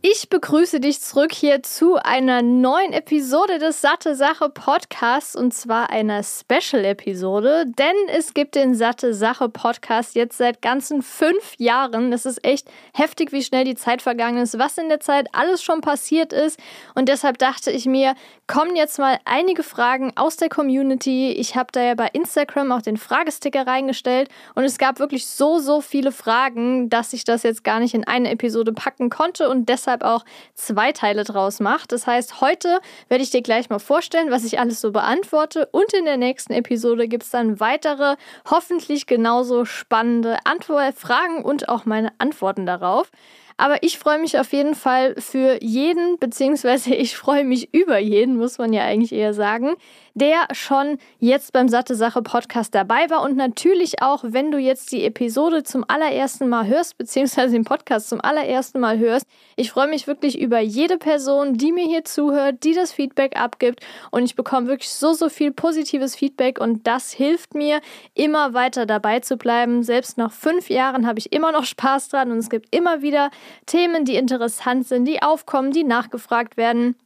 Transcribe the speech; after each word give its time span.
Ich 0.00 0.28
begrüße 0.28 0.78
dich 0.78 1.00
zurück 1.00 1.32
hier 1.32 1.64
zu 1.64 1.96
einer 1.96 2.40
neuen 2.40 2.92
Episode 2.92 3.58
des 3.58 3.80
Satte 3.80 4.14
Sache 4.14 4.48
Podcasts 4.48 5.34
und 5.34 5.52
zwar 5.52 5.90
einer 5.90 6.22
Special-Episode, 6.22 7.64
denn 7.66 7.96
es 8.16 8.32
gibt 8.32 8.54
den 8.54 8.76
Satte 8.76 9.12
Sache 9.12 9.48
Podcast 9.48 10.14
jetzt 10.14 10.38
seit 10.38 10.62
ganzen 10.62 11.02
fünf 11.02 11.54
Jahren. 11.58 12.12
Es 12.12 12.26
ist 12.26 12.44
echt 12.44 12.70
heftig, 12.94 13.32
wie 13.32 13.42
schnell 13.42 13.64
die 13.64 13.74
Zeit 13.74 14.00
vergangen 14.00 14.38
ist, 14.38 14.56
was 14.56 14.78
in 14.78 14.88
der 14.88 15.00
Zeit 15.00 15.26
alles 15.32 15.64
schon 15.64 15.80
passiert 15.80 16.32
ist 16.32 16.60
und 16.94 17.08
deshalb 17.08 17.38
dachte 17.38 17.72
ich 17.72 17.84
mir, 17.86 18.14
kommen 18.46 18.76
jetzt 18.76 19.00
mal 19.00 19.18
einige 19.24 19.64
Fragen 19.64 20.12
aus 20.16 20.36
der 20.36 20.48
Community. 20.48 21.32
Ich 21.32 21.56
habe 21.56 21.72
da 21.72 21.82
ja 21.82 21.96
bei 21.96 22.08
Instagram 22.12 22.70
auch 22.70 22.82
den 22.82 22.98
Fragesticker 22.98 23.66
reingestellt 23.66 24.28
und 24.54 24.62
es 24.62 24.78
gab 24.78 25.00
wirklich 25.00 25.26
so, 25.26 25.58
so 25.58 25.80
viele 25.80 26.12
Fragen, 26.12 26.88
dass 26.88 27.12
ich 27.12 27.24
das 27.24 27.42
jetzt 27.42 27.64
gar 27.64 27.80
nicht 27.80 27.94
in 27.94 28.06
eine 28.06 28.30
Episode 28.30 28.72
packen 28.72 29.10
konnte 29.10 29.50
und 29.50 29.68
deshalb 29.68 29.87
deshalb 29.88 30.02
auch 30.02 30.24
zwei 30.54 30.92
Teile 30.92 31.24
draus 31.24 31.60
macht. 31.60 31.92
Das 31.92 32.06
heißt, 32.06 32.42
heute 32.42 32.80
werde 33.08 33.24
ich 33.24 33.30
dir 33.30 33.40
gleich 33.40 33.70
mal 33.70 33.78
vorstellen, 33.78 34.30
was 34.30 34.44
ich 34.44 34.58
alles 34.58 34.82
so 34.82 34.92
beantworte 34.92 35.66
und 35.72 35.94
in 35.94 36.04
der 36.04 36.18
nächsten 36.18 36.52
Episode 36.52 37.08
gibt 37.08 37.22
es 37.24 37.30
dann 37.30 37.58
weitere, 37.58 38.16
hoffentlich 38.50 39.06
genauso 39.06 39.64
spannende 39.64 40.36
Antwort 40.44 40.94
Fragen 40.94 41.42
und 41.42 41.70
auch 41.70 41.86
meine 41.86 42.12
Antworten 42.18 42.66
darauf. 42.66 43.10
Aber 43.60 43.82
ich 43.82 43.98
freue 43.98 44.20
mich 44.20 44.38
auf 44.38 44.52
jeden 44.52 44.76
Fall 44.76 45.16
für 45.18 45.58
jeden, 45.60 46.16
beziehungsweise 46.18 46.94
ich 46.94 47.16
freue 47.16 47.44
mich 47.44 47.74
über 47.74 47.98
jeden, 47.98 48.36
muss 48.36 48.56
man 48.58 48.72
ja 48.72 48.84
eigentlich 48.84 49.12
eher 49.12 49.34
sagen, 49.34 49.74
der 50.14 50.46
schon 50.52 50.98
jetzt 51.18 51.52
beim 51.52 51.68
Satte 51.68 51.96
Sache 51.96 52.22
Podcast 52.22 52.74
dabei 52.74 53.10
war 53.10 53.22
und 53.22 53.36
natürlich 53.36 54.00
auch, 54.00 54.22
wenn 54.24 54.52
du 54.52 54.58
jetzt 54.58 54.92
die 54.92 55.04
Episode 55.04 55.64
zum 55.64 55.84
allerersten 55.88 56.48
Mal 56.48 56.66
hörst, 56.68 56.98
beziehungsweise 56.98 57.52
den 57.52 57.64
Podcast 57.64 58.08
zum 58.08 58.20
allerersten 58.20 58.78
Mal 58.78 58.98
hörst. 58.98 59.26
Ich 59.56 59.72
freue 59.72 59.88
mich 59.88 60.06
wirklich 60.06 60.38
über 60.38 60.60
jede 60.60 60.96
Person, 60.96 61.54
die 61.54 61.72
mir 61.72 61.84
hier 61.84 62.04
zuhört, 62.04 62.62
die 62.62 62.74
das 62.74 62.92
Feedback 62.92 63.38
abgibt 63.38 63.84
und 64.12 64.22
ich 64.24 64.36
bekomme 64.36 64.68
wirklich 64.68 64.90
so, 64.90 65.12
so 65.12 65.28
viel 65.28 65.50
positives 65.50 66.14
Feedback 66.14 66.60
und 66.60 66.86
das 66.86 67.12
hilft 67.12 67.54
mir, 67.54 67.80
immer 68.14 68.54
weiter 68.54 68.86
dabei 68.86 69.18
zu 69.18 69.36
bleiben. 69.36 69.82
Selbst 69.82 70.16
nach 70.16 70.30
fünf 70.30 70.70
Jahren 70.70 71.08
habe 71.08 71.18
ich 71.18 71.32
immer 71.32 71.50
noch 71.50 71.64
Spaß 71.64 72.08
dran 72.08 72.30
und 72.30 72.38
es 72.38 72.50
gibt 72.50 72.74
immer 72.74 73.02
wieder 73.02 73.30
Themen, 73.66 74.04
die 74.04 74.16
interessant 74.16 74.86
sind, 74.86 75.04
die 75.04 75.22
aufkommen, 75.22 75.72
die 75.72 75.84
nachgefragt 75.84 76.56
werden. 76.56 76.96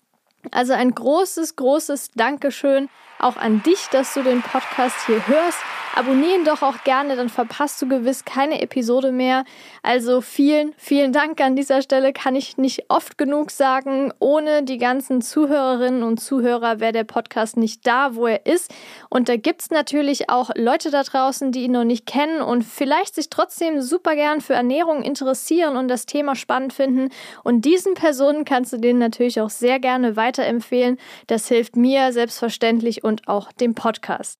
Also 0.50 0.72
ein 0.72 0.94
großes, 0.94 1.56
großes 1.56 2.10
Dankeschön 2.14 2.88
auch 3.18 3.36
an 3.36 3.62
dich, 3.62 3.86
dass 3.92 4.14
du 4.14 4.22
den 4.22 4.42
Podcast 4.42 5.06
hier 5.06 5.26
hörst. 5.26 5.58
Abonnieren 5.94 6.44
doch 6.46 6.62
auch 6.62 6.84
gerne, 6.84 7.16
dann 7.16 7.28
verpasst 7.28 7.82
du 7.82 7.86
gewiss 7.86 8.24
keine 8.24 8.62
Episode 8.62 9.12
mehr. 9.12 9.44
Also 9.82 10.22
vielen, 10.22 10.72
vielen 10.78 11.12
Dank 11.12 11.38
an 11.42 11.54
dieser 11.54 11.82
Stelle. 11.82 12.14
Kann 12.14 12.34
ich 12.34 12.56
nicht 12.56 12.86
oft 12.88 13.18
genug 13.18 13.50
sagen. 13.50 14.10
Ohne 14.18 14.62
die 14.62 14.78
ganzen 14.78 15.20
Zuhörerinnen 15.20 16.02
und 16.02 16.18
Zuhörer 16.18 16.80
wäre 16.80 16.92
der 16.92 17.04
Podcast 17.04 17.58
nicht 17.58 17.86
da, 17.86 18.14
wo 18.14 18.26
er 18.26 18.46
ist. 18.46 18.72
Und 19.10 19.28
da 19.28 19.36
gibt 19.36 19.60
es 19.60 19.70
natürlich 19.70 20.30
auch 20.30 20.50
Leute 20.56 20.90
da 20.90 21.02
draußen, 21.02 21.52
die 21.52 21.64
ihn 21.64 21.72
noch 21.72 21.84
nicht 21.84 22.06
kennen 22.06 22.40
und 22.40 22.62
vielleicht 22.62 23.14
sich 23.14 23.28
trotzdem 23.28 23.82
super 23.82 24.14
gern 24.14 24.40
für 24.40 24.54
Ernährung 24.54 25.02
interessieren 25.02 25.76
und 25.76 25.88
das 25.88 26.06
Thema 26.06 26.36
spannend 26.36 26.72
finden. 26.72 27.10
Und 27.44 27.66
diesen 27.66 27.92
Personen 27.92 28.46
kannst 28.46 28.72
du 28.72 28.78
den 28.78 28.96
natürlich 28.96 29.42
auch 29.42 29.50
sehr 29.50 29.78
gerne 29.78 30.16
weiterempfehlen. 30.16 30.96
Das 31.26 31.48
hilft 31.48 31.76
mir 31.76 32.12
selbstverständlich 32.12 33.04
und 33.04 33.28
auch 33.28 33.52
dem 33.52 33.74
Podcast. 33.74 34.38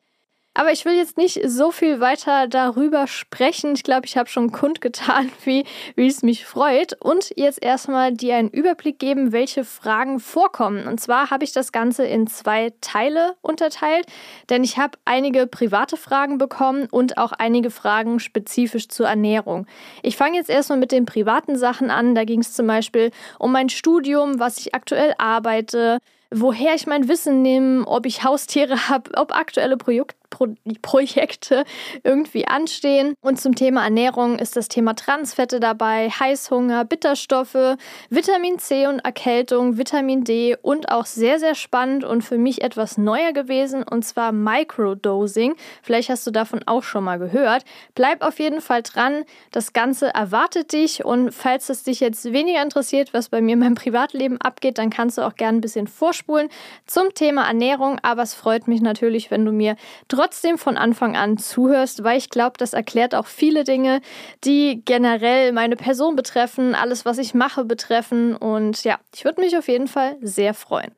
Aber 0.55 0.71
ich 0.71 0.85
will 0.85 0.93
jetzt 0.93 1.17
nicht 1.17 1.41
so 1.47 1.71
viel 1.71 1.99
weiter 2.01 2.47
darüber 2.47 3.07
sprechen. 3.07 3.73
Ich 3.75 3.85
glaube, 3.85 4.05
ich 4.05 4.19
habe 4.19 4.29
schon 4.29 4.53
kundgetan, 4.53 5.33
wie, 5.45 5.65
wie 5.97 6.07
es 6.07 6.23
mich 6.23 6.45
freut. 6.45 6.95
Und 7.01 7.33
jetzt 7.37 7.63
erstmal 7.63 8.13
dir 8.13 8.37
einen 8.37 8.51
Überblick 8.51 8.99
geben, 8.99 9.33
welche 9.33 9.65
Fragen 9.65 10.21
vorkommen. 10.21 10.87
Und 10.87 11.01
zwar 11.01 11.31
habe 11.31 11.45
ich 11.45 11.53
das 11.53 11.73
Ganze 11.73 12.05
in 12.05 12.27
zwei 12.27 12.73
Teile 12.83 13.35
unterteilt, 13.41 14.07
denn 14.51 14.63
ich 14.63 14.77
habe 14.77 14.99
einige 15.07 15.47
private 15.47 15.97
Fragen 15.97 16.37
bekommen 16.37 16.87
und 16.91 17.17
auch 17.17 17.33
einige 17.33 17.71
Fragen 17.71 18.21
spezifisch 18.21 18.89
zur 18.89 19.09
Ernährung. 19.09 19.67
Ich 20.03 20.19
fange 20.19 20.37
jetzt 20.37 20.51
erstmal 20.51 20.79
mit 20.79 20.93
den 20.93 21.07
privaten 21.07 21.57
Sachen 21.57 21.91
an. 21.91 22.15
Da 22.15 22.25
ging 22.25 22.41
es 22.41 22.53
zum 22.53 22.67
Beispiel 22.67 23.11
um 23.39 23.53
mein 23.53 23.71
Studium, 23.71 24.39
was 24.39 24.59
ich 24.59 24.75
aktuell 24.75 25.15
arbeite, 25.17 25.99
woher 26.31 26.75
ich 26.75 26.87
mein 26.87 27.09
Wissen 27.09 27.41
nehme, 27.41 27.87
ob 27.87 28.05
ich 28.05 28.23
Haustiere 28.23 28.77
habe, 28.91 29.13
ob 29.15 29.35
aktuelle 29.35 29.79
Projek 29.79 30.15
Pro 30.33 30.49
Projekte 30.81 31.65
irgendwie 32.03 32.49
anstehen. 32.49 33.15
Und 33.21 33.41
zum 33.41 33.55
Thema 33.55 33.85
Ernährung 33.85 34.39
ist 34.39 34.57
das 34.57 34.69
Thema 34.69 34.95
Transfette 34.95 35.61
dabei, 35.61 36.09
Heißhunger, 36.09 36.85
Bitterstoffe, 36.85 37.77
Vitamin 38.09 38.59
C 38.59 38.87
und 38.87 39.01
Erkältung, 39.01 39.77
Vitamin 39.77 40.25
D 40.25 40.57
und 40.61 40.91
auch 40.91 41.07
sehr, 41.07 41.39
sehr 41.39 41.55
spannend 41.55 42.03
und 42.05 42.23
für 42.23 42.39
mich 42.39 42.63
etwas 42.63 42.99
neuer 42.99 43.33
gewesen 43.33 43.85
und 43.85 44.05
zwar 44.05 44.33
Microdosing. 44.33 45.55
Vielleicht 45.83 46.09
hast 46.09 46.27
du 46.27 46.31
davon 46.31 46.63
auch 46.67 46.83
schon 46.83 47.05
mal 47.05 47.19
gehört. 47.19 47.65
Bleib 47.95 48.23
auf 48.23 48.41
jeden 48.41 48.61
Fall 48.61 48.83
dran. 48.83 49.25
Das 49.51 49.73
Ganze 49.73 50.15
erwartet 50.15 50.73
dich 50.73 51.05
und 51.05 51.33
falls 51.33 51.69
es 51.69 51.85
dich 51.85 52.01
jetzt 52.01 52.33
weniger 52.33 52.63
interessiert, 52.63 53.13
was 53.13 53.29
bei 53.29 53.41
mir 53.41 53.53
in 53.53 53.59
meinem 53.59 53.75
Privatleben 53.75 54.41
abgeht, 54.41 54.79
dann 54.79 54.91
kannst 54.91 55.19
du 55.19 55.23
auch 55.23 55.35
gerne 55.35 55.59
ein 55.59 55.61
bisschen 55.61 55.87
vorspulen 55.87 56.49
zum 56.87 57.13
Thema 57.15 57.47
Ernährung. 57.47 57.99
Aber 58.03 58.23
es 58.23 58.33
freut 58.33 58.67
mich 58.67 58.81
natürlich, 58.81 59.31
wenn 59.31 59.45
du 59.45 59.53
mir 59.53 59.77
trotzdem 60.09 60.22
trotzdem 60.23 60.57
von 60.57 60.77
Anfang 60.77 61.17
an 61.17 61.37
zuhörst, 61.37 62.05
weil 62.05 62.17
ich 62.17 62.31
glaube, 62.31 62.53
das 62.57 62.75
erklärt 62.75 63.13
auch 63.13 63.27
viele 63.27 63.65
Dinge, 63.65 64.01
die 64.45 64.81
generell 64.85 65.51
meine 65.51 65.75
Person 65.75 66.15
betreffen, 66.15 66.77
alles, 66.77 67.05
was 67.05 67.19
ich 67.19 67.35
mache, 67.35 67.65
betreffen. 67.65 68.37
Und 68.37 68.85
ja, 68.85 69.01
ich 69.13 69.25
würde 69.25 69.41
mich 69.41 69.57
auf 69.57 69.67
jeden 69.67 69.89
Fall 69.89 70.17
sehr 70.21 70.55
freuen. 70.55 70.93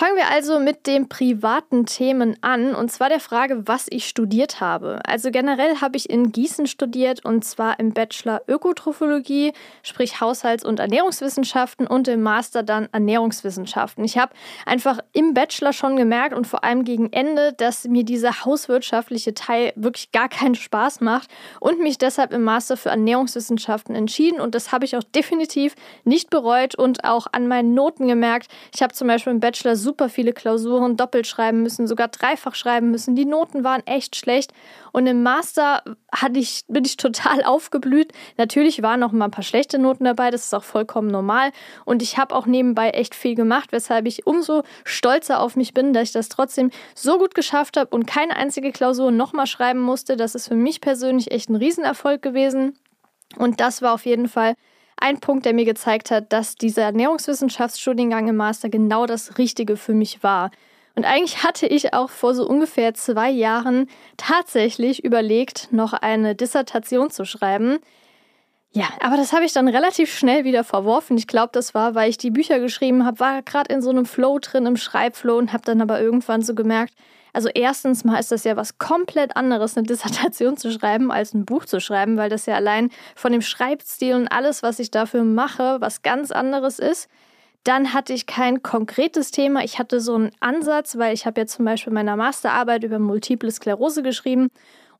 Fangen 0.00 0.16
wir 0.16 0.30
also 0.30 0.60
mit 0.60 0.86
den 0.86 1.10
privaten 1.10 1.84
Themen 1.84 2.34
an, 2.40 2.74
und 2.74 2.90
zwar 2.90 3.10
der 3.10 3.20
Frage, 3.20 3.68
was 3.68 3.86
ich 3.90 4.08
studiert 4.08 4.58
habe. 4.58 5.00
Also 5.04 5.30
generell 5.30 5.82
habe 5.82 5.98
ich 5.98 6.08
in 6.08 6.32
Gießen 6.32 6.66
studiert, 6.68 7.22
und 7.26 7.44
zwar 7.44 7.78
im 7.78 7.92
Bachelor 7.92 8.40
Ökotrophologie, 8.48 9.52
sprich 9.82 10.22
Haushalts- 10.22 10.64
und 10.64 10.80
Ernährungswissenschaften, 10.80 11.86
und 11.86 12.08
im 12.08 12.22
Master 12.22 12.62
dann 12.62 12.88
Ernährungswissenschaften. 12.92 14.02
Ich 14.02 14.16
habe 14.16 14.32
einfach 14.64 15.00
im 15.12 15.34
Bachelor 15.34 15.74
schon 15.74 15.98
gemerkt 15.98 16.34
und 16.34 16.46
vor 16.46 16.64
allem 16.64 16.84
gegen 16.84 17.12
Ende, 17.12 17.52
dass 17.52 17.84
mir 17.84 18.02
dieser 18.02 18.46
hauswirtschaftliche 18.46 19.34
Teil 19.34 19.74
wirklich 19.76 20.12
gar 20.12 20.30
keinen 20.30 20.54
Spaß 20.54 21.02
macht 21.02 21.28
und 21.60 21.78
mich 21.78 21.98
deshalb 21.98 22.32
im 22.32 22.42
Master 22.42 22.78
für 22.78 22.88
Ernährungswissenschaften 22.88 23.94
entschieden. 23.94 24.40
Und 24.40 24.54
das 24.54 24.72
habe 24.72 24.86
ich 24.86 24.96
auch 24.96 25.04
definitiv 25.04 25.74
nicht 26.04 26.30
bereut 26.30 26.74
und 26.74 27.04
auch 27.04 27.26
an 27.32 27.48
meinen 27.48 27.74
Noten 27.74 28.08
gemerkt. 28.08 28.46
Ich 28.74 28.80
habe 28.80 28.94
zum 28.94 29.06
Beispiel 29.06 29.34
im 29.34 29.40
Bachelor 29.40 29.76
super 29.76 29.89
viele 30.08 30.32
Klausuren 30.32 30.96
doppelt 30.96 31.26
schreiben 31.26 31.62
müssen, 31.62 31.86
sogar 31.86 32.08
dreifach 32.08 32.54
schreiben 32.54 32.90
müssen. 32.90 33.16
Die 33.16 33.24
Noten 33.24 33.64
waren 33.64 33.86
echt 33.86 34.16
schlecht. 34.16 34.52
Und 34.92 35.06
im 35.06 35.22
Master 35.22 35.82
hatte 36.12 36.38
ich, 36.38 36.64
bin 36.68 36.84
ich 36.84 36.96
total 36.96 37.42
aufgeblüht. 37.44 38.12
Natürlich 38.36 38.82
waren 38.82 39.00
noch 39.00 39.12
mal 39.12 39.26
ein 39.26 39.30
paar 39.30 39.44
schlechte 39.44 39.78
Noten 39.78 40.04
dabei, 40.04 40.30
das 40.30 40.46
ist 40.46 40.54
auch 40.54 40.64
vollkommen 40.64 41.08
normal. 41.08 41.52
Und 41.84 42.02
ich 42.02 42.18
habe 42.18 42.34
auch 42.34 42.46
nebenbei 42.46 42.90
echt 42.90 43.14
viel 43.14 43.34
gemacht, 43.34 43.72
weshalb 43.72 44.06
ich 44.06 44.26
umso 44.26 44.62
stolzer 44.84 45.40
auf 45.40 45.56
mich 45.56 45.74
bin, 45.74 45.92
dass 45.92 46.04
ich 46.04 46.12
das 46.12 46.28
trotzdem 46.28 46.70
so 46.94 47.18
gut 47.18 47.34
geschafft 47.34 47.76
habe 47.76 47.94
und 47.94 48.06
keine 48.06 48.36
einzige 48.36 48.72
Klausur 48.72 49.10
nochmal 49.10 49.46
schreiben 49.46 49.80
musste. 49.80 50.16
Das 50.16 50.34
ist 50.34 50.48
für 50.48 50.54
mich 50.54 50.80
persönlich 50.80 51.30
echt 51.30 51.50
ein 51.50 51.56
Riesenerfolg 51.56 52.22
gewesen. 52.22 52.78
Und 53.36 53.60
das 53.60 53.80
war 53.82 53.94
auf 53.94 54.06
jeden 54.06 54.28
Fall 54.28 54.54
ein 55.00 55.18
Punkt, 55.18 55.46
der 55.46 55.54
mir 55.54 55.64
gezeigt 55.64 56.10
hat, 56.10 56.32
dass 56.32 56.54
dieser 56.54 56.82
Ernährungswissenschaftsstudiengang 56.82 58.28
im 58.28 58.36
Master 58.36 58.68
genau 58.68 59.06
das 59.06 59.38
Richtige 59.38 59.76
für 59.76 59.94
mich 59.94 60.22
war. 60.22 60.50
Und 60.94 61.04
eigentlich 61.04 61.42
hatte 61.42 61.66
ich 61.66 61.94
auch 61.94 62.10
vor 62.10 62.34
so 62.34 62.46
ungefähr 62.46 62.94
zwei 62.94 63.30
Jahren 63.30 63.88
tatsächlich 64.16 65.02
überlegt, 65.02 65.68
noch 65.72 65.92
eine 65.92 66.34
Dissertation 66.34 67.10
zu 67.10 67.24
schreiben. 67.24 67.78
Ja, 68.72 68.88
aber 69.00 69.16
das 69.16 69.32
habe 69.32 69.44
ich 69.44 69.52
dann 69.52 69.66
relativ 69.66 70.16
schnell 70.16 70.44
wieder 70.44 70.62
verworfen. 70.62 71.16
Ich 71.18 71.26
glaube, 71.26 71.50
das 71.52 71.74
war, 71.74 71.96
weil 71.96 72.08
ich 72.08 72.18
die 72.18 72.30
Bücher 72.30 72.60
geschrieben 72.60 73.04
habe, 73.04 73.18
war 73.18 73.42
gerade 73.42 73.72
in 73.74 73.82
so 73.82 73.90
einem 73.90 74.06
Flow 74.06 74.38
drin, 74.38 74.66
im 74.66 74.76
Schreibflow 74.76 75.38
und 75.38 75.52
habe 75.52 75.64
dann 75.64 75.80
aber 75.80 76.00
irgendwann 76.00 76.42
so 76.42 76.54
gemerkt, 76.54 76.94
also 77.32 77.48
erstens 77.48 78.04
mal 78.04 78.18
ist 78.18 78.32
das 78.32 78.44
ja 78.44 78.56
was 78.56 78.78
komplett 78.78 79.36
anderes, 79.36 79.76
eine 79.76 79.86
Dissertation 79.88 80.56
zu 80.56 80.70
schreiben, 80.70 81.10
als 81.10 81.34
ein 81.34 81.44
Buch 81.44 81.64
zu 81.64 81.80
schreiben, 81.80 82.16
weil 82.16 82.30
das 82.30 82.46
ja 82.46 82.54
allein 82.54 82.90
von 83.16 83.32
dem 83.32 83.42
Schreibstil 83.42 84.14
und 84.14 84.28
alles, 84.28 84.62
was 84.62 84.78
ich 84.78 84.90
dafür 84.90 85.24
mache, 85.24 85.80
was 85.80 86.02
ganz 86.02 86.30
anderes 86.30 86.78
ist. 86.78 87.08
Dann 87.64 87.92
hatte 87.92 88.14
ich 88.14 88.26
kein 88.26 88.62
konkretes 88.62 89.32
Thema. 89.32 89.62
Ich 89.62 89.78
hatte 89.78 90.00
so 90.00 90.14
einen 90.14 90.30
Ansatz, 90.40 90.96
weil 90.96 91.12
ich 91.12 91.26
habe 91.26 91.42
ja 91.42 91.46
zum 91.46 91.66
Beispiel 91.66 91.92
meine 91.92 92.16
Masterarbeit 92.16 92.84
über 92.84 92.98
Multiple 92.98 93.50
Sklerose 93.50 94.02
geschrieben. 94.02 94.48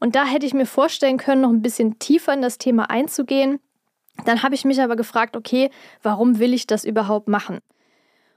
Und 0.01 0.17
da 0.17 0.25
hätte 0.25 0.47
ich 0.47 0.55
mir 0.55 0.67
vorstellen 0.67 1.19
können, 1.19 1.43
noch 1.43 1.51
ein 1.51 1.63
bisschen 1.63 1.99
tiefer 1.99 2.33
in 2.33 2.43
das 2.43 2.59
Thema 2.59 2.91
einzugehen. 2.91 3.61
Dann 4.25 4.43
habe 4.43 4.55
ich 4.55 4.65
mich 4.65 4.81
aber 4.81 4.97
gefragt, 4.97 5.37
okay, 5.37 5.71
warum 6.03 6.39
will 6.39 6.55
ich 6.55 6.67
das 6.67 6.85
überhaupt 6.85 7.29
machen? 7.29 7.61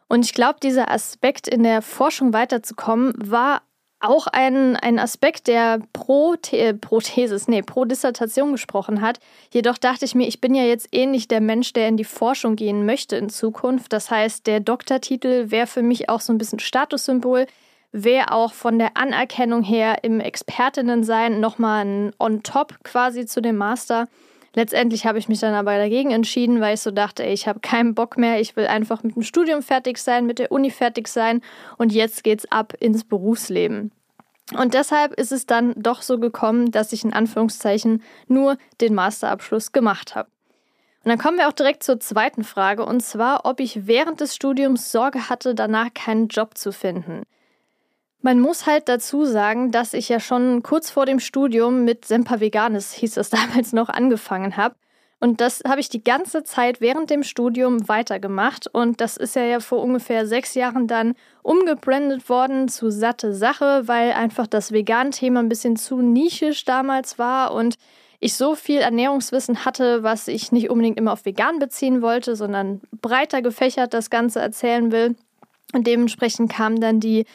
Und 0.07 0.25
ich 0.25 0.33
glaube, 0.33 0.59
dieser 0.61 0.91
Aspekt 0.91 1.47
in 1.47 1.63
der 1.63 1.81
Forschung 1.81 2.33
weiterzukommen 2.33 3.13
war 3.17 3.63
auch 4.03 4.27
ein, 4.27 4.75
ein 4.75 4.99
Aspekt, 4.99 5.47
der 5.47 5.79
pro, 5.93 6.35
The 6.45 6.73
pro 6.73 6.99
Thesis, 6.99 7.47
nee, 7.47 7.61
pro 7.61 7.85
Dissertation 7.85 8.51
gesprochen 8.51 9.01
hat. 9.01 9.19
Jedoch 9.51 9.77
dachte 9.77 10.03
ich 10.03 10.13
mir, 10.13 10.27
ich 10.27 10.41
bin 10.41 10.53
ja 10.53 10.63
jetzt 10.63 10.89
ähnlich 10.91 11.29
der 11.29 11.39
Mensch, 11.39 11.71
der 11.71 11.87
in 11.87 11.95
die 11.95 12.03
Forschung 12.03 12.57
gehen 12.57 12.85
möchte 12.85 13.15
in 13.15 13.29
Zukunft. 13.29 13.93
Das 13.93 14.11
heißt, 14.11 14.45
der 14.45 14.59
Doktortitel 14.59 15.51
wäre 15.51 15.67
für 15.67 15.83
mich 15.83 16.09
auch 16.09 16.19
so 16.19 16.33
ein 16.33 16.37
bisschen 16.37 16.59
Statussymbol, 16.59 17.47
wäre 17.93 18.31
auch 18.31 18.53
von 18.53 18.79
der 18.79 18.97
Anerkennung 18.97 19.63
her 19.63 20.03
im 20.03 20.19
Expertinnensein 20.19 21.39
nochmal 21.39 21.85
ein 21.85 22.11
On-Top 22.19 22.83
quasi 22.83 23.25
zu 23.25 23.41
dem 23.41 23.55
Master. 23.55 24.09
Letztendlich 24.55 25.05
habe 25.05 25.17
ich 25.17 25.29
mich 25.29 25.39
dann 25.39 25.53
aber 25.53 25.77
dagegen 25.77 26.11
entschieden, 26.11 26.59
weil 26.59 26.73
ich 26.73 26.81
so 26.81 26.91
dachte, 26.91 27.23
ich 27.23 27.47
habe 27.47 27.59
keinen 27.59 27.95
Bock 27.95 28.17
mehr, 28.17 28.39
ich 28.39 28.55
will 28.55 28.67
einfach 28.67 29.03
mit 29.03 29.15
dem 29.15 29.23
Studium 29.23 29.61
fertig 29.61 29.97
sein, 29.97 30.25
mit 30.25 30.39
der 30.39 30.51
Uni 30.51 30.69
fertig 30.69 31.07
sein 31.07 31.41
und 31.77 31.91
jetzt 31.91 32.23
geht's 32.23 32.51
ab 32.51 32.73
ins 32.79 33.03
Berufsleben. 33.03 33.91
Und 34.57 34.73
deshalb 34.73 35.13
ist 35.13 35.31
es 35.31 35.45
dann 35.45 35.73
doch 35.77 36.01
so 36.01 36.19
gekommen, 36.19 36.71
dass 36.71 36.91
ich 36.91 37.03
in 37.03 37.13
Anführungszeichen 37.13 38.03
nur 38.27 38.57
den 38.81 38.93
Masterabschluss 38.93 39.71
gemacht 39.71 40.15
habe. 40.15 40.29
Und 41.03 41.09
dann 41.09 41.17
kommen 41.17 41.37
wir 41.37 41.47
auch 41.47 41.53
direkt 41.53 41.83
zur 41.83 41.99
zweiten 41.99 42.43
Frage, 42.43 42.85
und 42.85 43.01
zwar, 43.01 43.45
ob 43.45 43.59
ich 43.59 43.87
während 43.87 44.21
des 44.21 44.35
Studiums 44.35 44.91
Sorge 44.91 45.29
hatte, 45.29 45.55
danach 45.55 45.93
keinen 45.93 46.27
Job 46.27 46.57
zu 46.57 46.71
finden. 46.71 47.23
Man 48.25 48.39
muss 48.39 48.65
halt 48.65 48.87
dazu 48.87 49.25
sagen, 49.25 49.71
dass 49.71 49.93
ich 49.93 50.07
ja 50.07 50.21
schon 50.21 50.63
kurz 50.63 50.89
vor 50.89 51.05
dem 51.05 51.19
Studium 51.19 51.83
mit 51.83 52.05
Semper 52.05 52.39
Veganis, 52.39 52.93
hieß 52.93 53.17
es 53.17 53.29
damals 53.29 53.73
noch, 53.73 53.89
angefangen 53.89 54.55
habe. 54.55 54.75
Und 55.19 55.41
das 55.41 55.61
habe 55.67 55.81
ich 55.81 55.89
die 55.89 56.03
ganze 56.03 56.43
Zeit 56.43 56.79
während 56.79 57.09
dem 57.09 57.23
Studium 57.23 57.87
weitergemacht. 57.89 58.67
Und 58.67 59.01
das 59.01 59.17
ist 59.17 59.35
ja, 59.35 59.43
ja 59.43 59.59
vor 59.59 59.81
ungefähr 59.81 60.25
sechs 60.25 60.53
Jahren 60.53 60.87
dann 60.87 61.15
umgebrandet 61.41 62.29
worden 62.29 62.69
zu 62.69 62.89
satte 62.89 63.33
Sache, 63.33 63.89
weil 63.89 64.13
einfach 64.13 64.47
das 64.47 64.71
Vegan-Thema 64.71 65.41
ein 65.41 65.49
bisschen 65.49 65.75
zu 65.75 66.01
nischisch 66.01 66.63
damals 66.63 67.19
war 67.19 67.53
und 67.53 67.75
ich 68.21 68.35
so 68.35 68.55
viel 68.55 68.79
Ernährungswissen 68.79 69.65
hatte, 69.65 70.03
was 70.03 70.29
ich 70.29 70.53
nicht 70.53 70.69
unbedingt 70.69 70.97
immer 70.97 71.11
auf 71.11 71.25
vegan 71.25 71.59
beziehen 71.59 72.01
wollte, 72.01 72.37
sondern 72.37 72.79
breiter 73.01 73.41
gefächert 73.41 73.93
das 73.93 74.09
Ganze 74.09 74.39
erzählen 74.39 74.93
will. 74.93 75.15
Und 75.73 75.87
dementsprechend 75.87 76.51
kam 76.51 76.79
dann 76.79 77.01
die 77.01 77.25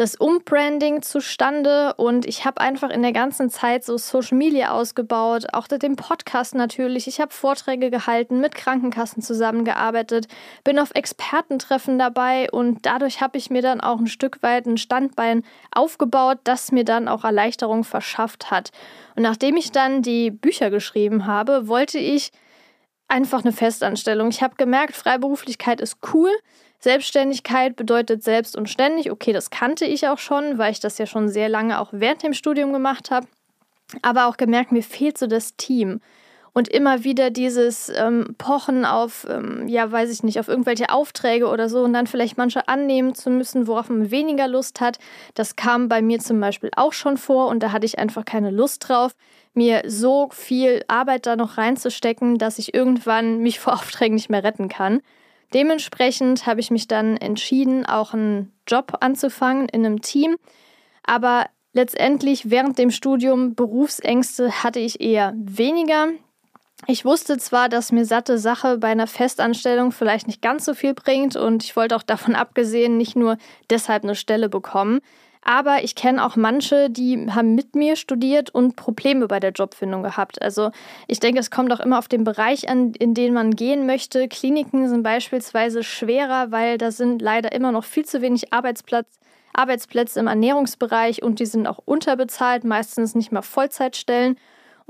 das 0.00 0.14
Umbranding 0.14 1.02
zustande 1.02 1.92
und 1.98 2.24
ich 2.24 2.46
habe 2.46 2.62
einfach 2.62 2.88
in 2.88 3.02
der 3.02 3.12
ganzen 3.12 3.50
Zeit 3.50 3.84
so 3.84 3.98
Social 3.98 4.38
Media 4.38 4.70
ausgebaut, 4.70 5.52
auch 5.52 5.66
den 5.66 5.96
Podcast 5.96 6.54
natürlich. 6.54 7.06
Ich 7.06 7.20
habe 7.20 7.34
Vorträge 7.34 7.90
gehalten, 7.90 8.40
mit 8.40 8.54
Krankenkassen 8.54 9.22
zusammengearbeitet, 9.22 10.26
bin 10.64 10.78
auf 10.78 10.92
Expertentreffen 10.94 11.98
dabei 11.98 12.50
und 12.50 12.86
dadurch 12.86 13.20
habe 13.20 13.36
ich 13.36 13.50
mir 13.50 13.60
dann 13.60 13.82
auch 13.82 14.00
ein 14.00 14.06
Stück 14.06 14.42
weit 14.42 14.64
ein 14.64 14.78
Standbein 14.78 15.42
aufgebaut, 15.70 16.38
das 16.44 16.72
mir 16.72 16.84
dann 16.84 17.06
auch 17.06 17.24
Erleichterung 17.24 17.84
verschafft 17.84 18.50
hat. 18.50 18.70
Und 19.16 19.22
nachdem 19.24 19.58
ich 19.58 19.70
dann 19.70 20.00
die 20.00 20.30
Bücher 20.30 20.70
geschrieben 20.70 21.26
habe, 21.26 21.68
wollte 21.68 21.98
ich 21.98 22.32
einfach 23.06 23.44
eine 23.44 23.52
Festanstellung. 23.52 24.30
Ich 24.30 24.42
habe 24.42 24.54
gemerkt, 24.56 24.96
Freiberuflichkeit 24.96 25.78
ist 25.78 25.98
cool. 26.14 26.30
Selbstständigkeit 26.80 27.76
bedeutet 27.76 28.24
selbst 28.24 28.56
und 28.56 28.68
ständig. 28.68 29.10
Okay, 29.10 29.32
das 29.32 29.50
kannte 29.50 29.84
ich 29.84 30.08
auch 30.08 30.18
schon, 30.18 30.58
weil 30.58 30.72
ich 30.72 30.80
das 30.80 30.98
ja 30.98 31.06
schon 31.06 31.28
sehr 31.28 31.48
lange 31.48 31.78
auch 31.78 31.88
während 31.92 32.22
dem 32.22 32.32
Studium 32.32 32.72
gemacht 32.72 33.10
habe. 33.10 33.26
Aber 34.02 34.26
auch 34.26 34.36
gemerkt, 34.36 34.72
mir 34.72 34.82
fehlt 34.82 35.18
so 35.18 35.26
das 35.26 35.56
Team. 35.56 36.00
Und 36.52 36.68
immer 36.68 37.04
wieder 37.04 37.30
dieses 37.30 37.92
ähm, 37.94 38.34
Pochen 38.36 38.84
auf, 38.84 39.26
ähm, 39.30 39.68
ja, 39.68 39.92
weiß 39.92 40.10
ich 40.10 40.24
nicht, 40.24 40.40
auf 40.40 40.48
irgendwelche 40.48 40.90
Aufträge 40.90 41.46
oder 41.48 41.68
so 41.68 41.82
und 41.84 41.92
dann 41.92 42.08
vielleicht 42.08 42.38
manche 42.38 42.66
annehmen 42.66 43.14
zu 43.14 43.30
müssen, 43.30 43.68
worauf 43.68 43.88
man 43.88 44.10
weniger 44.10 44.48
Lust 44.48 44.80
hat. 44.80 44.98
Das 45.34 45.54
kam 45.54 45.88
bei 45.88 46.02
mir 46.02 46.18
zum 46.18 46.40
Beispiel 46.40 46.70
auch 46.74 46.92
schon 46.92 47.18
vor 47.18 47.48
und 47.48 47.62
da 47.62 47.70
hatte 47.70 47.86
ich 47.86 48.00
einfach 48.00 48.24
keine 48.24 48.50
Lust 48.50 48.88
drauf, 48.88 49.12
mir 49.54 49.82
so 49.86 50.28
viel 50.32 50.82
Arbeit 50.88 51.26
da 51.26 51.36
noch 51.36 51.56
reinzustecken, 51.56 52.38
dass 52.38 52.58
ich 52.58 52.74
irgendwann 52.74 53.38
mich 53.38 53.60
vor 53.60 53.72
Aufträgen 53.74 54.16
nicht 54.16 54.30
mehr 54.30 54.42
retten 54.42 54.68
kann. 54.68 55.02
Dementsprechend 55.52 56.46
habe 56.46 56.60
ich 56.60 56.70
mich 56.70 56.86
dann 56.86 57.16
entschieden, 57.16 57.84
auch 57.84 58.14
einen 58.14 58.52
Job 58.66 58.98
anzufangen 59.00 59.68
in 59.68 59.84
einem 59.84 60.00
Team. 60.00 60.36
Aber 61.04 61.46
letztendlich 61.72 62.50
während 62.50 62.78
dem 62.78 62.90
Studium 62.90 63.54
Berufsängste 63.54 64.62
hatte 64.62 64.78
ich 64.78 65.00
eher 65.00 65.34
weniger. 65.36 66.08
Ich 66.86 67.04
wusste 67.04 67.36
zwar, 67.38 67.68
dass 67.68 67.92
mir 67.92 68.04
satte 68.04 68.38
Sache 68.38 68.78
bei 68.78 68.88
einer 68.88 69.06
Festanstellung 69.06 69.92
vielleicht 69.92 70.26
nicht 70.26 70.40
ganz 70.40 70.64
so 70.64 70.72
viel 70.74 70.94
bringt 70.94 71.36
und 71.36 71.62
ich 71.62 71.76
wollte 71.76 71.94
auch 71.96 72.02
davon 72.02 72.34
abgesehen 72.34 72.96
nicht 72.96 73.16
nur 73.16 73.36
deshalb 73.68 74.02
eine 74.02 74.14
Stelle 74.14 74.48
bekommen, 74.48 75.00
aber 75.42 75.82
ich 75.82 75.94
kenne 75.94 76.24
auch 76.24 76.36
manche, 76.36 76.90
die 76.90 77.26
haben 77.30 77.54
mit 77.54 77.74
mir 77.74 77.96
studiert 77.96 78.50
und 78.50 78.76
Probleme 78.76 79.26
bei 79.26 79.40
der 79.40 79.52
Jobfindung 79.52 80.02
gehabt. 80.02 80.40
Also 80.42 80.70
ich 81.06 81.18
denke, 81.18 81.40
es 81.40 81.50
kommt 81.50 81.72
auch 81.72 81.80
immer 81.80 81.98
auf 81.98 82.08
den 82.08 82.24
Bereich 82.24 82.68
an, 82.68 82.92
in 82.92 83.14
den 83.14 83.32
man 83.32 83.52
gehen 83.52 83.86
möchte. 83.86 84.28
Kliniken 84.28 84.88
sind 84.88 85.02
beispielsweise 85.02 85.82
schwerer, 85.82 86.50
weil 86.50 86.76
da 86.78 86.90
sind 86.90 87.22
leider 87.22 87.52
immer 87.52 87.72
noch 87.72 87.84
viel 87.84 88.04
zu 88.04 88.20
wenig 88.20 88.52
Arbeitsplatz, 88.52 89.18
Arbeitsplätze 89.54 90.20
im 90.20 90.26
Ernährungsbereich 90.26 91.22
und 91.22 91.40
die 91.40 91.46
sind 91.46 91.66
auch 91.66 91.78
unterbezahlt, 91.84 92.64
meistens 92.64 93.14
nicht 93.14 93.32
mal 93.32 93.42
Vollzeitstellen. 93.42 94.36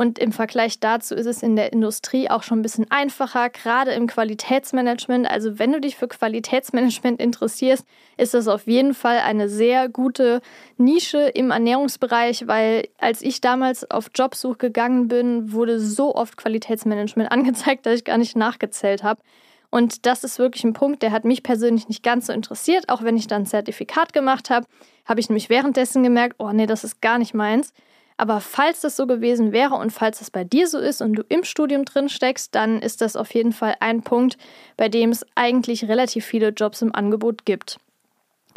Und 0.01 0.19
im 0.19 0.33
Vergleich 0.33 0.81
dazu 0.81 1.15
ist 1.15 1.27
es 1.27 1.43
in 1.43 1.57
der 1.57 1.75
Industrie 1.75 2.31
auch 2.31 2.43
schon 2.43 2.61
ein 2.61 2.63
bisschen 2.63 2.91
einfacher, 2.91 3.51
gerade 3.51 3.91
im 3.91 4.07
Qualitätsmanagement. 4.07 5.31
Also 5.31 5.59
wenn 5.59 5.73
du 5.73 5.79
dich 5.79 5.97
für 5.97 6.09
Qualitätsmanagement 6.09 7.21
interessierst, 7.21 7.85
ist 8.17 8.33
das 8.33 8.49
auf 8.49 8.67
jeden 8.67 8.95
Fall 8.95 9.19
eine 9.19 9.51
sehr 9.51 9.91
gute 9.91 10.41
Nische 10.79 11.29
im 11.35 11.51
Ernährungsbereich, 11.51 12.47
weil 12.47 12.89
als 12.97 13.21
ich 13.21 13.43
damals 13.43 13.91
auf 13.91 14.11
Jobsuch 14.15 14.57
gegangen 14.57 15.09
bin, 15.09 15.53
wurde 15.53 15.79
so 15.79 16.15
oft 16.15 16.39
Qualitätsmanagement 16.39 17.31
angezeigt, 17.31 17.85
dass 17.85 17.97
ich 17.97 18.05
gar 18.05 18.17
nicht 18.17 18.39
nachgezählt 18.39 19.03
habe. 19.03 19.21
Und 19.69 20.07
das 20.07 20.25
ist 20.25 20.39
wirklich 20.39 20.65
ein 20.65 20.73
Punkt, 20.73 21.03
der 21.03 21.13
hat 21.13 21.27
mich 21.27 21.43
persönlich 21.43 21.89
nicht 21.89 22.03
ganz 22.03 22.29
so 22.29 22.33
interessiert. 22.33 22.89
Auch 22.89 23.03
wenn 23.03 23.19
ich 23.19 23.27
dann 23.27 23.43
ein 23.43 23.47
Zertifikat 23.47 24.15
gemacht 24.15 24.49
habe, 24.49 24.67
habe 25.05 25.21
ich 25.21 25.29
nämlich 25.29 25.51
währenddessen 25.51 26.03
gemerkt, 26.03 26.37
oh 26.39 26.53
nee, 26.53 26.65
das 26.65 26.85
ist 26.85 27.03
gar 27.03 27.19
nicht 27.19 27.35
meins. 27.35 27.75
Aber 28.21 28.43
falls 28.43 28.83
das 28.83 28.97
so 28.97 29.07
gewesen 29.07 29.51
wäre 29.51 29.77
und 29.77 29.93
falls 29.95 30.21
es 30.21 30.31
bei 30.31 30.45
dir 30.45 30.67
so 30.67 30.79
ist 30.79 31.01
und 31.01 31.15
du 31.15 31.23
im 31.31 31.43
Studium 31.43 31.87
drin 31.87 32.11
steckst, 32.11 32.55
dann 32.55 32.83
ist 32.83 33.01
das 33.01 33.17
auf 33.17 33.33
jeden 33.33 33.53
Fall 33.53 33.77
ein 33.81 34.03
Punkt, 34.03 34.37
bei 34.77 34.91
dem 34.91 35.09
es 35.09 35.25
eigentlich 35.37 35.89
relativ 35.89 36.27
viele 36.27 36.51
Jobs 36.51 36.83
im 36.83 36.95
Angebot 36.95 37.47
gibt. 37.47 37.79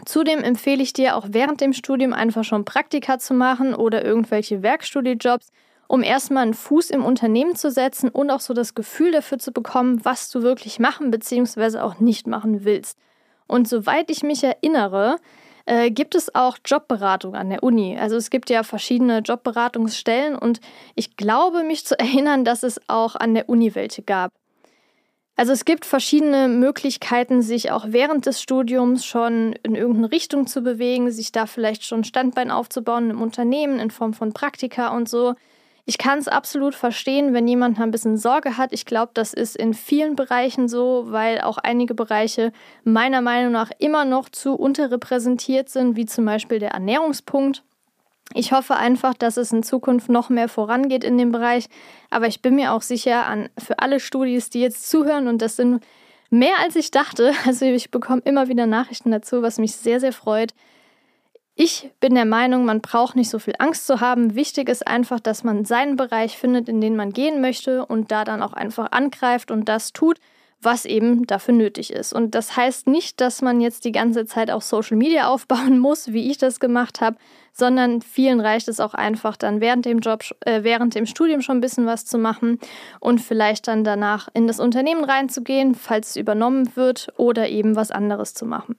Zudem 0.03 0.43
empfehle 0.43 0.83
ich 0.83 0.91
dir 0.91 1.15
auch 1.15 1.27
während 1.29 1.61
dem 1.61 1.71
Studium 1.71 2.11
einfach 2.11 2.43
schon 2.43 2.65
Praktika 2.65 3.19
zu 3.19 3.33
machen 3.33 3.73
oder 3.73 4.03
irgendwelche 4.03 4.63
Werkstudiejobs, 4.63 5.53
um 5.87 6.03
erstmal 6.03 6.43
einen 6.43 6.55
Fuß 6.55 6.89
im 6.89 7.05
Unternehmen 7.05 7.55
zu 7.55 7.71
setzen 7.71 8.09
und 8.09 8.31
auch 8.31 8.41
so 8.41 8.53
das 8.53 8.75
Gefühl 8.75 9.13
dafür 9.13 9.39
zu 9.39 9.53
bekommen, 9.53 10.03
was 10.03 10.29
du 10.29 10.41
wirklich 10.41 10.79
machen 10.79 11.09
bzw. 11.09 11.77
auch 11.77 12.01
nicht 12.01 12.27
machen 12.27 12.65
willst. 12.65 12.97
Und 13.47 13.69
soweit 13.69 14.11
ich 14.11 14.23
mich 14.23 14.43
erinnere, 14.43 15.15
äh, 15.65 15.91
gibt 15.91 16.15
es 16.15 16.33
auch 16.35 16.57
Jobberatung 16.65 17.35
an 17.35 17.49
der 17.49 17.63
Uni. 17.63 17.97
Also 17.97 18.15
es 18.15 18.29
gibt 18.29 18.49
ja 18.49 18.63
verschiedene 18.63 19.19
Jobberatungsstellen 19.19 20.35
und 20.35 20.59
ich 20.95 21.15
glaube 21.15 21.63
mich 21.63 21.85
zu 21.85 21.97
erinnern, 21.99 22.45
dass 22.45 22.63
es 22.63 22.81
auch 22.87 23.15
an 23.15 23.33
der 23.33 23.49
Uni 23.49 23.73
welche 23.75 24.01
gab. 24.01 24.31
Also 25.35 25.51
es 25.51 25.65
gibt 25.65 25.85
verschiedene 25.85 26.47
Möglichkeiten, 26.47 27.41
sich 27.41 27.71
auch 27.71 27.85
während 27.87 28.27
des 28.27 28.39
Studiums 28.39 29.03
schon 29.03 29.53
in 29.63 29.73
irgendeine 29.73 30.11
Richtung 30.11 30.45
zu 30.45 30.61
bewegen, 30.61 31.09
sich 31.09 31.31
da 31.31 31.47
vielleicht 31.47 31.83
schon 31.85 32.03
Standbein 32.03 32.51
aufzubauen 32.51 33.09
im 33.09 33.21
Unternehmen 33.21 33.79
in 33.79 33.89
Form 33.89 34.13
von 34.13 34.33
Praktika 34.33 34.95
und 34.95 35.09
so. 35.09 35.33
Ich 35.85 35.97
kann 35.97 36.17
es 36.17 36.29
absolut 36.29 36.75
verstehen, 36.75 37.33
wenn 37.33 37.45
jemand 37.45 37.77
ein 37.77 37.91
bisschen 37.91 38.17
Sorge 38.17 38.57
hat. 38.57 38.71
Ich 38.71 38.85
glaube, 38.85 39.11
das 39.13 39.33
ist 39.33 39.57
in 39.57 39.73
vielen 39.73 40.15
Bereichen 40.15 40.69
so, 40.69 41.05
weil 41.07 41.41
auch 41.41 41.57
einige 41.57 41.93
Bereiche 41.93 42.53
meiner 42.85 43.21
Meinung 43.21 43.51
nach 43.51 43.69
immer 43.79 44.05
noch 44.05 44.29
zu 44.29 44.55
unterrepräsentiert 44.55 45.67
sind, 45.67 45.97
wie 45.97 46.05
zum 46.05 46.23
Beispiel 46.23 46.59
der 46.59 46.71
Ernährungspunkt. 46.71 47.63
Ich 48.33 48.53
hoffe 48.53 48.77
einfach, 48.77 49.13
dass 49.13 49.35
es 49.35 49.51
in 49.51 49.61
Zukunft 49.61 50.07
noch 50.09 50.29
mehr 50.29 50.47
vorangeht 50.47 51.03
in 51.03 51.17
dem 51.17 51.33
Bereich. 51.33 51.67
Aber 52.09 52.27
ich 52.27 52.41
bin 52.41 52.55
mir 52.55 52.71
auch 52.71 52.81
sicher, 52.81 53.25
an, 53.25 53.49
für 53.57 53.79
alle 53.79 53.99
Studis, 53.99 54.49
die 54.49 54.61
jetzt 54.61 54.89
zuhören, 54.89 55.27
und 55.27 55.41
das 55.41 55.57
sind 55.57 55.83
mehr 56.29 56.59
als 56.61 56.77
ich 56.77 56.91
dachte, 56.91 57.33
also 57.45 57.65
ich 57.65 57.91
bekomme 57.91 58.21
immer 58.23 58.47
wieder 58.47 58.67
Nachrichten 58.67 59.11
dazu, 59.11 59.41
was 59.41 59.59
mich 59.59 59.75
sehr, 59.75 59.99
sehr 59.99 60.13
freut. 60.13 60.53
Ich 61.55 61.91
bin 61.99 62.15
der 62.15 62.25
Meinung, 62.25 62.65
man 62.65 62.81
braucht 62.81 63.15
nicht 63.15 63.29
so 63.29 63.37
viel 63.37 63.53
Angst 63.59 63.85
zu 63.85 64.01
haben. 64.01 64.33
Wichtig 64.33 64.69
ist 64.69 64.87
einfach, 64.87 65.19
dass 65.19 65.43
man 65.43 65.65
seinen 65.65 65.97
Bereich 65.97 66.35
findet, 66.35 66.67
in 66.67 66.81
den 66.81 66.95
man 66.95 67.13
gehen 67.13 67.41
möchte 67.41 67.85
und 67.85 68.11
da 68.11 68.23
dann 68.23 68.41
auch 68.41 68.53
einfach 68.53 68.91
angreift 68.91 69.51
und 69.51 69.69
das 69.69 69.93
tut, 69.93 70.17
was 70.59 70.85
eben 70.85 71.27
dafür 71.27 71.53
nötig 71.53 71.93
ist. 71.93 72.11
Und 72.11 72.33
das 72.33 72.57
heißt 72.57 72.87
nicht, 72.87 73.21
dass 73.21 73.43
man 73.43 73.61
jetzt 73.61 73.85
die 73.85 73.91
ganze 73.91 74.25
Zeit 74.25 74.49
auch 74.49 74.63
Social 74.63 74.97
Media 74.97 75.27
aufbauen 75.31 75.77
muss, 75.77 76.11
wie 76.11 76.31
ich 76.31 76.39
das 76.39 76.59
gemacht 76.59 77.01
habe, 77.01 77.17
sondern 77.51 78.01
vielen 78.01 78.39
reicht 78.39 78.67
es 78.67 78.79
auch 78.79 78.95
einfach 78.95 79.37
dann 79.37 79.61
während 79.61 79.85
dem 79.85 79.99
Job, 79.99 80.23
äh, 80.39 80.63
während 80.63 80.95
dem 80.95 81.05
Studium 81.05 81.41
schon 81.41 81.57
ein 81.57 81.61
bisschen 81.61 81.85
was 81.85 82.05
zu 82.05 82.17
machen 82.17 82.57
und 82.99 83.21
vielleicht 83.21 83.67
dann 83.67 83.83
danach 83.83 84.27
in 84.33 84.47
das 84.47 84.59
Unternehmen 84.59 85.03
reinzugehen, 85.03 85.75
falls 85.75 86.11
es 86.11 86.15
übernommen 86.15 86.75
wird 86.75 87.09
oder 87.17 87.47
eben 87.47 87.75
was 87.75 87.91
anderes 87.91 88.33
zu 88.33 88.47
machen. 88.47 88.75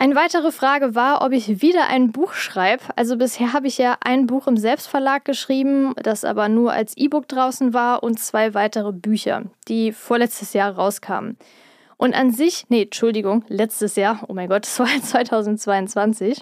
Eine 0.00 0.14
weitere 0.14 0.50
Frage 0.50 0.94
war, 0.94 1.20
ob 1.20 1.32
ich 1.32 1.60
wieder 1.60 1.88
ein 1.88 2.10
Buch 2.10 2.32
schreibe. 2.32 2.84
Also 2.96 3.18
bisher 3.18 3.52
habe 3.52 3.66
ich 3.66 3.76
ja 3.76 3.98
ein 4.00 4.26
Buch 4.26 4.46
im 4.46 4.56
Selbstverlag 4.56 5.26
geschrieben, 5.26 5.92
das 6.02 6.24
aber 6.24 6.48
nur 6.48 6.72
als 6.72 6.96
E-Book 6.96 7.28
draußen 7.28 7.74
war 7.74 8.02
und 8.02 8.18
zwei 8.18 8.54
weitere 8.54 8.94
Bücher, 8.94 9.42
die 9.68 9.92
vorletztes 9.92 10.54
Jahr 10.54 10.74
rauskamen. 10.74 11.36
Und 11.98 12.14
an 12.14 12.30
sich, 12.30 12.64
nee, 12.70 12.84
Entschuldigung, 12.84 13.44
letztes 13.48 13.94
Jahr, 13.96 14.24
oh 14.26 14.32
mein 14.32 14.48
Gott, 14.48 14.62
das 14.64 14.78
war 14.78 14.86
2022. 14.86 16.40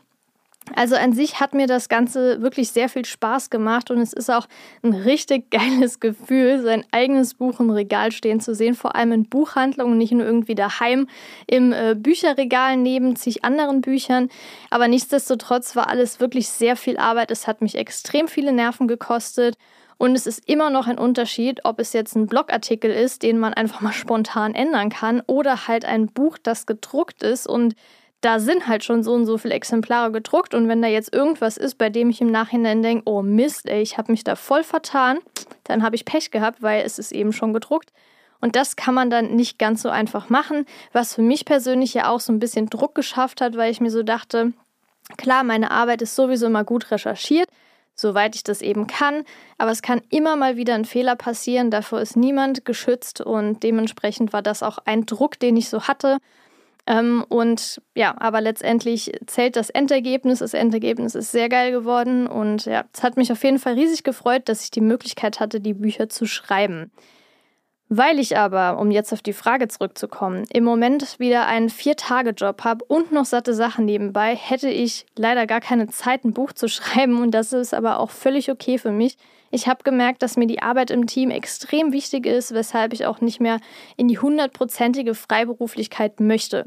Also 0.74 0.96
an 0.96 1.12
sich 1.12 1.40
hat 1.40 1.54
mir 1.54 1.66
das 1.66 1.88
Ganze 1.88 2.42
wirklich 2.42 2.70
sehr 2.70 2.88
viel 2.88 3.04
Spaß 3.04 3.50
gemacht 3.50 3.90
und 3.90 3.98
es 3.98 4.12
ist 4.12 4.30
auch 4.30 4.46
ein 4.82 4.92
richtig 4.92 5.50
geiles 5.50 6.00
Gefühl, 6.00 6.62
sein 6.62 6.84
eigenes 6.90 7.34
Buch 7.34 7.60
im 7.60 7.70
Regal 7.70 8.12
stehen 8.12 8.40
zu 8.40 8.54
sehen, 8.54 8.74
vor 8.74 8.94
allem 8.94 9.12
in 9.12 9.28
Buchhandlungen, 9.28 9.98
nicht 9.98 10.12
nur 10.12 10.24
irgendwie 10.24 10.54
daheim 10.54 11.08
im 11.46 11.72
äh, 11.72 11.94
Bücherregal 11.96 12.76
neben 12.76 13.16
zig 13.16 13.44
anderen 13.44 13.80
Büchern. 13.80 14.28
Aber 14.70 14.88
nichtsdestotrotz 14.88 15.76
war 15.76 15.88
alles 15.88 16.20
wirklich 16.20 16.48
sehr 16.48 16.76
viel 16.76 16.98
Arbeit. 16.98 17.30
Es 17.30 17.46
hat 17.46 17.62
mich 17.62 17.76
extrem 17.76 18.28
viele 18.28 18.52
Nerven 18.52 18.88
gekostet. 18.88 19.56
Und 19.98 20.14
es 20.14 20.28
ist 20.28 20.48
immer 20.48 20.70
noch 20.70 20.86
ein 20.86 20.96
Unterschied, 20.96 21.64
ob 21.64 21.80
es 21.80 21.92
jetzt 21.92 22.14
ein 22.14 22.28
Blogartikel 22.28 22.90
ist, 22.90 23.24
den 23.24 23.38
man 23.38 23.52
einfach 23.52 23.80
mal 23.80 23.92
spontan 23.92 24.54
ändern 24.54 24.90
kann, 24.90 25.22
oder 25.26 25.66
halt 25.66 25.84
ein 25.84 26.06
Buch, 26.06 26.38
das 26.40 26.66
gedruckt 26.66 27.24
ist 27.24 27.48
und 27.48 27.74
da 28.20 28.40
sind 28.40 28.66
halt 28.66 28.82
schon 28.82 29.02
so 29.02 29.12
und 29.12 29.26
so 29.26 29.38
viele 29.38 29.54
Exemplare 29.54 30.10
gedruckt 30.10 30.54
und 30.54 30.68
wenn 30.68 30.82
da 30.82 30.88
jetzt 30.88 31.12
irgendwas 31.14 31.56
ist, 31.56 31.78
bei 31.78 31.88
dem 31.88 32.10
ich 32.10 32.20
im 32.20 32.30
Nachhinein 32.30 32.82
denke, 32.82 33.02
oh 33.06 33.22
Mist, 33.22 33.68
ey, 33.68 33.80
ich 33.80 33.96
habe 33.96 34.10
mich 34.10 34.24
da 34.24 34.34
voll 34.34 34.64
vertan, 34.64 35.18
dann 35.64 35.82
habe 35.82 35.94
ich 35.94 36.04
Pech 36.04 36.30
gehabt, 36.30 36.62
weil 36.62 36.84
es 36.84 36.98
ist 36.98 37.12
eben 37.12 37.32
schon 37.32 37.52
gedruckt. 37.52 37.92
Und 38.40 38.54
das 38.54 38.76
kann 38.76 38.94
man 38.94 39.10
dann 39.10 39.34
nicht 39.34 39.58
ganz 39.58 39.82
so 39.82 39.88
einfach 39.88 40.28
machen, 40.28 40.64
was 40.92 41.14
für 41.14 41.22
mich 41.22 41.44
persönlich 41.44 41.94
ja 41.94 42.08
auch 42.08 42.20
so 42.20 42.32
ein 42.32 42.38
bisschen 42.38 42.70
Druck 42.70 42.94
geschafft 42.94 43.40
hat, 43.40 43.56
weil 43.56 43.70
ich 43.70 43.80
mir 43.80 43.90
so 43.90 44.02
dachte, 44.02 44.52
klar, 45.16 45.42
meine 45.42 45.70
Arbeit 45.70 46.02
ist 46.02 46.14
sowieso 46.14 46.46
immer 46.46 46.64
gut 46.64 46.90
recherchiert, 46.90 47.48
soweit 47.94 48.36
ich 48.36 48.44
das 48.44 48.62
eben 48.62 48.86
kann, 48.86 49.24
aber 49.58 49.72
es 49.72 49.82
kann 49.82 50.02
immer 50.08 50.36
mal 50.36 50.56
wieder 50.56 50.74
ein 50.74 50.84
Fehler 50.84 51.16
passieren, 51.16 51.70
davor 51.70 52.00
ist 52.00 52.16
niemand 52.16 52.64
geschützt 52.64 53.20
und 53.20 53.62
dementsprechend 53.64 54.32
war 54.32 54.42
das 54.42 54.62
auch 54.62 54.78
ein 54.84 55.04
Druck, 55.04 55.38
den 55.40 55.56
ich 55.56 55.68
so 55.68 55.88
hatte. 55.88 56.18
Ähm, 56.88 57.22
und 57.28 57.82
ja, 57.94 58.16
aber 58.18 58.40
letztendlich 58.40 59.12
zählt 59.26 59.56
das 59.56 59.68
Endergebnis. 59.68 60.38
Das 60.38 60.54
Endergebnis 60.54 61.14
ist 61.14 61.32
sehr 61.32 61.50
geil 61.50 61.70
geworden 61.70 62.26
und 62.26 62.64
ja, 62.64 62.84
es 62.94 63.02
hat 63.02 63.18
mich 63.18 63.30
auf 63.30 63.44
jeden 63.44 63.58
Fall 63.58 63.74
riesig 63.74 64.04
gefreut, 64.04 64.48
dass 64.48 64.62
ich 64.62 64.70
die 64.70 64.80
Möglichkeit 64.80 65.38
hatte, 65.38 65.60
die 65.60 65.74
Bücher 65.74 66.08
zu 66.08 66.26
schreiben. 66.26 66.90
Weil 67.90 68.18
ich 68.18 68.36
aber, 68.36 68.78
um 68.78 68.90
jetzt 68.90 69.14
auf 69.14 69.22
die 69.22 69.32
Frage 69.32 69.66
zurückzukommen, 69.66 70.44
im 70.52 70.62
Moment 70.62 71.18
wieder 71.18 71.46
einen 71.46 71.70
Vier-Tage-Job 71.70 72.62
habe 72.64 72.84
und 72.84 73.12
noch 73.12 73.24
satte 73.24 73.54
Sachen 73.54 73.86
nebenbei, 73.86 74.36
hätte 74.36 74.68
ich 74.68 75.06
leider 75.16 75.46
gar 75.46 75.60
keine 75.60 75.86
Zeit, 75.88 76.24
ein 76.24 76.34
Buch 76.34 76.52
zu 76.52 76.68
schreiben 76.68 77.22
und 77.22 77.30
das 77.30 77.52
ist 77.52 77.72
aber 77.72 77.98
auch 77.98 78.10
völlig 78.10 78.50
okay 78.50 78.76
für 78.76 78.92
mich. 78.92 79.16
Ich 79.50 79.66
habe 79.66 79.82
gemerkt, 79.82 80.22
dass 80.22 80.36
mir 80.36 80.46
die 80.46 80.60
Arbeit 80.60 80.90
im 80.90 81.06
Team 81.06 81.30
extrem 81.30 81.92
wichtig 81.92 82.26
ist, 82.26 82.52
weshalb 82.52 82.92
ich 82.92 83.06
auch 83.06 83.22
nicht 83.22 83.40
mehr 83.40 83.58
in 83.96 84.06
die 84.06 84.18
hundertprozentige 84.18 85.14
Freiberuflichkeit 85.14 86.20
möchte. 86.20 86.66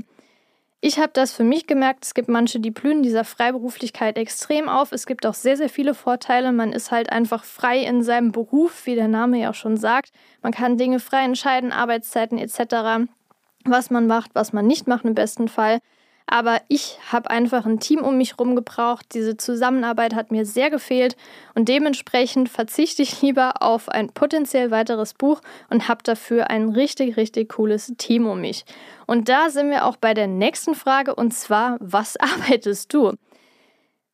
Ich 0.84 0.98
habe 0.98 1.12
das 1.14 1.32
für 1.32 1.44
mich 1.44 1.68
gemerkt, 1.68 2.06
es 2.06 2.16
gibt 2.16 2.28
manche, 2.28 2.60
die 2.60 2.72
blühen 2.72 3.04
dieser 3.04 3.24
Freiberuflichkeit 3.24 4.18
extrem 4.18 4.68
auf. 4.68 4.92
Es 4.92 5.06
gibt 5.06 5.28
auch 5.28 5.36
sehr, 5.36 5.56
sehr 5.56 5.70
viele 5.70 5.94
Vorteile. 5.94 6.52
Man 6.52 6.74
ist 6.74 6.90
halt 6.90 7.12
einfach 7.12 7.44
frei 7.44 7.84
in 7.84 8.02
seinem 8.02 8.32
Beruf, 8.32 8.88
wie 8.88 8.96
der 8.96 9.08
Name 9.08 9.40
ja 9.40 9.52
auch 9.52 9.56
schon 9.56 9.78
sagt. 9.78 10.12
Man 10.42 10.52
kann 10.52 10.78
Dinge 10.78 11.00
frei 11.00 11.24
entscheiden, 11.24 11.72
Arbeitszeiten 11.72 12.40
etc., 12.40 13.06
was 13.64 13.92
man 13.92 14.08
macht, 14.08 14.32
was 14.34 14.54
man 14.54 14.66
nicht 14.66 14.88
macht 14.88 15.06
im 15.06 15.14
besten 15.14 15.50
Fall. 15.50 15.82
Aber 16.28 16.62
ich 16.68 16.98
habe 17.12 17.30
einfach 17.30 17.66
ein 17.66 17.80
Team 17.80 18.02
um 18.02 18.18
mich 18.18 18.32
herum 18.32 18.56
gebraucht. 18.56 19.08
Diese 19.14 19.38
Zusammenarbeit 19.38 20.16
hat 20.16 20.32
mir 20.32 20.46
sehr 20.46 20.70
gefehlt 20.70 21.16
und 21.56 21.68
dementsprechend 21.68 22.50
verzichte 22.50 23.02
ich 23.02 23.22
lieber 23.22 23.62
auf 23.62 23.90
ein 23.90 24.10
potenziell 24.10 24.72
weiteres 24.72 25.14
Buch 25.14 25.42
und 25.70 25.88
habe 25.88 26.04
dafür 26.04 26.50
ein 26.50 26.70
richtig, 26.70 27.18
richtig 27.18 27.50
cooles 27.50 27.94
Team 27.98 28.28
um 28.28 28.42
mich. 28.42 28.66
Und 29.08 29.28
da 29.28 29.50
sind 29.50 29.70
wir 29.70 29.86
auch 29.86 29.98
bei 29.98 30.14
der 30.14 30.28
nächsten 30.28 30.76
Frage 30.76 31.16
und 31.16 31.34
zwar, 31.34 31.78
was 31.80 32.18
arbeitest 32.20 32.94
du? 32.94 33.14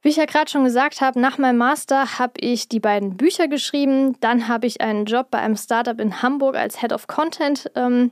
Wie 0.02 0.10
ich 0.10 0.16
ja 0.16 0.26
gerade 0.26 0.50
schon 0.50 0.64
gesagt 0.64 1.02
habe, 1.02 1.20
nach 1.20 1.38
meinem 1.38 1.58
Master 1.58 2.18
habe 2.20 2.34
ich 2.40 2.70
die 2.70 2.80
beiden 2.80 3.18
Bücher 3.18 3.48
geschrieben. 3.48 4.16
Dann 4.22 4.48
habe 4.48 4.68
ich 4.68 4.80
einen 4.80 5.06
Job 5.06 5.32
bei 5.32 5.40
einem 5.40 5.58
Startup 5.58 6.00
in 6.00 6.22
Hamburg 6.22 6.56
als 6.56 6.80
Head 6.80 6.94
of 6.94 7.08
Content 7.08 7.70
ähm, 7.76 8.12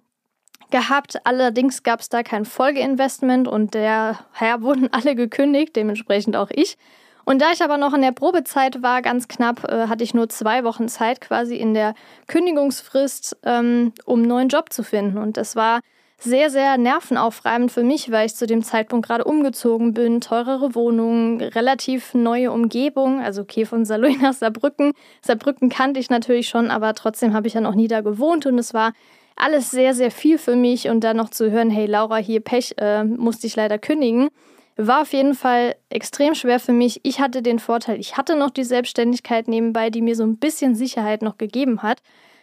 gehabt. 0.75 1.25
Allerdings 1.25 1.83
gab 1.83 2.01
es 2.01 2.09
da 2.09 2.21
kein 2.21 2.43
Folgeinvestment 2.43 3.47
und 3.47 3.75
daher 3.75 4.61
wurden 4.61 4.89
alle 4.91 5.15
gekündigt, 5.15 5.73
dementsprechend 5.77 6.35
auch 6.35 6.49
ich. 6.51 6.77
Und 7.23 7.41
da 7.41 7.53
ich 7.53 7.63
aber 7.63 7.77
noch 7.77 7.93
in 7.93 8.01
der 8.01 8.11
Probezeit 8.11 8.83
war, 8.83 9.01
ganz 9.01 9.29
knapp, 9.29 9.63
äh, 9.63 9.87
hatte 9.87 10.03
ich 10.03 10.13
nur 10.13 10.27
zwei 10.27 10.65
Wochen 10.65 10.89
Zeit 10.89 11.21
quasi 11.21 11.55
in 11.55 11.73
der 11.73 11.95
Kündigungsfrist, 12.27 13.37
ähm, 13.43 13.93
um 14.03 14.19
einen 14.19 14.27
neuen 14.27 14.49
Job 14.49 14.73
zu 14.73 14.83
finden. 14.83 15.17
Und 15.17 15.37
das 15.37 15.55
war 15.55 15.79
sehr, 16.19 16.49
sehr 16.49 16.77
nervenaufreibend 16.77 17.71
für 17.71 17.83
mich, 17.83 18.11
weil 18.11 18.25
ich 18.25 18.35
zu 18.35 18.45
dem 18.45 18.61
Zeitpunkt 18.61 19.07
gerade 19.07 19.23
umgezogen 19.23 19.93
bin, 19.93 20.19
teurere 20.19 20.75
Wohnungen, 20.75 21.39
relativ 21.39 22.13
neue 22.13 22.51
Umgebung, 22.51 23.21
also 23.21 23.43
okay, 23.43 23.65
von 23.65 23.85
Saloy 23.85 24.17
nach 24.17 24.33
Saarbrücken. 24.33 24.91
Saarbrücken 25.21 25.69
kannte 25.69 26.01
ich 26.01 26.09
natürlich 26.09 26.49
schon, 26.49 26.69
aber 26.69 26.93
trotzdem 26.95 27.33
habe 27.33 27.47
ich 27.47 27.53
ja 27.53 27.61
noch 27.61 27.75
nie 27.75 27.87
da 27.87 28.01
gewohnt 28.01 28.45
und 28.45 28.59
es 28.59 28.73
war 28.73 28.91
alles 29.35 29.71
sehr, 29.71 29.93
sehr 29.93 30.11
viel 30.11 30.37
für 30.37 30.55
mich 30.55 30.87
und 30.89 31.03
dann 31.03 31.17
noch 31.17 31.29
zu 31.29 31.51
hören, 31.51 31.69
hey 31.69 31.85
Laura, 31.85 32.17
hier 32.17 32.39
Pech, 32.39 32.75
äh, 32.77 33.03
musste 33.03 33.47
ich 33.47 33.55
leider 33.55 33.77
kündigen, 33.77 34.29
war 34.77 35.01
auf 35.01 35.13
jeden 35.13 35.35
Fall 35.35 35.75
extrem 35.89 36.35
schwer 36.35 36.59
für 36.59 36.73
mich. 36.73 36.99
Ich 37.03 37.19
hatte 37.19 37.41
den 37.41 37.59
Vorteil, 37.59 37.99
ich 37.99 38.17
hatte 38.17 38.35
noch 38.35 38.49
die 38.49 38.63
Selbstständigkeit 38.63 39.47
nebenbei, 39.47 39.89
die 39.89 40.01
mir 40.01 40.15
so 40.15 40.23
ein 40.23 40.37
bisschen 40.37 40.75
Sicherheit 40.75 41.21
noch 41.21 41.37
gegeben 41.37 41.81
hat. 41.81 42.01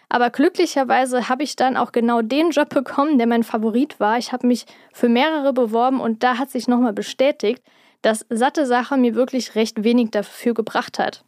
Aber 0.08 0.28
glücklicherweise 0.28 1.30
habe 1.30 1.42
ich 1.42 1.56
dann 1.56 1.76
auch 1.76 1.92
genau 1.92 2.20
den 2.20 2.50
Job 2.50 2.68
bekommen, 2.74 3.18
der 3.18 3.26
mein 3.26 3.42
Favorit 3.42 3.98
war. 4.00 4.18
Ich 4.18 4.32
habe 4.32 4.46
mich 4.46 4.66
für 4.92 5.08
mehrere 5.08 5.52
beworben 5.52 6.00
und 6.00 6.22
da 6.22 6.38
hat 6.38 6.50
sich 6.50 6.68
nochmal 6.68 6.92
bestätigt, 6.92 7.62
dass 8.02 8.26
satte 8.28 8.66
Sache 8.66 8.96
mir 8.96 9.14
wirklich 9.14 9.54
recht 9.54 9.84
wenig 9.84 10.10
dafür 10.10 10.54
gebracht 10.54 10.98
hat. 10.98 11.24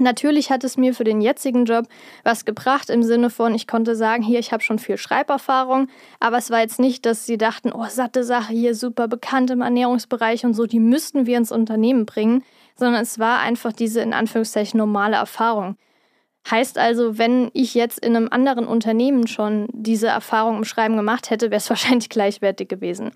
Natürlich 0.00 0.50
hat 0.50 0.64
es 0.64 0.76
mir 0.76 0.94
für 0.94 1.04
den 1.04 1.20
jetzigen 1.20 1.64
Job 1.64 1.86
was 2.24 2.44
gebracht 2.44 2.90
im 2.90 3.02
Sinne 3.02 3.30
von, 3.30 3.54
ich 3.54 3.66
konnte 3.66 3.96
sagen, 3.96 4.22
hier, 4.22 4.38
ich 4.38 4.52
habe 4.52 4.62
schon 4.62 4.78
viel 4.78 4.98
Schreiberfahrung, 4.98 5.88
aber 6.20 6.38
es 6.38 6.50
war 6.50 6.60
jetzt 6.60 6.78
nicht, 6.78 7.06
dass 7.06 7.26
sie 7.26 7.38
dachten, 7.38 7.72
oh, 7.72 7.86
satte 7.88 8.24
Sache 8.24 8.52
hier, 8.52 8.74
super 8.74 9.08
bekannt 9.08 9.50
im 9.50 9.60
Ernährungsbereich 9.60 10.44
und 10.44 10.54
so, 10.54 10.66
die 10.66 10.80
müssten 10.80 11.26
wir 11.26 11.38
ins 11.38 11.52
Unternehmen 11.52 12.06
bringen, 12.06 12.44
sondern 12.76 13.02
es 13.02 13.18
war 13.18 13.40
einfach 13.40 13.72
diese 13.72 14.00
in 14.00 14.12
Anführungszeichen 14.12 14.78
normale 14.78 15.16
Erfahrung. 15.16 15.76
Heißt 16.50 16.78
also, 16.78 17.18
wenn 17.18 17.50
ich 17.52 17.74
jetzt 17.74 17.98
in 17.98 18.16
einem 18.16 18.28
anderen 18.30 18.66
Unternehmen 18.66 19.26
schon 19.26 19.68
diese 19.72 20.06
Erfahrung 20.06 20.58
im 20.58 20.64
Schreiben 20.64 20.96
gemacht 20.96 21.30
hätte, 21.30 21.50
wäre 21.50 21.58
es 21.58 21.70
wahrscheinlich 21.70 22.08
gleichwertig 22.08 22.68
gewesen. 22.68 23.12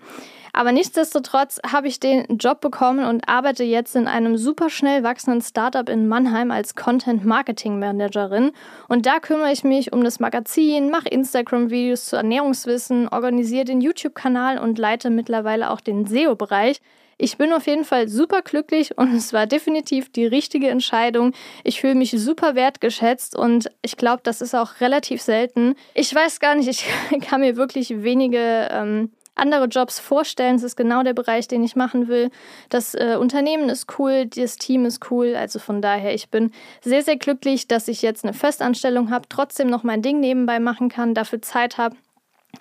Aber 0.55 0.71
nichtsdestotrotz 0.71 1.59
habe 1.67 1.87
ich 1.87 1.99
den 1.99 2.37
Job 2.37 2.61
bekommen 2.61 3.05
und 3.05 3.27
arbeite 3.27 3.63
jetzt 3.63 3.95
in 3.95 4.07
einem 4.07 4.37
super 4.37 4.69
schnell 4.69 5.01
wachsenden 5.01 5.41
Startup 5.41 5.89
in 5.89 6.07
Mannheim 6.07 6.51
als 6.51 6.75
Content 6.75 7.25
Marketing 7.25 7.79
Managerin. 7.79 8.51
Und 8.87 9.07
da 9.07 9.19
kümmere 9.19 9.51
ich 9.51 9.63
mich 9.63 9.91
um 9.93 10.03
das 10.03 10.19
Magazin, 10.19 10.91
mache 10.91 11.09
Instagram-Videos 11.09 12.05
zu 12.05 12.17
Ernährungswissen, 12.17 13.07
organisiere 13.07 13.65
den 13.65 13.81
YouTube-Kanal 13.81 14.59
und 14.59 14.77
leite 14.77 15.09
mittlerweile 15.09 15.71
auch 15.71 15.81
den 15.81 16.05
SEO-Bereich. 16.05 16.81
Ich 17.17 17.37
bin 17.37 17.53
auf 17.53 17.67
jeden 17.67 17.85
Fall 17.85 18.07
super 18.07 18.41
glücklich 18.41 18.97
und 18.97 19.13
es 19.13 19.33
war 19.33 19.47
definitiv 19.47 20.11
die 20.11 20.25
richtige 20.25 20.69
Entscheidung. 20.69 21.33
Ich 21.63 21.81
fühle 21.81 21.95
mich 21.95 22.11
super 22.11 22.55
wertgeschätzt 22.55 23.35
und 23.35 23.69
ich 23.81 23.97
glaube, 23.97 24.21
das 24.23 24.41
ist 24.41 24.55
auch 24.55 24.81
relativ 24.81 25.21
selten. 25.21 25.75
Ich 25.93 26.13
weiß 26.13 26.39
gar 26.39 26.55
nicht, 26.55 26.67
ich 26.67 26.85
kann 27.21 27.41
mir 27.41 27.55
wirklich 27.55 28.03
wenige 28.03 28.69
ähm, 28.71 29.11
andere 29.35 29.65
Jobs 29.65 29.99
vorstellen. 29.99 30.55
Es 30.55 30.63
ist 30.63 30.75
genau 30.75 31.03
der 31.03 31.13
Bereich, 31.13 31.47
den 31.47 31.63
ich 31.63 31.75
machen 31.75 32.07
will. 32.07 32.29
Das 32.69 32.93
äh, 32.93 33.17
Unternehmen 33.19 33.69
ist 33.69 33.97
cool, 33.97 34.25
das 34.25 34.57
Team 34.57 34.85
ist 34.85 35.11
cool. 35.11 35.35
Also 35.35 35.59
von 35.59 35.81
daher, 35.81 36.13
ich 36.13 36.29
bin 36.29 36.51
sehr, 36.81 37.03
sehr 37.03 37.17
glücklich, 37.17 37.67
dass 37.67 37.87
ich 37.87 38.01
jetzt 38.01 38.23
eine 38.23 38.33
Festanstellung 38.33 39.09
habe, 39.09 39.27
trotzdem 39.29 39.69
noch 39.69 39.83
mein 39.83 40.01
Ding 40.01 40.19
nebenbei 40.19 40.59
machen 40.59 40.89
kann, 40.89 41.13
dafür 41.13 41.41
Zeit 41.41 41.77
habe. 41.77 41.95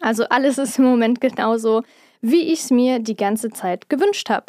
Also 0.00 0.24
alles 0.24 0.58
ist 0.58 0.78
im 0.78 0.86
Moment 0.86 1.20
genauso, 1.20 1.82
wie 2.22 2.52
ich 2.52 2.60
es 2.60 2.70
mir 2.70 3.00
die 3.00 3.16
ganze 3.16 3.50
Zeit 3.50 3.90
gewünscht 3.90 4.30
habe. 4.30 4.46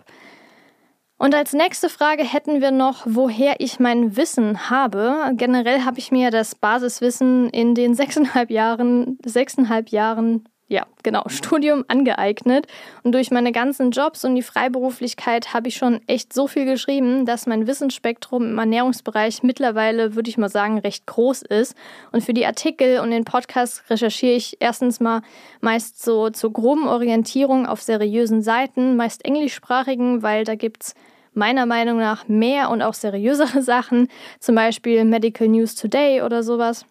Und 1.17 1.35
als 1.35 1.53
nächste 1.53 1.89
Frage 1.89 2.23
hätten 2.23 2.61
wir 2.61 2.71
noch, 2.71 3.05
woher 3.05 3.55
ich 3.59 3.79
mein 3.79 4.17
Wissen 4.17 4.69
habe. 4.69 5.31
Generell 5.35 5.85
habe 5.85 5.99
ich 5.99 6.11
mir 6.11 6.31
das 6.31 6.55
Basiswissen 6.55 7.49
in 7.49 7.75
den 7.75 7.95
sechseinhalb 7.95 8.49
Jahren, 8.49 9.17
sechseinhalb 9.25 9.89
Jahren 9.89 10.49
ja, 10.73 10.87
genau, 11.03 11.23
Studium 11.27 11.85
angeeignet. 11.87 12.65
Und 13.03 13.13
durch 13.13 13.29
meine 13.29 13.51
ganzen 13.51 13.91
Jobs 13.91 14.25
und 14.25 14.33
die 14.33 14.41
Freiberuflichkeit 14.41 15.53
habe 15.53 15.67
ich 15.67 15.75
schon 15.75 16.01
echt 16.07 16.33
so 16.33 16.47
viel 16.47 16.65
geschrieben, 16.65 17.27
dass 17.27 17.45
mein 17.45 17.67
Wissensspektrum 17.67 18.43
im 18.49 18.57
Ernährungsbereich 18.57 19.43
mittlerweile, 19.43 20.15
würde 20.15 20.31
ich 20.31 20.39
mal 20.39 20.49
sagen, 20.49 20.79
recht 20.79 21.05
groß 21.05 21.43
ist. 21.43 21.75
Und 22.11 22.23
für 22.23 22.33
die 22.33 22.47
Artikel 22.47 22.99
und 23.01 23.11
den 23.11 23.23
Podcast 23.23 23.83
recherchiere 23.91 24.33
ich 24.33 24.57
erstens 24.59 24.99
mal 24.99 25.21
meist 25.61 26.03
so 26.03 26.31
zur 26.31 26.51
groben 26.51 26.87
Orientierung 26.87 27.67
auf 27.67 27.83
seriösen 27.83 28.41
Seiten, 28.41 28.95
meist 28.95 29.23
englischsprachigen, 29.25 30.23
weil 30.23 30.43
da 30.43 30.55
gibt 30.55 30.85
es 30.85 30.95
meiner 31.35 31.67
Meinung 31.67 31.99
nach 31.99 32.27
mehr 32.27 32.71
und 32.71 32.81
auch 32.81 32.95
seriösere 32.95 33.61
Sachen, 33.61 34.07
zum 34.39 34.55
Beispiel 34.55 35.05
Medical 35.05 35.47
News 35.47 35.75
Today 35.75 36.23
oder 36.23 36.41
sowas. 36.41 36.87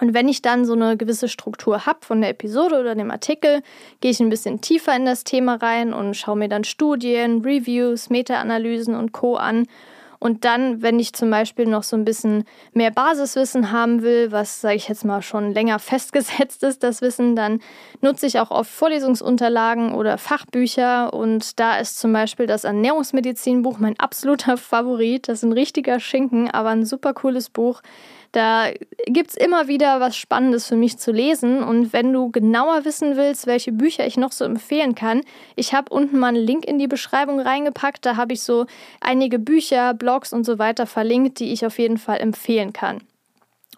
Und 0.00 0.14
wenn 0.14 0.28
ich 0.28 0.42
dann 0.42 0.64
so 0.64 0.74
eine 0.74 0.96
gewisse 0.96 1.28
Struktur 1.28 1.86
habe 1.86 1.98
von 2.02 2.20
der 2.20 2.30
Episode 2.30 2.80
oder 2.80 2.94
dem 2.94 3.10
Artikel, 3.10 3.62
gehe 4.00 4.10
ich 4.10 4.20
ein 4.20 4.30
bisschen 4.30 4.60
tiefer 4.60 4.94
in 4.94 5.04
das 5.04 5.24
Thema 5.24 5.56
rein 5.56 5.92
und 5.92 6.14
schaue 6.14 6.36
mir 6.36 6.48
dann 6.48 6.64
Studien, 6.64 7.42
Reviews, 7.42 8.10
Meta-Analysen 8.10 8.94
und 8.94 9.12
Co. 9.12 9.36
an. 9.36 9.66
Und 10.20 10.44
dann, 10.44 10.82
wenn 10.82 10.98
ich 10.98 11.12
zum 11.12 11.30
Beispiel 11.30 11.66
noch 11.66 11.84
so 11.84 11.96
ein 11.96 12.04
bisschen 12.04 12.44
mehr 12.72 12.90
Basiswissen 12.90 13.70
haben 13.70 14.02
will, 14.02 14.32
was, 14.32 14.60
sage 14.60 14.74
ich 14.74 14.88
jetzt 14.88 15.04
mal, 15.04 15.22
schon 15.22 15.52
länger 15.52 15.78
festgesetzt 15.78 16.62
ist, 16.64 16.82
das 16.82 17.02
Wissen, 17.02 17.36
dann 17.36 17.60
nutze 18.00 18.26
ich 18.26 18.40
auch 18.40 18.50
oft 18.50 18.70
Vorlesungsunterlagen 18.70 19.94
oder 19.94 20.18
Fachbücher. 20.18 21.12
Und 21.14 21.60
da 21.60 21.78
ist 21.78 22.00
zum 22.00 22.12
Beispiel 22.12 22.46
das 22.46 22.64
Ernährungsmedizinbuch 22.64 23.78
mein 23.78 23.98
absoluter 23.98 24.56
Favorit. 24.56 25.28
Das 25.28 25.38
ist 25.38 25.44
ein 25.44 25.52
richtiger 25.52 26.00
Schinken, 26.00 26.50
aber 26.50 26.70
ein 26.70 26.84
super 26.84 27.14
cooles 27.14 27.48
Buch 27.48 27.80
da 28.32 28.70
gibt 29.06 29.30
es 29.30 29.36
immer 29.36 29.68
wieder 29.68 30.00
was 30.00 30.16
Spannendes 30.16 30.66
für 30.66 30.76
mich 30.76 30.98
zu 30.98 31.12
lesen. 31.12 31.62
Und 31.62 31.92
wenn 31.92 32.12
du 32.12 32.30
genauer 32.30 32.84
wissen 32.84 33.16
willst, 33.16 33.46
welche 33.46 33.72
Bücher 33.72 34.06
ich 34.06 34.16
noch 34.16 34.32
so 34.32 34.44
empfehlen 34.44 34.94
kann, 34.94 35.22
ich 35.56 35.74
habe 35.74 35.92
unten 35.92 36.18
mal 36.18 36.28
einen 36.28 36.44
Link 36.44 36.64
in 36.64 36.78
die 36.78 36.88
Beschreibung 36.88 37.40
reingepackt. 37.40 38.04
Da 38.04 38.16
habe 38.16 38.34
ich 38.34 38.42
so 38.42 38.66
einige 39.00 39.38
Bücher, 39.38 39.94
Blogs 39.94 40.32
und 40.32 40.44
so 40.44 40.58
weiter 40.58 40.86
verlinkt, 40.86 41.40
die 41.40 41.52
ich 41.52 41.64
auf 41.64 41.78
jeden 41.78 41.98
Fall 41.98 42.20
empfehlen 42.20 42.72
kann. 42.72 43.00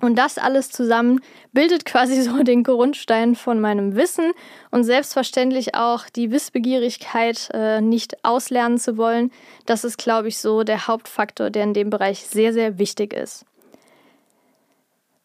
Und 0.00 0.16
das 0.16 0.38
alles 0.38 0.71
zusammen 0.71 1.21
bildet 1.52 1.85
quasi 1.85 2.21
so 2.23 2.42
den 2.42 2.64
Grundstein 2.64 3.35
von 3.35 3.61
meinem 3.61 3.97
Wissen 3.97 4.33
und 4.71 4.85
selbstverständlich 4.85 5.75
auch 5.75 6.09
die 6.09 6.30
Wissbegierigkeit, 6.30 7.50
äh, 7.52 7.80
nicht 7.80 8.25
auslernen 8.25 8.78
zu 8.78 8.97
wollen. 8.97 9.30
Das 9.66 9.85
ist, 9.85 9.99
glaube 9.99 10.28
ich, 10.28 10.38
so 10.38 10.64
der 10.64 10.87
Hauptfaktor, 10.87 11.50
der 11.50 11.64
in 11.64 11.75
dem 11.75 11.90
Bereich 11.90 12.26
sehr, 12.26 12.52
sehr 12.52 12.78
wichtig 12.78 13.12
ist. 13.12 13.45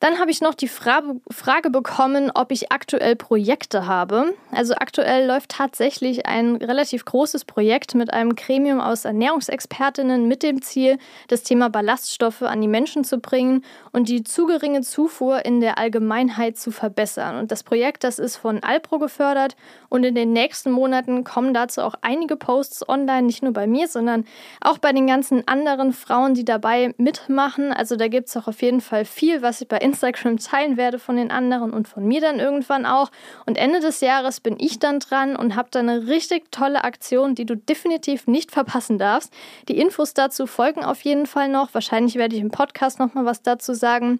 Dann 0.01 0.19
habe 0.19 0.29
ich 0.29 0.41
noch 0.41 0.55
die 0.55 0.67
Fra 0.67 1.01
Frage 1.31 1.69
bekommen, 1.69 2.29
ob 2.35 2.51
ich 2.51 2.71
aktuell 2.71 3.15
Projekte 3.15 3.87
habe. 3.87 4.33
Also 4.51 4.75
aktuell 4.75 5.25
läuft 5.25 5.51
tatsächlich 5.51 6.25
ein 6.25 6.57
relativ 6.57 7.05
großes 7.05 7.45
Projekt 7.45 7.95
mit 7.95 8.11
einem 8.11 8.35
Gremium 8.35 8.81
aus 8.81 9.05
Ernährungsexpertinnen 9.05 10.27
mit 10.27 10.43
dem 10.43 10.61
Ziel, 10.61 10.97
das 11.29 11.43
Thema 11.43 11.69
Ballaststoffe 11.69 12.41
an 12.41 12.59
die 12.59 12.67
Menschen 12.67 13.05
zu 13.05 13.19
bringen 13.19 13.63
und 13.93 14.09
die 14.09 14.23
zu 14.23 14.45
geringe 14.47 14.81
Zufuhr 14.81 15.45
in 15.45 15.61
der 15.61 15.77
Allgemeinheit 15.77 16.57
zu 16.57 16.71
verbessern. 16.71 17.37
Und 17.37 17.51
das 17.51 17.63
Projekt, 17.63 18.03
das 18.03 18.19
ist 18.19 18.35
von 18.35 18.61
Alpro 18.63 18.99
gefördert 18.99 19.55
und 19.87 20.03
in 20.03 20.13
den 20.13 20.33
nächsten 20.33 20.71
Monaten 20.71 21.23
kommen 21.23 21.53
dazu 21.53 21.81
auch 21.81 21.95
einige 22.01 22.35
Posts 22.35 22.89
online, 22.89 23.23
nicht 23.23 23.43
nur 23.43 23.53
bei 23.53 23.65
mir, 23.65 23.87
sondern 23.87 24.25
auch 24.59 24.77
bei 24.77 24.91
den 24.91 25.07
ganzen 25.07 25.47
anderen 25.47 25.93
Frauen, 25.93 26.33
die 26.33 26.43
dabei 26.43 26.93
mitmachen. 26.97 27.71
Also 27.71 27.95
da 27.95 28.09
gibt 28.09 28.27
es 28.27 28.35
auch 28.35 28.47
auf 28.49 28.61
jeden 28.61 28.81
Fall 28.81 29.05
viel, 29.05 29.41
was 29.41 29.61
ich 29.61 29.69
bei 29.69 29.85
Instagram 29.86 30.38
teilen 30.38 30.77
werde 30.77 31.00
von 31.00 31.15
den 31.15 31.32
anderen 31.32 31.72
und 31.72 31.88
von 31.88 32.06
mir 32.06 32.20
dann 32.20 32.39
irgendwann 32.39 32.86
auch. 32.86 33.12
Und 33.46 33.58
Ende 33.58 33.80
des 33.80 34.01
Jahres 34.01 34.39
bin 34.39 34.58
ich 34.60 34.80
dann 34.80 35.00
dran 35.00 35.36
und 35.36 35.56
habe 35.56 35.70
dann 35.72 35.88
eine 35.88 36.08
richtig 36.08 36.51
tolle 36.51 36.84
Aktion, 36.84 37.36
die 37.36 37.46
du 37.46 37.56
definitiv 37.56 38.28
nicht 38.28 38.52
verpassen 38.52 38.98
darfst. 38.98 39.32
Die 39.69 39.78
Infos 39.78 40.13
dazu 40.13 40.48
folgen 40.48 40.84
auf 40.84 41.02
jeden 41.02 41.28
Fall 41.28 41.50
noch. 41.50 41.74
Wahrscheinlich 41.74 42.15
werde 42.15 42.36
ich 42.36 42.41
im 42.41 42.52
Podcast 42.52 43.00
nochmal 43.00 43.26
was 43.26 43.43
dazu 43.43 43.74
sagen. 43.74 44.19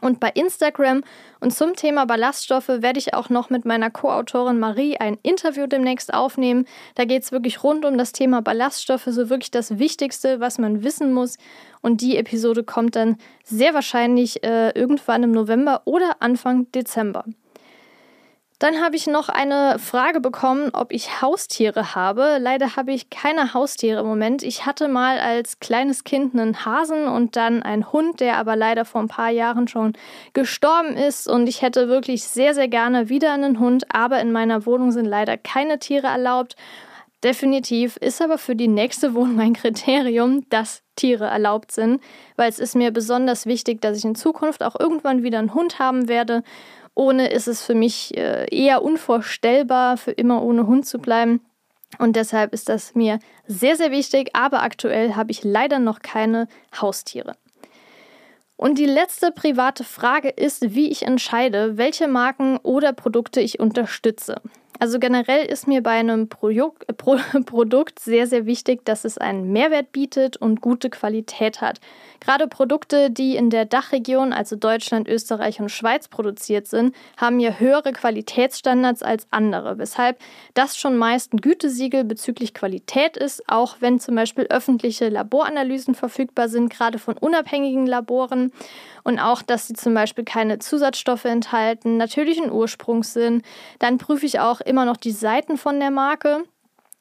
Und 0.00 0.20
bei 0.20 0.30
Instagram 0.30 1.02
und 1.40 1.54
zum 1.54 1.74
Thema 1.74 2.04
Ballaststoffe 2.06 2.68
werde 2.68 2.98
ich 2.98 3.14
auch 3.14 3.28
noch 3.28 3.50
mit 3.50 3.64
meiner 3.64 3.90
Co-Autorin 3.90 4.58
Marie 4.58 4.96
ein 4.98 5.18
Interview 5.22 5.66
demnächst 5.66 6.12
aufnehmen. 6.12 6.66
Da 6.94 7.04
geht 7.04 7.22
es 7.22 7.32
wirklich 7.32 7.62
rund 7.62 7.84
um 7.84 7.98
das 7.98 8.12
Thema 8.12 8.42
Ballaststoffe, 8.42 9.06
so 9.06 9.30
wirklich 9.30 9.50
das 9.50 9.78
Wichtigste, 9.78 10.40
was 10.40 10.58
man 10.58 10.82
wissen 10.82 11.12
muss. 11.12 11.36
Und 11.82 12.00
die 12.00 12.16
Episode 12.16 12.64
kommt 12.64 12.96
dann 12.96 13.16
sehr 13.44 13.74
wahrscheinlich 13.74 14.42
äh, 14.44 14.70
irgendwann 14.70 15.22
im 15.22 15.32
November 15.32 15.82
oder 15.84 16.16
Anfang 16.20 16.70
Dezember. 16.72 17.24
Dann 18.60 18.82
habe 18.82 18.94
ich 18.94 19.06
noch 19.06 19.30
eine 19.30 19.78
Frage 19.78 20.20
bekommen, 20.20 20.68
ob 20.74 20.92
ich 20.92 21.22
Haustiere 21.22 21.94
habe. 21.94 22.36
Leider 22.38 22.76
habe 22.76 22.92
ich 22.92 23.08
keine 23.08 23.54
Haustiere 23.54 24.00
im 24.00 24.06
Moment. 24.06 24.42
Ich 24.42 24.66
hatte 24.66 24.86
mal 24.86 25.18
als 25.18 25.60
kleines 25.60 26.04
Kind 26.04 26.34
einen 26.34 26.66
Hasen 26.66 27.08
und 27.08 27.36
dann 27.36 27.62
einen 27.62 27.90
Hund, 27.90 28.20
der 28.20 28.36
aber 28.36 28.56
leider 28.56 28.84
vor 28.84 29.00
ein 29.00 29.08
paar 29.08 29.30
Jahren 29.30 29.66
schon 29.66 29.94
gestorben 30.34 30.94
ist. 30.94 31.26
Und 31.26 31.48
ich 31.48 31.62
hätte 31.62 31.88
wirklich 31.88 32.24
sehr, 32.24 32.54
sehr 32.54 32.68
gerne 32.68 33.08
wieder 33.08 33.32
einen 33.32 33.58
Hund, 33.60 33.86
aber 33.94 34.20
in 34.20 34.30
meiner 34.30 34.66
Wohnung 34.66 34.92
sind 34.92 35.06
leider 35.06 35.38
keine 35.38 35.78
Tiere 35.78 36.08
erlaubt. 36.08 36.54
Definitiv 37.24 37.96
ist 37.96 38.20
aber 38.20 38.36
für 38.36 38.56
die 38.56 38.68
nächste 38.68 39.14
Wohnung 39.14 39.40
ein 39.40 39.54
Kriterium, 39.54 40.46
dass 40.50 40.82
Tiere 40.96 41.24
erlaubt 41.24 41.72
sind, 41.72 42.02
weil 42.36 42.50
es 42.50 42.58
ist 42.58 42.76
mir 42.76 42.90
besonders 42.90 43.46
wichtig, 43.46 43.80
dass 43.80 43.96
ich 43.96 44.04
in 44.04 44.14
Zukunft 44.14 44.62
auch 44.62 44.78
irgendwann 44.78 45.22
wieder 45.22 45.38
einen 45.38 45.54
Hund 45.54 45.78
haben 45.78 46.08
werde 46.08 46.42
ohne 46.94 47.30
ist 47.30 47.48
es 47.48 47.62
für 47.62 47.74
mich 47.74 48.16
äh, 48.16 48.46
eher 48.50 48.82
unvorstellbar, 48.82 49.96
für 49.96 50.12
immer 50.12 50.42
ohne 50.42 50.66
Hund 50.66 50.86
zu 50.86 50.98
bleiben. 50.98 51.40
Und 51.98 52.16
deshalb 52.16 52.52
ist 52.52 52.68
das 52.68 52.94
mir 52.94 53.18
sehr, 53.46 53.76
sehr 53.76 53.90
wichtig. 53.90 54.30
Aber 54.34 54.62
aktuell 54.62 55.14
habe 55.16 55.30
ich 55.30 55.44
leider 55.44 55.78
noch 55.78 56.00
keine 56.00 56.46
Haustiere. 56.80 57.36
Und 58.56 58.78
die 58.78 58.86
letzte 58.86 59.32
private 59.32 59.84
Frage 59.84 60.28
ist, 60.28 60.74
wie 60.74 60.90
ich 60.90 61.02
entscheide, 61.06 61.78
welche 61.78 62.08
Marken 62.08 62.58
oder 62.58 62.92
Produkte 62.92 63.40
ich 63.40 63.58
unterstütze. 63.58 64.42
Also 64.80 64.98
generell 64.98 65.44
ist 65.44 65.68
mir 65.68 65.82
bei 65.82 65.90
einem 65.90 66.30
Pro 66.30 66.48
Produkt 67.44 67.98
sehr, 67.98 68.26
sehr 68.26 68.46
wichtig, 68.46 68.82
dass 68.86 69.04
es 69.04 69.18
einen 69.18 69.52
Mehrwert 69.52 69.92
bietet 69.92 70.38
und 70.38 70.62
gute 70.62 70.88
Qualität 70.88 71.60
hat. 71.60 71.80
Gerade 72.20 72.48
Produkte, 72.48 73.10
die 73.10 73.36
in 73.36 73.50
der 73.50 73.66
Dachregion, 73.66 74.32
also 74.32 74.56
Deutschland, 74.56 75.06
Österreich 75.06 75.60
und 75.60 75.70
Schweiz 75.70 76.08
produziert 76.08 76.66
sind, 76.66 76.94
haben 77.18 77.40
ja 77.40 77.58
höhere 77.58 77.92
Qualitätsstandards 77.92 79.02
als 79.02 79.26
andere, 79.30 79.76
weshalb 79.76 80.18
das 80.54 80.78
schon 80.78 80.96
meist 80.96 81.34
ein 81.34 81.42
Gütesiegel 81.42 82.04
bezüglich 82.04 82.54
Qualität 82.54 83.18
ist, 83.18 83.42
auch 83.48 83.76
wenn 83.80 84.00
zum 84.00 84.14
Beispiel 84.14 84.44
öffentliche 84.44 85.10
Laboranalysen 85.10 85.94
verfügbar 85.94 86.48
sind, 86.48 86.70
gerade 86.70 86.98
von 86.98 87.18
unabhängigen 87.18 87.86
Laboren 87.86 88.50
und 89.02 89.18
auch, 89.18 89.42
dass 89.42 89.66
sie 89.66 89.74
zum 89.74 89.94
Beispiel 89.94 90.24
keine 90.24 90.58
Zusatzstoffe 90.58 91.24
enthalten, 91.24 91.96
natürlichen 91.96 92.50
Ursprungs 92.50 93.12
sind. 93.12 93.44
Dann 93.78 93.98
prüfe 93.98 94.26
ich 94.26 94.40
auch 94.40 94.60
immer 94.70 94.86
noch 94.86 94.96
die 94.96 95.12
Seiten 95.12 95.58
von 95.58 95.78
der 95.80 95.90
Marke 95.90 96.44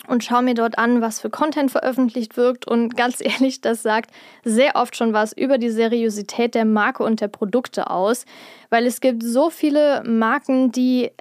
und 0.08 0.23
schaue 0.23 0.41
mir 0.41 0.55
dort 0.55 0.77
an, 0.77 1.01
was 1.01 1.19
für 1.19 1.29
Content 1.29 1.71
veröffentlicht 1.71 2.36
wird. 2.36 2.67
Und 2.67 2.97
ganz 2.97 3.21
ehrlich, 3.21 3.62
das 3.62 3.84
sagt 3.84 4.12
sehr 4.43 4.75
oft 4.75 4.95
schon 4.95 5.13
was 5.13 5.34
über 5.34 5.58
die 5.58 5.69
Seriosität 5.69 6.55
der 6.55 6.65
Marke 6.65 7.03
und 7.03 7.21
der 7.21 7.27
Produkte 7.27 7.89
aus, 7.89 8.25
weil 8.69 8.86
es 8.86 9.01
gibt 9.01 9.23
so 9.23 9.49
viele 9.49 10.03
Marken, 10.03 10.71
die 10.71 11.12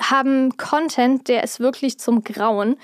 haben 0.00 0.56
Content, 0.56 1.28
der 1.28 1.42
ist 1.42 1.58
wirklich 1.58 1.98
zum 1.98 2.22
Grauen. 2.22 2.76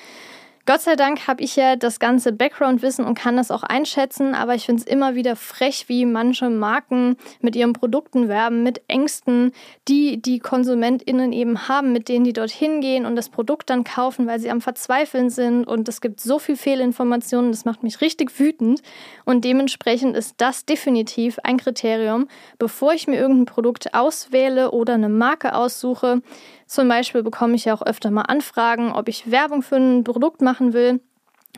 Gott 0.67 0.81
sei 0.81 0.97
Dank 0.97 1.29
habe 1.29 1.43
ich 1.43 1.57
ja 1.57 1.77
das 1.77 1.99
ganze 1.99 2.33
Background-Wissen 2.33 3.05
und 3.05 3.19
kann 3.19 3.37
das 3.37 3.51
auch 3.51 3.65
einschätzen, 3.65 4.35
aber 4.35 4.55
ich 4.55 4.65
finde 4.65 4.81
es 4.81 4.87
immer 4.91 5.15
wieder 5.15 5.37
frech, 5.37 5.85
wie 5.89 6.07
manche 6.07 6.49
Marken 6.49 7.17
mit 7.41 7.55
ihren 7.55 7.75
Produkten 7.75 8.29
werben, 8.29 8.63
mit 8.63 8.81
Ängsten, 8.89 9.53
die 9.89 10.23
die 10.23 10.39
KonsumentInnen 10.39 11.35
eben 11.35 11.69
haben, 11.69 11.93
mit 11.93 12.09
denen 12.09 12.25
die 12.25 12.33
dorthin 12.33 12.81
gehen 12.81 13.05
und 13.05 13.15
das 13.15 13.29
Produkt 13.29 13.69
dann 13.69 13.85
kaufen, 13.85 14.27
weil 14.27 14.41
sie 14.41 14.51
am 14.51 14.63
Verzweifeln 14.63 15.29
sind 15.29 15.67
und 15.67 15.87
es 15.87 16.01
gibt 16.01 16.21
so 16.21 16.39
viel 16.39 16.57
Fehlinformationen, 16.57 17.51
das 17.53 17.67
macht 17.67 17.83
mich 17.83 18.01
richtig 18.01 18.39
wütend. 18.39 18.81
Und 19.27 19.45
dementsprechend 19.45 20.17
ist 20.17 20.37
das 20.39 20.65
definitiv 20.65 21.39
ein 21.43 21.59
Kriterium, 21.59 22.27
bevor 22.59 22.95
ich 22.95 23.07
mir 23.07 23.17
irgendein 23.17 23.45
Produkt 23.45 23.93
auswähle 23.93 24.71
oder 24.71 24.95
eine 24.95 25.11
Marke 25.11 25.55
aussuche, 25.55 26.23
Zum 26.67 26.89
Beispiel 26.89 27.23
bekomme 27.23 27.55
ich 27.55 27.67
ja 27.67 27.75
auch 27.75 27.83
öfter 27.83 28.11
mal 28.11 28.23
Anfragen, 28.23 28.93
ob 28.93 29.09
ich 29.09 29.31
Werbung 29.31 29.63
für 29.63 29.77
ein 29.77 30.05
Produkt 30.05 30.43
machen 30.43 30.73
will. 30.73 31.01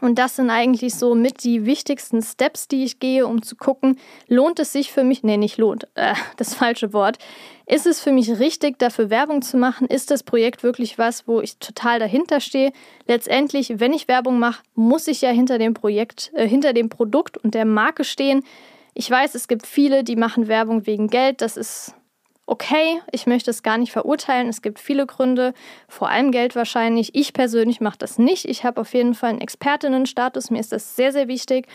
Und 0.02 0.18
das 0.18 0.36
sind 0.36 0.50
eigentlich 0.50 0.94
so 0.94 1.14
mit 1.14 1.42
die 1.42 1.64
wichtigsten 1.64 2.20
Steps, 2.20 2.68
die 2.68 2.84
ich 2.84 3.00
gehe, 3.00 3.26
um 3.26 3.40
zu 3.40 3.56
gucken, 3.56 3.98
lohnt 4.28 4.58
es 4.58 4.72
sich 4.72 4.92
für 4.92 5.04
mich, 5.04 5.22
nee, 5.22 5.38
nicht 5.38 5.56
lohnt, 5.56 5.88
äh, 5.94 6.14
das 6.36 6.54
falsche 6.54 6.92
Wort, 6.92 7.18
ist 7.66 7.86
es 7.86 8.00
für 8.00 8.12
mich 8.12 8.38
richtig, 8.38 8.78
dafür 8.78 9.08
Werbung 9.10 9.42
zu 9.42 9.56
machen? 9.56 9.86
Ist 9.88 10.10
das 10.10 10.22
Projekt 10.22 10.62
wirklich 10.62 10.98
was, 10.98 11.26
wo 11.26 11.40
ich 11.40 11.58
total 11.58 11.98
dahinter 11.98 12.40
stehe? 12.40 12.72
Letztendlich, 13.06 13.80
wenn 13.80 13.92
ich 13.92 14.06
Werbung 14.06 14.38
mache, 14.38 14.62
muss 14.74 15.08
ich 15.08 15.22
ja 15.22 15.30
hinter 15.30 15.58
dem 15.58 15.72
Projekt, 15.72 16.30
äh, 16.34 16.46
hinter 16.46 16.74
dem 16.74 16.90
Produkt 16.90 17.38
und 17.38 17.54
der 17.54 17.64
Marke 17.64 18.04
stehen. 18.04 18.44
Ich 18.92 19.10
weiß, 19.10 19.34
es 19.34 19.48
gibt 19.48 19.66
viele, 19.66 20.04
die 20.04 20.16
machen 20.16 20.46
Werbung 20.46 20.86
wegen 20.86 21.08
Geld. 21.08 21.40
Das 21.40 21.56
ist 21.56 21.94
okay. 22.46 23.00
Ich 23.12 23.26
möchte 23.26 23.50
es 23.50 23.62
gar 23.62 23.78
nicht 23.78 23.92
verurteilen. 23.92 24.48
Es 24.48 24.62
gibt 24.62 24.78
viele 24.78 25.06
Gründe, 25.06 25.52
vor 25.88 26.08
allem 26.08 26.30
Geld 26.30 26.56
wahrscheinlich. 26.56 27.14
Ich 27.14 27.32
persönlich 27.32 27.80
mache 27.80 27.98
das 27.98 28.18
nicht. 28.18 28.46
Ich 28.46 28.64
habe 28.64 28.80
auf 28.80 28.94
jeden 28.94 29.14
Fall 29.14 29.30
einen 29.30 29.40
Expertinnenstatus. 29.40 30.50
Mir 30.50 30.60
ist 30.60 30.72
das 30.72 30.96
sehr, 30.96 31.12
sehr 31.12 31.28
wichtig. 31.28 31.66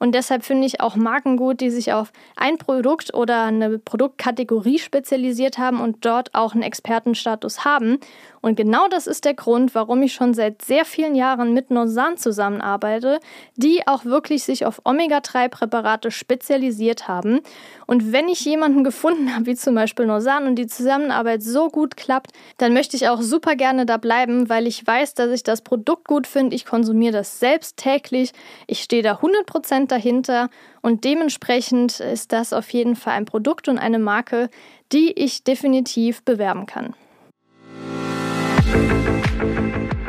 Und 0.00 0.14
deshalb 0.14 0.44
finde 0.44 0.66
ich 0.66 0.80
auch 0.80 0.96
Marken 0.96 1.36
gut, 1.36 1.60
die 1.60 1.70
sich 1.70 1.92
auf 1.92 2.10
ein 2.34 2.56
Produkt 2.56 3.14
oder 3.14 3.44
eine 3.44 3.78
Produktkategorie 3.78 4.78
spezialisiert 4.78 5.58
haben 5.58 5.78
und 5.78 6.04
dort 6.06 6.34
auch 6.34 6.54
einen 6.54 6.62
Expertenstatus 6.62 7.66
haben. 7.66 7.98
Und 8.40 8.56
genau 8.56 8.88
das 8.88 9.06
ist 9.06 9.26
der 9.26 9.34
Grund, 9.34 9.74
warum 9.74 10.02
ich 10.02 10.14
schon 10.14 10.32
seit 10.32 10.62
sehr 10.62 10.86
vielen 10.86 11.14
Jahren 11.14 11.52
mit 11.52 11.70
Nosan 11.70 12.16
zusammenarbeite, 12.16 13.20
die 13.56 13.86
auch 13.86 14.06
wirklich 14.06 14.44
sich 14.44 14.64
auf 14.64 14.80
Omega-3-Präparate 14.84 16.10
spezialisiert 16.10 17.06
haben. 17.06 17.40
Und 17.86 18.12
wenn 18.12 18.28
ich 18.28 18.42
jemanden 18.44 18.82
gefunden 18.82 19.34
habe, 19.34 19.44
wie 19.44 19.54
zum 19.54 19.74
Beispiel 19.74 20.06
Nosan, 20.06 20.46
und 20.46 20.54
die 20.54 20.66
Zusammenarbeit 20.66 21.42
so 21.42 21.68
gut 21.68 21.98
klappt, 21.98 22.32
dann 22.56 22.72
möchte 22.72 22.96
ich 22.96 23.08
auch 23.08 23.20
super 23.20 23.56
gerne 23.56 23.84
da 23.84 23.98
bleiben, 23.98 24.48
weil 24.48 24.66
ich 24.66 24.86
weiß, 24.86 25.12
dass 25.12 25.30
ich 25.30 25.42
das 25.42 25.60
Produkt 25.60 26.08
gut 26.08 26.26
finde. 26.26 26.56
Ich 26.56 26.64
konsumiere 26.64 27.12
das 27.12 27.40
selbst 27.40 27.76
täglich. 27.76 28.32
Ich 28.66 28.82
stehe 28.82 29.02
da 29.02 29.16
100% 29.16 29.89
dahinter 29.90 30.48
und 30.82 31.04
dementsprechend 31.04 32.00
ist 32.00 32.32
das 32.32 32.52
auf 32.52 32.70
jeden 32.70 32.96
Fall 32.96 33.14
ein 33.14 33.24
Produkt 33.24 33.68
und 33.68 33.78
eine 33.78 33.98
Marke, 33.98 34.48
die 34.92 35.12
ich 35.12 35.44
definitiv 35.44 36.22
bewerben 36.24 36.66
kann. 36.66 36.94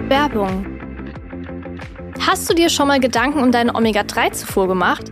Werbung. 0.08 0.66
Hast 2.20 2.50
du 2.50 2.54
dir 2.54 2.70
schon 2.70 2.88
mal 2.88 3.00
Gedanken 3.00 3.42
um 3.42 3.52
deine 3.52 3.74
Omega-3-Zufuhr 3.74 4.68
gemacht? 4.68 5.12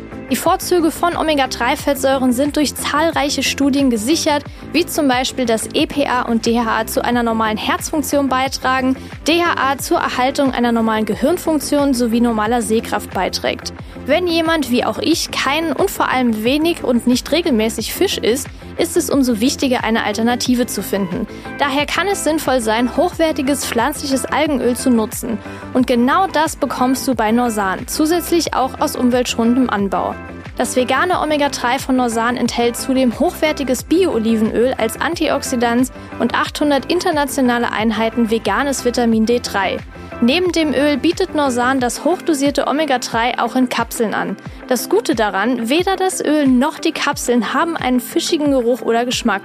Die 0.31 0.37
Vorzüge 0.37 0.91
von 0.91 1.17
Omega-3-Fettsäuren 1.17 2.31
sind 2.31 2.55
durch 2.55 2.73
zahlreiche 2.73 3.43
Studien 3.43 3.89
gesichert, 3.89 4.45
wie 4.71 4.85
zum 4.85 5.09
Beispiel, 5.09 5.45
dass 5.45 5.67
EPA 5.73 6.21
und 6.21 6.45
DHA 6.45 6.87
zu 6.87 7.03
einer 7.03 7.21
normalen 7.21 7.57
Herzfunktion 7.57 8.29
beitragen, 8.29 8.95
DHA 9.27 9.77
zur 9.79 9.97
Erhaltung 9.97 10.53
einer 10.53 10.71
normalen 10.71 11.03
Gehirnfunktion 11.03 11.93
sowie 11.93 12.21
normaler 12.21 12.61
Sehkraft 12.61 13.13
beiträgt. 13.13 13.73
Wenn 14.05 14.25
jemand 14.25 14.71
wie 14.71 14.85
auch 14.85 14.99
ich 14.99 15.31
keinen 15.31 15.73
und 15.73 15.91
vor 15.91 16.07
allem 16.07 16.45
wenig 16.45 16.85
und 16.85 17.07
nicht 17.07 17.29
regelmäßig 17.29 17.93
Fisch 17.93 18.17
isst, 18.17 18.47
ist 18.81 18.97
es 18.97 19.09
umso 19.09 19.39
wichtiger, 19.39 19.83
eine 19.83 20.03
Alternative 20.03 20.65
zu 20.65 20.81
finden. 20.81 21.27
Daher 21.59 21.85
kann 21.85 22.07
es 22.07 22.23
sinnvoll 22.23 22.61
sein, 22.61 22.97
hochwertiges 22.97 23.65
pflanzliches 23.65 24.25
Algenöl 24.25 24.75
zu 24.75 24.89
nutzen. 24.89 25.37
Und 25.73 25.85
genau 25.85 26.25
das 26.27 26.55
bekommst 26.55 27.07
du 27.07 27.13
bei 27.13 27.31
Norsan, 27.31 27.87
zusätzlich 27.87 28.55
auch 28.55 28.79
aus 28.81 28.95
umweltschonendem 28.95 29.69
Anbau. 29.69 30.15
Das 30.57 30.75
vegane 30.75 31.21
Omega-3 31.21 31.79
von 31.79 31.95
Norsan 31.95 32.37
enthält 32.37 32.75
zudem 32.75 33.19
hochwertiges 33.19 33.83
Bio-Olivenöl 33.83 34.73
als 34.77 34.99
Antioxidant 34.99 35.91
und 36.19 36.35
800 36.35 36.91
internationale 36.91 37.71
Einheiten 37.71 38.31
veganes 38.31 38.83
Vitamin 38.83 39.25
D3. 39.25 39.79
Neben 40.23 40.51
dem 40.51 40.73
Öl 40.73 40.97
bietet 40.97 41.33
Norsan 41.33 41.79
das 41.79 42.03
hochdosierte 42.03 42.67
Omega-3 42.67 43.39
auch 43.39 43.55
in 43.55 43.69
Kapseln 43.69 44.13
an. 44.13 44.37
Das 44.71 44.87
Gute 44.87 45.15
daran, 45.15 45.67
weder 45.67 45.97
das 45.97 46.23
Öl 46.23 46.47
noch 46.47 46.79
die 46.79 46.93
Kapseln 46.93 47.53
haben 47.53 47.75
einen 47.75 47.99
fischigen 47.99 48.51
Geruch 48.51 48.81
oder 48.81 49.03
Geschmack. 49.03 49.41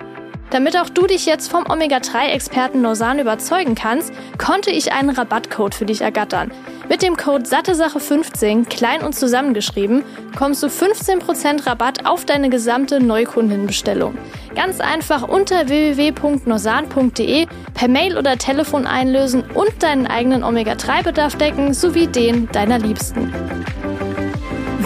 Damit 0.51 0.77
auch 0.79 0.89
du 0.89 1.09
dich 1.09 1.27
jetzt 1.27 1.51
vom 1.51 1.69
Omega-3-Experten 1.69 2.81
Norsan 2.81 3.19
überzeugen 3.19 3.75
kannst, 3.75 4.13
konnte 4.39 4.71
ich 4.71 4.93
einen 4.93 5.11
Rabattcode 5.11 5.75
für 5.75 5.85
dich 5.85 6.03
ergattern. 6.03 6.53
Mit 6.89 7.03
dem 7.03 7.17
Code 7.17 7.43
SatteSache15, 7.43 8.67
klein 8.67 9.03
und 9.03 9.17
zusammengeschrieben, 9.17 10.05
kommst 10.39 10.63
du 10.63 10.69
15% 10.69 11.67
Rabatt 11.67 12.07
auf 12.07 12.25
deine 12.25 12.49
gesamte 12.49 13.01
Neukundenbestellung. 13.01 14.17
Ganz 14.55 14.79
einfach 14.79 15.27
unter 15.27 15.67
www.norsan.de 15.67 17.47
per 17.75 17.89
Mail 17.89 18.17
oder 18.17 18.39
Telefon 18.39 18.87
einlösen 18.87 19.43
und 19.55 19.83
deinen 19.83 20.07
eigenen 20.07 20.45
Omega-3-Bedarf 20.45 21.35
decken 21.35 21.75
sowie 21.75 22.07
den 22.07 22.49
deiner 22.53 22.79
Liebsten. 22.79 23.33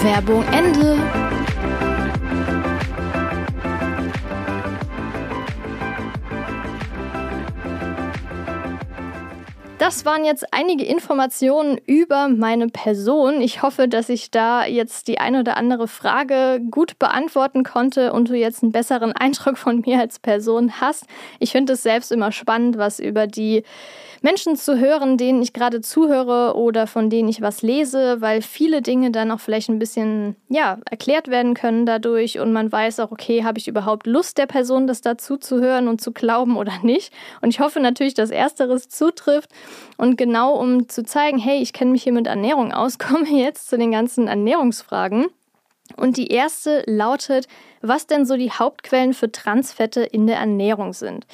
Werbung 0.03 0.45
Ende. 0.51 1.40
Das 9.81 10.05
waren 10.05 10.27
jetzt 10.27 10.53
einige 10.53 10.85
Informationen 10.85 11.81
über 11.87 12.29
meine 12.29 12.69
Person. 12.69 13.41
Ich 13.41 13.63
hoffe, 13.63 13.89
dass 13.89 14.11
ich 14.11 14.31
da 14.31 14.67
jetzt 14.67 15.09
die 15.09 15.19
eine 15.19 15.41
oder 15.41 15.57
andere 15.57 15.89
Frage 15.89 16.61
gut 16.71 16.99
beantworten 16.99 17.65
konnte 17.65 18.13
und 18.13 18.29
du 18.29 18.35
jetzt 18.35 18.63
einen 18.63 18.73
besseren 18.73 19.13
Eindruck 19.13 19.57
von 19.57 19.81
mir 19.81 19.99
als 19.99 20.19
Person 20.19 20.83
hast. 20.83 21.07
Ich 21.39 21.53
finde 21.53 21.73
es 21.73 21.83
selbst 21.83 22.13
immer 22.13 22.31
spannend, 22.31 22.77
was 22.77 23.01
über 23.01 23.27
die 23.27 23.65
Menschen 24.23 24.57
zu 24.57 24.79
hören, 24.79 25.17
denen 25.17 25.41
ich 25.41 25.55
gerade 25.55 25.81
zuhöre 25.81 26.55
oder 26.55 26.87
von 26.87 27.09
denen 27.09 27.29
ich 27.29 27.41
was 27.41 27.63
lese, 27.63 28.21
weil 28.21 28.43
viele 28.43 28.83
Dinge 28.83 29.11
dann 29.11 29.31
auch 29.31 29.41
vielleicht 29.41 29.71
ein 29.71 29.79
bisschen, 29.79 30.37
ja, 30.49 30.79
erklärt 30.91 31.29
werden 31.29 31.55
können 31.55 31.87
dadurch 31.87 32.39
und 32.39 32.53
man 32.53 32.71
weiß 32.71 33.01
auch, 33.01 33.13
okay, 33.13 33.45
habe 33.45 33.59
ich 33.59 33.67
überhaupt 33.67 34.07
Lust 34.07 34.37
der 34.37 34.47
Person, 34.47 34.87
das 34.87 35.01
dazu 35.01 35.39
zu 35.39 35.61
hören 35.61 35.89
und 35.89 36.03
zu 36.03 36.13
glauben 36.13 36.59
oder 36.59 36.73
nicht? 36.83 37.15
Und 37.41 37.49
ich 37.49 37.61
hoffe 37.61 37.81
natürlich, 37.81 38.15
dass 38.15 38.31
Ersteres 38.31 38.89
zutrifft. 38.89 39.51
Und 39.97 40.17
genau 40.17 40.55
um 40.55 40.89
zu 40.89 41.05
zeigen, 41.05 41.39
hey, 41.39 41.61
ich 41.61 41.73
kenne 41.73 41.91
mich 41.91 42.03
hier 42.03 42.13
mit 42.13 42.27
Ernährung 42.27 42.73
aus, 42.73 42.99
komme 42.99 43.29
jetzt 43.29 43.69
zu 43.69 43.79
den 43.79 43.93
ganzen 43.93 44.29
Ernährungsfragen. 44.29 45.27
Und 45.97 46.17
die 46.17 46.29
erste 46.29 46.85
lautet, 46.87 47.49
was 47.83 48.07
denn 48.07 48.25
so 48.25 48.37
die 48.37 48.53
Hauptquellen 48.53 49.15
für 49.15 49.33
Transfette 49.33 50.03
in 50.03 50.27
der 50.27 50.37
Ernährung 50.37 50.93
sind. 50.93 51.27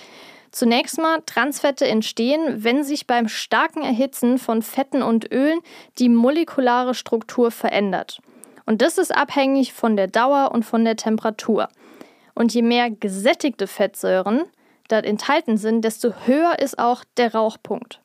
Zunächst 0.50 0.98
mal, 0.98 1.20
Transfette 1.26 1.86
entstehen, 1.86 2.64
wenn 2.64 2.82
sich 2.82 3.06
beim 3.06 3.28
starken 3.28 3.82
Erhitzen 3.82 4.38
von 4.38 4.62
Fetten 4.62 5.02
und 5.02 5.30
Ölen 5.30 5.60
die 5.98 6.08
molekulare 6.08 6.94
Struktur 6.94 7.50
verändert. 7.50 8.20
Und 8.64 8.80
das 8.80 8.96
ist 8.98 9.14
abhängig 9.14 9.74
von 9.74 9.96
der 9.96 10.06
Dauer 10.06 10.52
und 10.52 10.64
von 10.64 10.84
der 10.84 10.96
Temperatur. 10.96 11.68
Und 12.34 12.54
je 12.54 12.62
mehr 12.62 12.90
gesättigte 12.90 13.66
Fettsäuren 13.66 14.44
dort 14.88 15.04
enthalten 15.04 15.56
sind, 15.56 15.84
desto 15.84 16.12
höher 16.24 16.58
ist 16.58 16.78
auch 16.78 17.04
der 17.16 17.34
Rauchpunkt. 17.34 18.00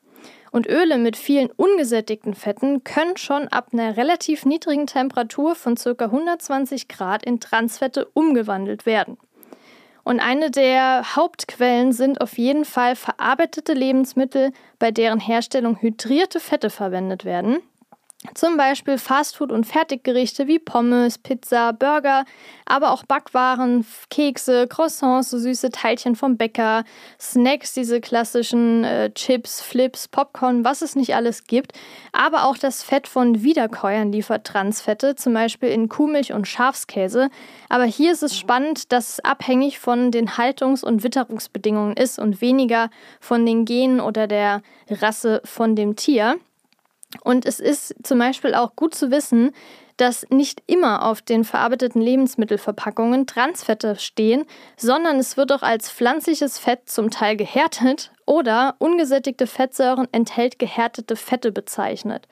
Und 0.52 0.68
Öle 0.68 0.98
mit 0.98 1.16
vielen 1.16 1.50
ungesättigten 1.50 2.36
Fetten 2.36 2.84
können 2.84 3.16
schon 3.16 3.48
ab 3.48 3.70
einer 3.72 3.96
relativ 3.96 4.46
niedrigen 4.46 4.86
Temperatur 4.86 5.56
von 5.56 5.76
ca. 5.76 6.06
120 6.06 6.90
Grad 6.90 7.26
in 7.26 7.40
Transfette 7.40 8.06
umgewandelt 8.14 8.86
werden. 8.86 9.18
Und 10.04 10.20
eine 10.20 10.52
der 10.52 11.16
Hauptquellen 11.16 11.94
sind 11.94 12.22
auf 12.22 12.38
jeden 12.38 12.66
Fall 12.66 12.96
verarbeitete 12.96 13.74
Lebensmittel, 13.74 14.52
bei 14.78 14.92
deren 14.92 15.20
Herstellung 15.20 15.80
hydrierte 15.80 16.40
Fette 16.40 16.70
verwendet 16.70 17.24
werden. 17.24 17.60
Zum 18.36 18.56
Beispiel 18.56 19.00
Fastfood- 19.00 19.52
und 19.52 19.66
Fertiggerichte 19.66 20.46
wie 20.46 20.60
Pommes, 20.60 21.18
Pizza, 21.18 21.74
Burger, 21.74 22.26
aber 22.68 22.92
auch 22.92 23.04
Backwaren, 23.04 23.84
Kekse, 24.12 24.68
Croissants, 24.68 25.32
so 25.32 25.40
süße 25.40 25.72
Teilchen 25.72 26.16
vom 26.16 26.38
Bäcker, 26.38 26.84
Snacks, 27.20 27.74
diese 27.74 28.00
klassischen 28.00 28.84
äh, 28.84 29.12
Chips, 29.12 29.64
Flips, 29.64 30.08
Popcorn, 30.08 30.64
was 30.64 30.84
es 30.84 30.96
nicht 30.96 31.16
alles 31.16 31.46
gibt. 31.46 31.74
Aber 32.12 32.46
auch 32.46 32.60
das 32.60 32.84
Fett 32.84 33.08
von 33.08 33.42
Wiederkäuern 33.42 34.12
liefert 34.12 34.46
Transfette, 34.46 35.16
zum 35.16 35.34
Beispiel 35.34 35.70
in 35.70 35.90
Kuhmilch 35.90 36.32
und 36.32 36.48
Schafskäse. 36.48 37.32
Aber 37.70 37.86
hier 37.86 38.12
ist 38.12 38.22
es 38.22 38.38
spannend, 38.38 38.92
dass 38.92 39.14
es 39.14 39.20
abhängig 39.22 39.80
von 39.80 40.12
den 40.12 40.38
Haltungs- 40.38 40.84
und 40.84 41.04
Witterungsbedingungen 41.04 41.98
ist 41.98 42.20
und 42.20 42.40
weniger 42.40 42.92
von 43.20 43.48
den 43.48 43.66
Genen 43.66 44.00
oder 44.00 44.28
der 44.28 44.62
Rasse 44.88 45.42
von 45.44 45.76
dem 45.76 45.96
Tier. 45.96 46.38
Und 47.24 47.46
es 47.46 47.60
ist 47.60 47.96
zum 48.04 48.20
Beispiel 48.20 48.56
auch 48.56 48.76
gut 48.76 48.96
zu 48.96 49.12
wissen, 49.12 49.52
dass 49.98 50.26
nicht 50.30 50.64
immer 50.66 51.06
auf 51.06 51.22
den 51.22 51.44
verarbeiteten 51.44 52.02
Lebensmittelverpackungen 52.02 53.28
Transfette 53.28 53.98
stehen, 53.98 54.46
sondern 54.78 55.20
es 55.20 55.38
wird 55.38 55.52
auch 55.52 55.62
als 55.62 55.92
pflanzliches 55.92 56.58
Fett 56.58 56.90
zum 56.90 57.12
Teil 57.12 57.36
gehärtet 57.36 58.12
oder 58.26 58.76
ungesättigte 58.80 59.46
Fettsäuren 59.46 60.08
enthält 60.12 60.58
gehärtete 60.58 61.16
Fette 61.16 61.52
bezeichnet. 61.52 62.28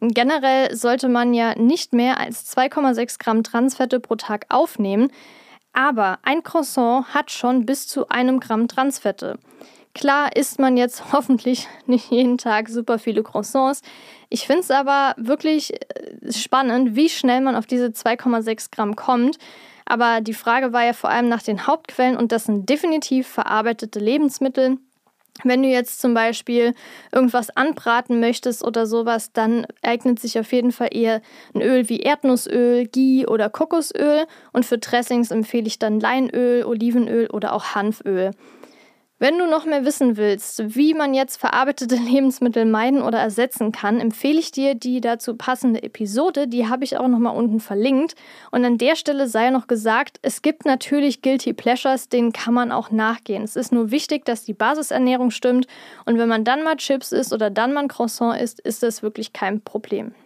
Generell 0.00 0.74
sollte 0.74 1.08
man 1.08 1.34
ja 1.34 1.54
nicht 1.54 1.92
mehr 1.92 2.18
als 2.18 2.56
2,6 2.56 3.18
Gramm 3.18 3.42
Transfette 3.44 4.00
pro 4.00 4.16
Tag 4.16 4.46
aufnehmen, 4.48 5.12
aber 5.72 6.18
ein 6.22 6.42
Croissant 6.42 7.14
hat 7.14 7.30
schon 7.30 7.66
bis 7.66 7.86
zu 7.86 8.08
einem 8.08 8.40
Gramm 8.40 8.68
Transfette. 8.68 9.38
Klar 9.94 10.34
isst 10.36 10.58
man 10.58 10.76
jetzt 10.76 11.04
hoffentlich 11.12 11.68
nicht 11.86 12.10
jeden 12.10 12.38
Tag 12.38 12.68
super 12.68 12.98
viele 12.98 13.22
Croissants. 13.22 13.82
Ich 14.28 14.46
finde 14.46 14.62
es 14.62 14.70
aber 14.70 15.14
wirklich 15.16 15.74
äh, 15.74 16.32
spannend, 16.32 16.96
wie 16.96 17.08
schnell 17.08 17.40
man 17.40 17.56
auf 17.56 17.66
diese 17.66 17.88
2,6 17.88 18.70
Gramm 18.70 18.96
kommt. 18.96 19.38
Aber 19.84 20.20
die 20.20 20.34
Frage 20.34 20.72
war 20.72 20.84
ja 20.84 20.92
vor 20.92 21.10
allem 21.10 21.28
nach 21.28 21.42
den 21.42 21.66
Hauptquellen 21.66 22.16
und 22.16 22.32
das 22.32 22.44
sind 22.44 22.68
definitiv 22.68 23.26
verarbeitete 23.26 23.98
Lebensmittel. 23.98 24.78
Wenn 25.44 25.62
du 25.62 25.68
jetzt 25.68 26.00
zum 26.00 26.14
Beispiel 26.14 26.74
irgendwas 27.10 27.50
anbraten 27.50 28.20
möchtest 28.20 28.62
oder 28.62 28.86
sowas, 28.86 29.32
dann 29.32 29.66
eignet 29.82 30.20
sich 30.20 30.38
auf 30.38 30.52
jeden 30.52 30.72
Fall 30.72 30.90
eher 30.92 31.22
ein 31.54 31.62
Öl 31.62 31.88
wie 31.88 32.00
Erdnussöl, 32.00 32.86
Ghee 32.86 33.26
oder 33.26 33.48
Kokosöl. 33.48 34.26
Und 34.52 34.66
für 34.66 34.78
Dressings 34.78 35.30
empfehle 35.30 35.66
ich 35.66 35.78
dann 35.78 36.00
Leinöl, 36.00 36.64
Olivenöl 36.64 37.28
oder 37.30 37.54
auch 37.54 37.74
Hanföl. 37.74 38.32
Wenn 39.22 39.38
du 39.38 39.46
noch 39.46 39.66
mehr 39.66 39.84
wissen 39.84 40.16
willst, 40.16 40.74
wie 40.74 40.94
man 40.94 41.14
jetzt 41.14 41.36
verarbeitete 41.36 41.94
Lebensmittel 42.10 42.64
meiden 42.64 43.00
oder 43.00 43.20
ersetzen 43.20 43.70
kann, 43.70 44.00
empfehle 44.00 44.40
ich 44.40 44.50
dir 44.50 44.74
die 44.74 45.00
dazu 45.00 45.36
passende 45.36 45.84
Episode. 45.84 46.48
Die 46.48 46.66
habe 46.66 46.82
ich 46.82 46.96
auch 46.96 47.06
noch 47.06 47.20
mal 47.20 47.30
unten 47.30 47.60
verlinkt. 47.60 48.16
Und 48.50 48.64
an 48.64 48.78
der 48.78 48.96
Stelle 48.96 49.28
sei 49.28 49.50
noch 49.50 49.68
gesagt, 49.68 50.18
es 50.22 50.42
gibt 50.42 50.64
natürlich 50.64 51.22
Guilty 51.22 51.52
Pleasures, 51.52 52.08
denen 52.08 52.32
kann 52.32 52.52
man 52.52 52.72
auch 52.72 52.90
nachgehen. 52.90 53.44
Es 53.44 53.54
ist 53.54 53.70
nur 53.70 53.92
wichtig, 53.92 54.24
dass 54.24 54.42
die 54.42 54.54
Basisernährung 54.54 55.30
stimmt. 55.30 55.68
Und 56.04 56.18
wenn 56.18 56.28
man 56.28 56.42
dann 56.42 56.64
mal 56.64 56.74
Chips 56.74 57.12
isst 57.12 57.32
oder 57.32 57.48
dann 57.48 57.72
mal 57.72 57.82
ein 57.82 57.88
Croissant 57.88 58.40
isst, 58.40 58.58
ist 58.58 58.82
das 58.82 59.04
wirklich 59.04 59.32
kein 59.32 59.60
Problem. 59.60 60.16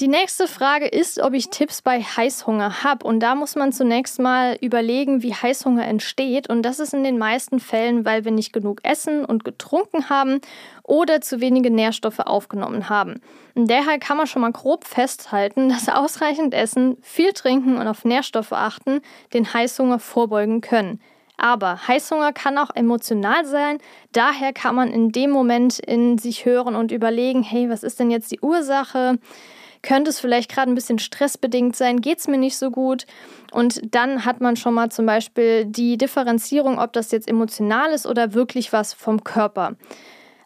Die 0.00 0.08
nächste 0.08 0.48
Frage 0.48 0.88
ist, 0.88 1.20
ob 1.20 1.34
ich 1.34 1.50
Tipps 1.50 1.80
bei 1.80 2.02
Heißhunger 2.02 2.82
habe. 2.82 3.06
Und 3.06 3.20
da 3.20 3.36
muss 3.36 3.54
man 3.54 3.72
zunächst 3.72 4.18
mal 4.18 4.58
überlegen, 4.60 5.22
wie 5.22 5.32
Heißhunger 5.32 5.86
entsteht. 5.86 6.48
Und 6.48 6.62
das 6.62 6.80
ist 6.80 6.94
in 6.94 7.04
den 7.04 7.16
meisten 7.16 7.60
Fällen, 7.60 8.04
weil 8.04 8.24
wir 8.24 8.32
nicht 8.32 8.52
genug 8.52 8.80
essen 8.82 9.24
und 9.24 9.44
getrunken 9.44 10.10
haben 10.10 10.40
oder 10.82 11.20
zu 11.20 11.40
wenige 11.40 11.70
Nährstoffe 11.70 12.18
aufgenommen 12.18 12.88
haben. 12.88 13.20
Und 13.54 13.70
daher 13.70 14.00
kann 14.00 14.16
man 14.16 14.26
schon 14.26 14.42
mal 14.42 14.50
grob 14.50 14.84
festhalten, 14.84 15.68
dass 15.70 15.88
ausreichend 15.88 16.54
Essen, 16.54 16.96
viel 17.00 17.32
Trinken 17.32 17.76
und 17.76 17.86
auf 17.86 18.04
Nährstoffe 18.04 18.52
achten 18.52 19.00
den 19.32 19.54
Heißhunger 19.54 20.00
vorbeugen 20.00 20.60
können. 20.60 21.00
Aber 21.36 21.86
Heißhunger 21.86 22.32
kann 22.32 22.58
auch 22.58 22.70
emotional 22.74 23.44
sein. 23.44 23.78
Daher 24.12 24.52
kann 24.52 24.74
man 24.74 24.90
in 24.90 25.12
dem 25.12 25.30
Moment 25.30 25.78
in 25.78 26.18
sich 26.18 26.44
hören 26.44 26.74
und 26.74 26.90
überlegen, 26.90 27.44
hey, 27.44 27.70
was 27.70 27.84
ist 27.84 28.00
denn 28.00 28.10
jetzt 28.10 28.32
die 28.32 28.40
Ursache? 28.40 29.18
Könnte 29.84 30.10
es 30.10 30.18
vielleicht 30.18 30.50
gerade 30.50 30.72
ein 30.72 30.74
bisschen 30.74 30.98
stressbedingt 30.98 31.76
sein, 31.76 32.00
geht 32.00 32.18
es 32.18 32.26
mir 32.26 32.38
nicht 32.38 32.56
so 32.56 32.72
gut. 32.72 33.06
Und 33.52 33.94
dann 33.94 34.24
hat 34.24 34.40
man 34.40 34.56
schon 34.56 34.74
mal 34.74 34.90
zum 34.90 35.06
Beispiel 35.06 35.66
die 35.66 35.96
Differenzierung, 35.96 36.80
ob 36.80 36.92
das 36.92 37.12
jetzt 37.12 37.28
emotional 37.28 37.92
ist 37.92 38.06
oder 38.06 38.34
wirklich 38.34 38.72
was 38.72 38.92
vom 38.92 39.22
Körper. 39.22 39.76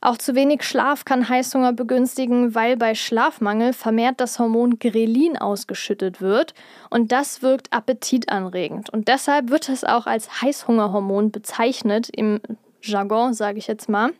Auch 0.01 0.16
zu 0.16 0.35
wenig 0.35 0.62
Schlaf 0.62 1.05
kann 1.05 1.29
Heißhunger 1.29 1.72
begünstigen, 1.72 2.55
weil 2.55 2.77
bei 2.77 2.94
Schlafmangel 2.94 3.72
vermehrt 3.72 4.20
das 4.20 4.38
Hormon 4.38 4.79
Grelin 4.79 5.37
ausgeschüttet 5.37 6.20
wird 6.20 6.55
und 6.88 7.11
das 7.11 7.42
wirkt 7.42 7.72
appetitanregend. 7.72 8.90
Und 8.90 9.09
deshalb 9.09 9.51
wird 9.51 9.68
es 9.68 9.83
auch 9.83 10.07
als 10.07 10.42
Heißhungerhormon 10.42 11.33
bezeichnet, 11.33 12.09
im 12.14 12.40
Jargon 12.81 13.35
sage 13.35 13.59
ich 13.59 13.66
jetzt 13.66 13.88
mal. 13.88 14.12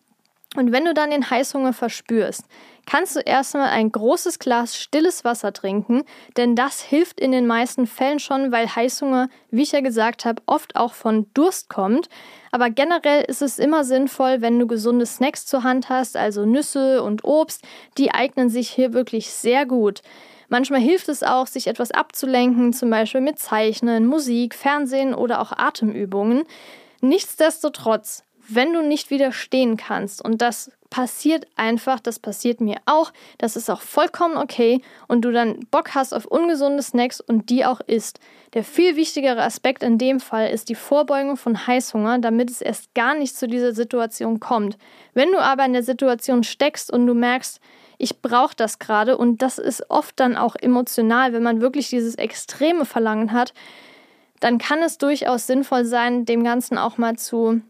Und 0.59 0.73
wenn 0.73 0.85
du 0.85 0.93
dann 0.93 1.13
den 1.13 1.31
Heißhunger 1.31 1.73
verspürst, 1.73 2.43
kannst 2.85 3.15
du 3.15 3.21
erstmal 3.21 3.69
ein 3.69 3.93
großes 3.93 4.41
Glas 4.41 4.77
stilles 4.77 5.23
Wasser 5.23 5.53
trinken, 5.53 6.03
denn 6.37 6.57
das 6.57 6.83
hilft 6.83 7.21
in 7.21 7.31
den 7.31 7.47
meisten 7.47 7.87
Fällen 7.87 8.19
schon, 8.19 8.51
weil 8.51 8.75
Heißhunger, 8.75 9.29
wie 9.53 9.63
ich 9.63 9.71
ja 9.71 9.83
gesagt 9.83 10.25
habe, 10.25 10.43
oft 10.47 10.75
auch 10.75 10.95
von 10.95 11.31
Durst 11.33 11.69
kommt. 11.69 12.09
Aber 12.51 12.71
generell 12.71 13.23
ist 13.23 13.41
es 13.41 13.61
immer 13.61 13.85
sinnvoll, 13.85 14.41
wenn 14.41 14.59
du 14.59 14.67
gesunde 14.67 15.07
Snacks 15.07 15.47
zur 15.47 15.63
Hand 15.63 15.91
hast, 15.91 16.17
also 16.17 16.45
Nüsse 16.45 17.05
und 17.05 17.23
Obst, 17.23 17.65
die 17.97 18.11
eignen 18.11 18.51
sich 18.51 18.69
hier 18.69 18.93
wirklich 18.93 19.31
sehr 19.31 19.65
gut. 19.65 20.03
Manchmal 20.49 20.81
hilft 20.81 21.09
es 21.09 21.23
auch, 21.23 21.47
sich 21.47 21.69
etwas 21.69 21.93
abzulenken, 21.93 22.73
zum 22.73 22.91
Beispiel 22.91 23.21
mit 23.21 23.39
Zeichnen, 23.39 24.07
Musik, 24.07 24.57
Fernsehen 24.57 25.15
oder 25.15 25.41
auch 25.41 25.53
Atemübungen. 25.53 26.43
Nichtsdestotrotz, 27.01 28.25
wenn 28.49 28.73
du 28.73 28.83
nicht 28.83 29.11
widerstehen 29.11 29.77
kannst 29.77 30.25
und 30.25 30.41
das 30.41 30.71
passiert 30.91 31.47
einfach, 31.57 32.01
das 32.01 32.19
passiert 32.19 32.61
mir 32.61 32.79
auch, 32.87 33.13
das 33.37 33.57
ist 33.57 33.71
auch 33.71 33.83
vollkommen 33.83 34.37
okay 34.37 34.81
und 35.07 35.23
du 35.23 35.31
dann 35.31 35.61
Bock 35.71 35.95
hast 35.95 36.15
auf 36.15 36.25
ungesunde 36.25 36.83
Snacks 36.83 37.21
und 37.21 37.51
die 37.51 37.67
auch 37.67 37.81
isst. 37.81 38.21
Der 38.55 38.65
viel 38.65 38.97
wichtigere 38.97 39.43
Aspekt 39.43 39.83
in 39.83 39.99
dem 39.99 40.19
Fall 40.19 40.51
ist 40.51 40.71
die 40.71 40.75
Vorbeugung 40.75 41.37
von 41.37 41.67
Heißhunger, 41.67 42.19
damit 42.21 42.51
es 42.51 42.63
erst 42.63 42.95
gar 42.95 43.15
nicht 43.15 43.37
zu 43.37 43.47
dieser 43.47 43.75
Situation 43.75 44.41
kommt. 44.41 44.79
Wenn 45.13 45.31
du 45.31 45.39
aber 45.39 45.67
in 45.67 45.75
der 45.75 45.83
Situation 45.83 46.43
steckst 46.43 46.91
und 46.91 47.07
du 47.07 47.13
merkst, 47.13 47.61
ich 47.99 48.23
brauche 48.23 48.57
das 48.57 48.79
gerade 48.79 49.19
und 49.19 49.43
das 49.43 49.59
ist 49.59 49.91
oft 49.91 50.19
dann 50.19 50.37
auch 50.37 50.57
emotional, 50.57 51.33
wenn 51.33 51.43
man 51.43 51.61
wirklich 51.61 51.91
dieses 51.91 52.15
extreme 52.15 52.87
Verlangen 52.87 53.33
hat, 53.33 53.53
dann 54.41 54.59
kann 54.59 54.79
es 54.83 54.99
durchaus 54.99 55.47
sinnvoll 55.47 55.85
sein, 55.85 56.25
dem 56.25 56.45
Ganzen 56.45 56.79
auch 56.79 56.97
mal 56.97 57.17
zu 57.17 57.61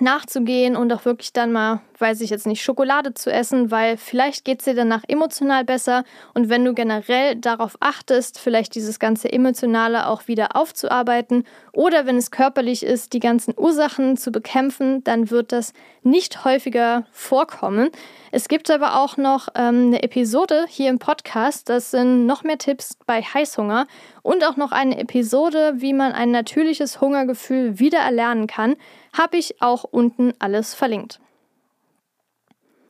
nachzugehen 0.00 0.76
und 0.76 0.92
auch 0.92 1.04
wirklich 1.04 1.32
dann 1.32 1.52
mal, 1.52 1.80
weiß 1.98 2.20
ich 2.20 2.30
jetzt 2.30 2.46
nicht, 2.46 2.62
Schokolade 2.62 3.14
zu 3.14 3.32
essen, 3.32 3.70
weil 3.70 3.96
vielleicht 3.96 4.44
geht 4.44 4.60
es 4.60 4.64
dir 4.64 4.74
danach 4.74 5.02
emotional 5.08 5.64
besser. 5.64 6.04
Und 6.34 6.48
wenn 6.48 6.64
du 6.64 6.74
generell 6.74 7.36
darauf 7.36 7.76
achtest, 7.80 8.38
vielleicht 8.38 8.74
dieses 8.74 8.98
ganze 8.98 9.32
Emotionale 9.32 10.08
auch 10.08 10.26
wieder 10.28 10.56
aufzuarbeiten 10.56 11.44
oder 11.72 12.06
wenn 12.06 12.16
es 12.16 12.30
körperlich 12.30 12.82
ist, 12.82 13.12
die 13.12 13.20
ganzen 13.20 13.54
Ursachen 13.56 14.16
zu 14.16 14.30
bekämpfen, 14.32 15.04
dann 15.04 15.30
wird 15.30 15.52
das 15.52 15.72
nicht 16.02 16.44
häufiger 16.44 17.06
vorkommen. 17.12 17.90
Es 18.30 18.48
gibt 18.48 18.70
aber 18.70 19.00
auch 19.00 19.16
noch 19.16 19.48
ähm, 19.54 19.86
eine 19.86 20.02
Episode 20.02 20.66
hier 20.68 20.90
im 20.90 20.98
Podcast, 20.98 21.68
das 21.68 21.90
sind 21.92 22.26
noch 22.26 22.42
mehr 22.42 22.58
Tipps 22.58 22.96
bei 23.06 23.22
Heißhunger 23.22 23.86
und 24.24 24.44
auch 24.44 24.56
noch 24.56 24.72
eine 24.72 24.98
Episode, 24.98 25.74
wie 25.76 25.92
man 25.92 26.12
ein 26.12 26.32
natürliches 26.32 27.00
Hungergefühl 27.00 27.78
wieder 27.78 27.98
erlernen 27.98 28.48
kann 28.48 28.74
habe 29.14 29.36
ich 29.36 29.62
auch 29.62 29.84
unten 29.84 30.34
alles 30.38 30.74
verlinkt. 30.74 31.20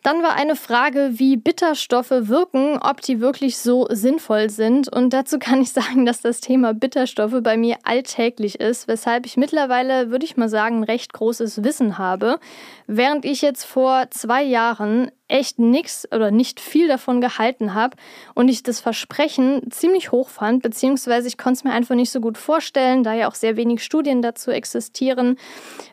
Dann 0.03 0.23
war 0.23 0.35
eine 0.35 0.55
Frage, 0.55 1.13
wie 1.15 1.39
Bitterstoffe 1.39 2.11
wirken, 2.11 2.79
ob 2.79 3.01
die 3.01 3.21
wirklich 3.21 3.57
so 3.57 3.87
sinnvoll 3.91 4.51
sind. 4.51 4.93
Und 4.93 5.15
dazu 5.15 5.39
kann 5.39 5.63
ich 5.63 5.73
sagen, 5.73 6.05
dass 6.05 6.21
das 6.21 6.41
Thema 6.41 6.75
Bitterstoffe 6.75 7.41
bei 7.43 7.57
mir 7.57 7.79
alltäglich 7.85 8.61
ist, 8.61 8.87
weshalb 8.87 9.25
ich 9.25 9.39
mittlerweile, 9.39 10.11
würde 10.11 10.27
ich 10.27 10.37
mal 10.37 10.51
sagen, 10.51 10.85
recht 10.85 11.15
großes 11.15 11.65
Wissen 11.65 11.97
habe. 11.97 12.39
Während 12.87 13.25
ich 13.25 13.41
jetzt 13.41 13.65
vor 13.65 14.11
zwei 14.11 14.43
Jahren 14.43 15.11
echt 15.29 15.59
nichts 15.59 16.07
oder 16.13 16.31
nicht 16.31 16.61
viel 16.61 16.87
davon 16.87 17.21
gehalten 17.21 17.75
habe 17.75 17.97
und 18.35 18.49
ich 18.49 18.63
das 18.63 18.81
Versprechen 18.81 19.71
ziemlich 19.71 20.13
hoch 20.13 20.29
fand, 20.29 20.63
beziehungsweise 20.63 21.29
ich 21.29 21.39
konnte 21.39 21.59
es 21.59 21.65
mir 21.65 21.73
einfach 21.73 21.95
nicht 21.95 22.11
so 22.11 22.21
gut 22.21 22.37
vorstellen, 22.37 23.03
da 23.03 23.15
ja 23.15 23.29
auch 23.29 23.35
sehr 23.35 23.57
wenig 23.57 23.83
Studien 23.83 24.21
dazu 24.21 24.51
existieren, 24.51 25.37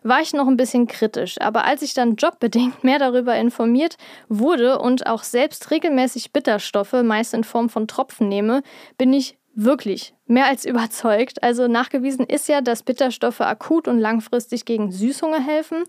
war 0.03 0.21
ich 0.21 0.33
noch 0.33 0.47
ein 0.47 0.57
bisschen 0.57 0.87
kritisch. 0.87 1.39
Aber 1.39 1.65
als 1.65 1.81
ich 1.81 1.93
dann 1.93 2.15
jobbedingt 2.15 2.83
mehr 2.83 2.99
darüber 2.99 3.35
informiert 3.35 3.97
wurde 4.27 4.79
und 4.79 5.07
auch 5.07 5.23
selbst 5.23 5.71
regelmäßig 5.71 6.33
Bitterstoffe, 6.33 6.93
meist 7.03 7.33
in 7.33 7.43
Form 7.43 7.69
von 7.69 7.87
Tropfen 7.87 8.27
nehme, 8.27 8.63
bin 8.97 9.13
ich 9.13 9.37
wirklich 9.53 10.13
mehr 10.27 10.47
als 10.47 10.65
überzeugt. 10.71 11.43
Also 11.43 11.67
nachgewiesen 11.67 12.25
ist 12.25 12.47
ja, 12.47 12.61
dass 12.61 12.83
Bitterstoffe 12.83 13.41
akut 13.41 13.87
und 13.87 13.99
langfristig 13.99 14.65
gegen 14.65 14.91
Süßhunger 14.91 15.39
helfen. 15.39 15.83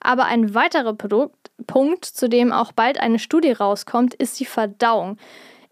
Aber 0.00 0.24
ein 0.24 0.54
weiterer 0.54 0.94
Produkt, 0.94 1.39
Punkt, 1.66 2.04
zu 2.04 2.28
dem 2.28 2.52
auch 2.52 2.72
bald 2.72 3.00
eine 3.00 3.18
Studie 3.18 3.52
rauskommt, 3.52 4.14
ist 4.14 4.40
die 4.40 4.46
Verdauung. 4.46 5.18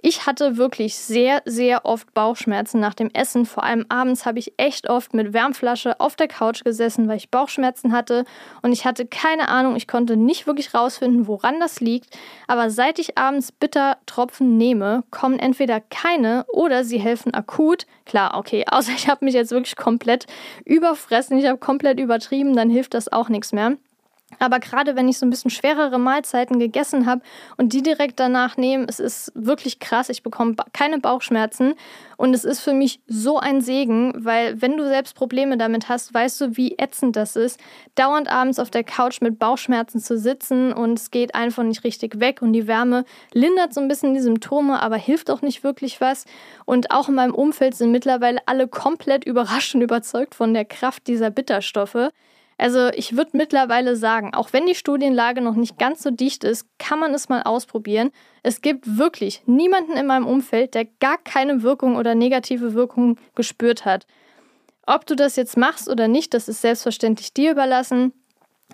Ich 0.00 0.26
hatte 0.26 0.56
wirklich 0.56 0.94
sehr, 0.94 1.42
sehr 1.44 1.84
oft 1.84 2.14
Bauchschmerzen 2.14 2.78
nach 2.78 2.94
dem 2.94 3.10
Essen. 3.12 3.46
Vor 3.46 3.64
allem 3.64 3.84
abends 3.88 4.26
habe 4.26 4.38
ich 4.38 4.52
echt 4.56 4.88
oft 4.88 5.12
mit 5.12 5.32
Wärmflasche 5.32 5.98
auf 5.98 6.14
der 6.14 6.28
Couch 6.28 6.62
gesessen, 6.62 7.08
weil 7.08 7.16
ich 7.16 7.30
Bauchschmerzen 7.30 7.92
hatte. 7.92 8.24
Und 8.62 8.70
ich 8.70 8.84
hatte 8.84 9.06
keine 9.06 9.48
Ahnung, 9.48 9.74
ich 9.74 9.88
konnte 9.88 10.16
nicht 10.16 10.46
wirklich 10.46 10.72
rausfinden, 10.72 11.26
woran 11.26 11.58
das 11.58 11.80
liegt. 11.80 12.16
Aber 12.46 12.70
seit 12.70 13.00
ich 13.00 13.18
abends 13.18 13.50
Bittertropfen 13.50 14.56
nehme, 14.56 15.02
kommen 15.10 15.40
entweder 15.40 15.80
keine 15.80 16.44
oder 16.52 16.84
sie 16.84 16.98
helfen 16.98 17.34
akut. 17.34 17.84
Klar, 18.06 18.38
okay, 18.38 18.64
außer 18.70 18.92
ich 18.92 19.08
habe 19.08 19.24
mich 19.24 19.34
jetzt 19.34 19.50
wirklich 19.50 19.74
komplett 19.74 20.26
überfressen, 20.64 21.38
ich 21.38 21.46
habe 21.46 21.58
komplett 21.58 21.98
übertrieben, 21.98 22.54
dann 22.54 22.70
hilft 22.70 22.94
das 22.94 23.12
auch 23.12 23.28
nichts 23.28 23.52
mehr. 23.52 23.76
Aber 24.38 24.60
gerade 24.60 24.94
wenn 24.94 25.08
ich 25.08 25.18
so 25.18 25.26
ein 25.26 25.30
bisschen 25.30 25.50
schwerere 25.50 25.98
Mahlzeiten 25.98 26.58
gegessen 26.58 27.06
habe 27.06 27.22
und 27.56 27.72
die 27.72 27.82
direkt 27.82 28.20
danach 28.20 28.56
nehme, 28.56 28.84
es 28.86 29.00
ist 29.00 29.32
wirklich 29.34 29.80
krass. 29.80 30.10
Ich 30.10 30.22
bekomme 30.22 30.54
keine 30.72 30.98
Bauchschmerzen 30.98 31.74
und 32.18 32.34
es 32.34 32.44
ist 32.44 32.60
für 32.60 32.74
mich 32.74 33.00
so 33.06 33.38
ein 33.38 33.62
Segen, 33.62 34.12
weil 34.16 34.60
wenn 34.60 34.76
du 34.76 34.84
selbst 34.84 35.14
Probleme 35.14 35.56
damit 35.56 35.88
hast, 35.88 36.12
weißt 36.12 36.40
du, 36.40 36.56
wie 36.56 36.76
ätzend 36.78 37.16
das 37.16 37.36
ist, 37.36 37.58
dauernd 37.94 38.30
abends 38.30 38.58
auf 38.58 38.70
der 38.70 38.84
Couch 38.84 39.22
mit 39.22 39.38
Bauchschmerzen 39.38 39.98
zu 39.98 40.18
sitzen 40.18 40.72
und 40.72 40.98
es 40.98 41.10
geht 41.10 41.34
einfach 41.34 41.62
nicht 41.62 41.84
richtig 41.84 42.20
weg 42.20 42.42
und 42.42 42.52
die 42.52 42.66
Wärme 42.66 43.04
lindert 43.32 43.72
so 43.72 43.80
ein 43.80 43.88
bisschen 43.88 44.14
die 44.14 44.20
Symptome, 44.20 44.80
aber 44.82 44.96
hilft 44.96 45.30
auch 45.30 45.42
nicht 45.42 45.64
wirklich 45.64 46.00
was. 46.00 46.26
Und 46.66 46.90
auch 46.90 47.08
in 47.08 47.14
meinem 47.14 47.34
Umfeld 47.34 47.74
sind 47.74 47.92
mittlerweile 47.92 48.40
alle 48.46 48.68
komplett 48.68 49.24
überrascht 49.24 49.74
und 49.74 49.80
überzeugt 49.80 50.34
von 50.34 50.52
der 50.52 50.66
Kraft 50.66 51.06
dieser 51.06 51.30
Bitterstoffe. 51.30 52.10
Also 52.58 52.88
ich 52.88 53.16
würde 53.16 53.30
mittlerweile 53.36 53.94
sagen, 53.94 54.34
auch 54.34 54.52
wenn 54.52 54.66
die 54.66 54.74
Studienlage 54.74 55.40
noch 55.40 55.54
nicht 55.54 55.78
ganz 55.78 56.02
so 56.02 56.10
dicht 56.10 56.42
ist, 56.42 56.66
kann 56.78 56.98
man 56.98 57.14
es 57.14 57.28
mal 57.28 57.42
ausprobieren. 57.42 58.10
Es 58.42 58.60
gibt 58.60 58.98
wirklich 58.98 59.42
niemanden 59.46 59.92
in 59.92 60.06
meinem 60.06 60.26
Umfeld, 60.26 60.74
der 60.74 60.86
gar 60.98 61.18
keine 61.18 61.62
Wirkung 61.62 61.94
oder 61.94 62.16
negative 62.16 62.74
Wirkung 62.74 63.16
gespürt 63.36 63.84
hat. 63.84 64.06
Ob 64.86 65.06
du 65.06 65.14
das 65.14 65.36
jetzt 65.36 65.56
machst 65.56 65.88
oder 65.88 66.08
nicht, 66.08 66.34
das 66.34 66.48
ist 66.48 66.60
selbstverständlich 66.60 67.32
dir 67.32 67.52
überlassen. 67.52 68.12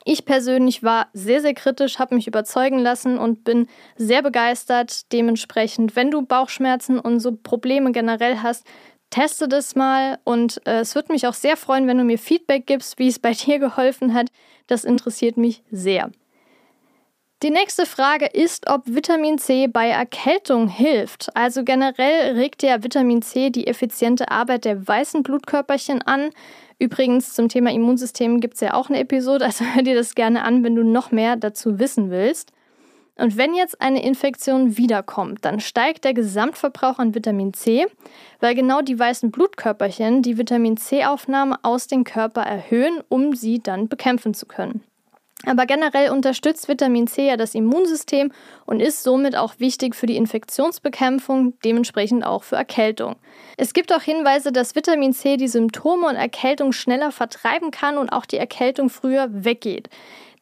Ich 0.05 0.25
persönlich 0.25 0.83
war 0.83 1.09
sehr, 1.13 1.41
sehr 1.41 1.55
kritisch, 1.55 1.99
habe 1.99 2.15
mich 2.15 2.27
überzeugen 2.27 2.79
lassen 2.79 3.19
und 3.19 3.45
bin 3.45 3.69
sehr 3.97 4.23
begeistert. 4.23 5.13
Dementsprechend, 5.13 5.95
wenn 5.95 6.11
du 6.11 6.23
Bauchschmerzen 6.23 6.99
und 6.99 7.21
so 7.21 7.33
Probleme 7.33 7.93
generell 7.93 8.39
hast, 8.43 8.67
teste 9.15 9.47
das 9.47 9.77
mal 9.77 10.19
und 10.25 10.61
äh, 10.67 10.81
es 10.81 10.97
würde 10.97 11.13
mich 11.13 11.27
auch 11.27 11.35
sehr 11.35 11.57
freuen, 11.57 11.87
wenn 11.87 11.99
du 11.99 12.05
mir 12.05 12.19
Feedback 12.19 12.67
gibst, 12.67 12.99
wie 12.99 13.09
es 13.09 13.19
bei 13.21 13.33
dir 13.47 13.59
geholfen 13.59 14.13
hat. 14.13 14.29
Das 14.67 14.85
interessiert 14.85 15.37
mich 15.37 15.63
sehr. 15.71 16.11
Die 17.43 17.51
nächste 17.51 17.85
Frage 17.85 18.27
ist, 18.27 18.69
ob 18.69 18.83
Vitamin 18.87 19.39
C 19.39 19.67
bei 19.67 19.89
Erkältung 19.89 20.67
hilft. 20.67 21.29
Also 21.37 21.63
generell 21.63 22.33
regt 22.37 22.63
ja 22.63 22.83
Vitamin 22.83 23.23
C 23.23 23.51
die 23.51 23.67
effiziente 23.67 24.31
Arbeit 24.31 24.65
der 24.65 24.89
weißen 24.89 25.23
Blutkörperchen 25.23 26.03
an. 26.03 26.31
Übrigens 26.79 27.35
zum 27.35 27.49
Thema 27.49 27.71
Immunsystem 27.71 28.41
gibt 28.41 28.55
es 28.55 28.61
ja 28.61 28.75
auch 28.75 28.89
eine 28.89 28.99
Episode, 28.99 29.45
also 29.47 29.65
hör 29.65 29.83
dir 29.83 29.95
das 29.95 30.15
gerne 30.15 30.43
an, 30.43 30.65
wenn 30.65 30.75
du 30.75 30.83
noch 30.83 31.13
mehr 31.13 31.37
dazu 31.37 31.79
wissen 31.79 32.11
willst. 32.11 32.53
Und 33.17 33.37
wenn 33.37 33.55
jetzt 33.55 33.81
eine 33.81 34.03
Infektion 34.03 34.77
wiederkommt, 34.77 35.45
dann 35.45 35.61
steigt 35.61 36.05
der 36.05 36.15
Gesamtverbrauch 36.15 36.99
an 36.99 37.15
Vitamin 37.15 37.55
C, 37.55 37.87
weil 38.41 38.55
genau 38.57 38.81
die 38.81 38.99
weißen 38.99 39.31
Blutkörperchen 39.31 40.23
die 40.23 40.37
Vitamin 40.37 40.77
C-Aufnahme 40.77 41.57
aus 41.63 41.87
dem 41.87 42.03
Körper 42.03 42.43
erhöhen, 42.43 43.01
um 43.09 43.37
sie 43.37 43.61
dann 43.61 43.89
bekämpfen 43.89 44.35
zu 44.35 44.47
können. 44.47 44.83
Aber 45.47 45.67
generell 45.67 46.11
unterstützt 46.11 46.69
Vitamin 46.69 47.07
C 47.07 47.27
ja 47.27 47.37
das 47.37 47.55
Immunsystem 47.55 48.33
und 48.65 48.81
ist 48.81 49.03
somit 49.03 49.37
auch 49.37 49.55
wichtig 49.59 49.95
für 49.95 50.07
die 50.07 50.17
Infektionsbekämpfung, 50.17 51.59
dementsprechend 51.65 52.25
auch 52.25 52.45
für 52.45 52.57
Erkältung. 52.57 53.17
Es 53.57 53.75
gibt 53.75 53.93
auch 53.93 54.01
Hinweise, 54.01 54.53
dass 54.53 54.75
Vitamin 54.75 55.13
C 55.13 55.37
die 55.37 55.49
Symptome 55.49 56.09
und 56.09 56.17
Erkältung 56.17 56.73
schneller 56.73 57.13
vertreiben 57.13 57.71
kann 57.71 57.99
und 57.99 58.09
auch 58.11 58.25
die 58.25 58.39
Erkältung 58.39 58.89
früher 58.89 59.29
weggeht. 59.31 59.91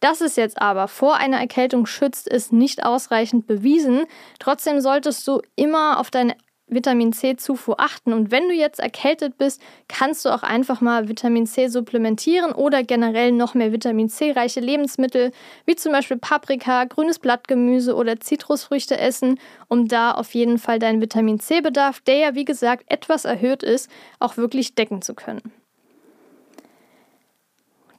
Dass 0.03 0.21
es 0.21 0.35
jetzt 0.35 0.61
aber 0.61 0.89
vor 0.89 1.17
einer 1.17 1.39
Erkältung 1.39 1.87
schützt, 1.87 2.27
ist 2.27 2.53
nicht 2.53 2.85
ausreichend 2.85 3.47
bewiesen. 3.47 4.03
Trotzdem 4.41 4.81
solltest 4.81 5.27
du 5.29 5.41
immer 5.55 6.01
auf 6.01 6.11
deine 6.11 6.35
Vitamin 6.67 7.13
C-Zufuhr 7.13 7.79
achten. 7.79 8.13
Und 8.13 8.33
wenn 8.33 8.49
du 8.49 8.55
jetzt 8.55 8.81
erkältet 8.81 9.39
bist, 9.39 9.63
kannst 9.87 10.25
du 10.25 10.31
auch 10.31 10.43
einfach 10.43 10.81
mal 10.81 11.09
Vitamin 11.09 11.47
C 11.47 11.69
supplementieren 11.69 12.51
oder 12.51 12.83
generell 12.83 13.31
noch 13.31 13.55
mehr 13.55 13.71
Vitamin 13.71 14.09
C-reiche 14.09 14.59
Lebensmittel, 14.59 15.31
wie 15.67 15.77
zum 15.77 15.93
Beispiel 15.93 16.17
Paprika, 16.17 16.83
grünes 16.85 17.21
Blattgemüse 17.21 17.95
oder 17.95 18.19
Zitrusfrüchte 18.19 18.99
essen, 18.99 19.39
um 19.69 19.87
da 19.87 20.11
auf 20.11 20.35
jeden 20.35 20.59
Fall 20.59 20.81
deinen 20.81 21.01
Vitamin 21.01 21.39
C-Bedarf, 21.39 22.01
der 22.01 22.17
ja 22.17 22.35
wie 22.35 22.45
gesagt 22.45 22.87
etwas 22.89 23.25
erhöht 23.25 23.63
ist, 23.63 23.89
auch 24.19 24.37
wirklich 24.37 24.75
decken 24.75 25.01
zu 25.01 25.15
können. 25.15 25.62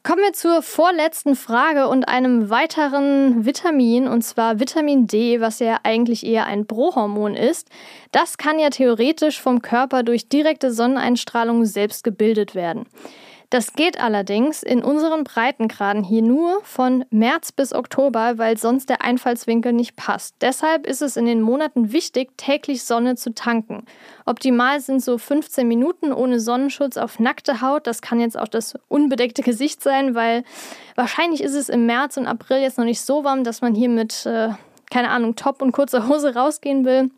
Kommen 0.05 0.21
wir 0.21 0.33
zur 0.33 0.61
vorletzten 0.61 1.33
Frage 1.33 1.87
und 1.87 2.09
einem 2.09 2.49
weiteren 2.49 3.45
Vitamin, 3.45 4.09
und 4.09 4.21
zwar 4.21 4.59
Vitamin 4.59 5.07
D, 5.07 5.39
was 5.39 5.59
ja 5.59 5.79
eigentlich 5.83 6.25
eher 6.25 6.45
ein 6.45 6.67
Prohormon 6.67 7.35
ist. 7.35 7.69
Das 8.11 8.37
kann 8.37 8.59
ja 8.59 8.69
theoretisch 8.69 9.39
vom 9.39 9.61
Körper 9.61 10.03
durch 10.03 10.27
direkte 10.27 10.73
Sonneneinstrahlung 10.73 11.63
selbst 11.63 12.03
gebildet 12.03 12.53
werden. 12.53 12.85
Das 13.53 13.73
geht 13.73 14.01
allerdings 14.01 14.63
in 14.63 14.83
unseren 14.83 15.23
Breitengraden 15.23 16.03
hier 16.03 16.23
nur 16.23 16.61
von 16.63 17.05
März 17.11 17.51
bis 17.51 17.71
Oktober, 17.71 18.39
weil 18.39 18.57
sonst 18.57 18.89
der 18.89 19.03
Einfallswinkel 19.03 19.73
nicht 19.73 19.95
passt. 19.95 20.33
Deshalb 20.41 20.87
ist 20.87 21.03
es 21.03 21.17
in 21.17 21.25
den 21.25 21.39
Monaten 21.39 21.91
wichtig, 21.91 22.35
täglich 22.35 22.83
Sonne 22.83 23.15
zu 23.15 23.31
tanken. 23.35 23.85
Optimal 24.25 24.79
sind 24.79 25.03
so 25.03 25.19
15 25.19 25.67
Minuten 25.67 26.11
ohne 26.11 26.39
Sonnenschutz 26.39 26.97
auf 26.97 27.19
nackte 27.19 27.61
Haut. 27.61 27.85
Das 27.85 28.01
kann 28.01 28.19
jetzt 28.19 28.39
auch 28.39 28.47
das 28.47 28.73
unbedeckte 28.87 29.43
Gesicht 29.43 29.83
sein, 29.83 30.15
weil 30.15 30.43
wahrscheinlich 30.95 31.43
ist 31.43 31.53
es 31.53 31.69
im 31.69 31.85
März 31.85 32.17
und 32.17 32.25
April 32.25 32.57
jetzt 32.57 32.79
noch 32.79 32.85
nicht 32.85 33.01
so 33.01 33.23
warm, 33.23 33.43
dass 33.43 33.61
man 33.61 33.75
hier 33.75 33.89
mit, 33.89 34.25
äh, 34.25 34.49
keine 34.89 35.11
Ahnung, 35.11 35.35
Top 35.35 35.61
und 35.61 35.73
kurzer 35.73 36.07
Hose 36.07 36.33
rausgehen 36.33 36.85
will. 36.85 37.11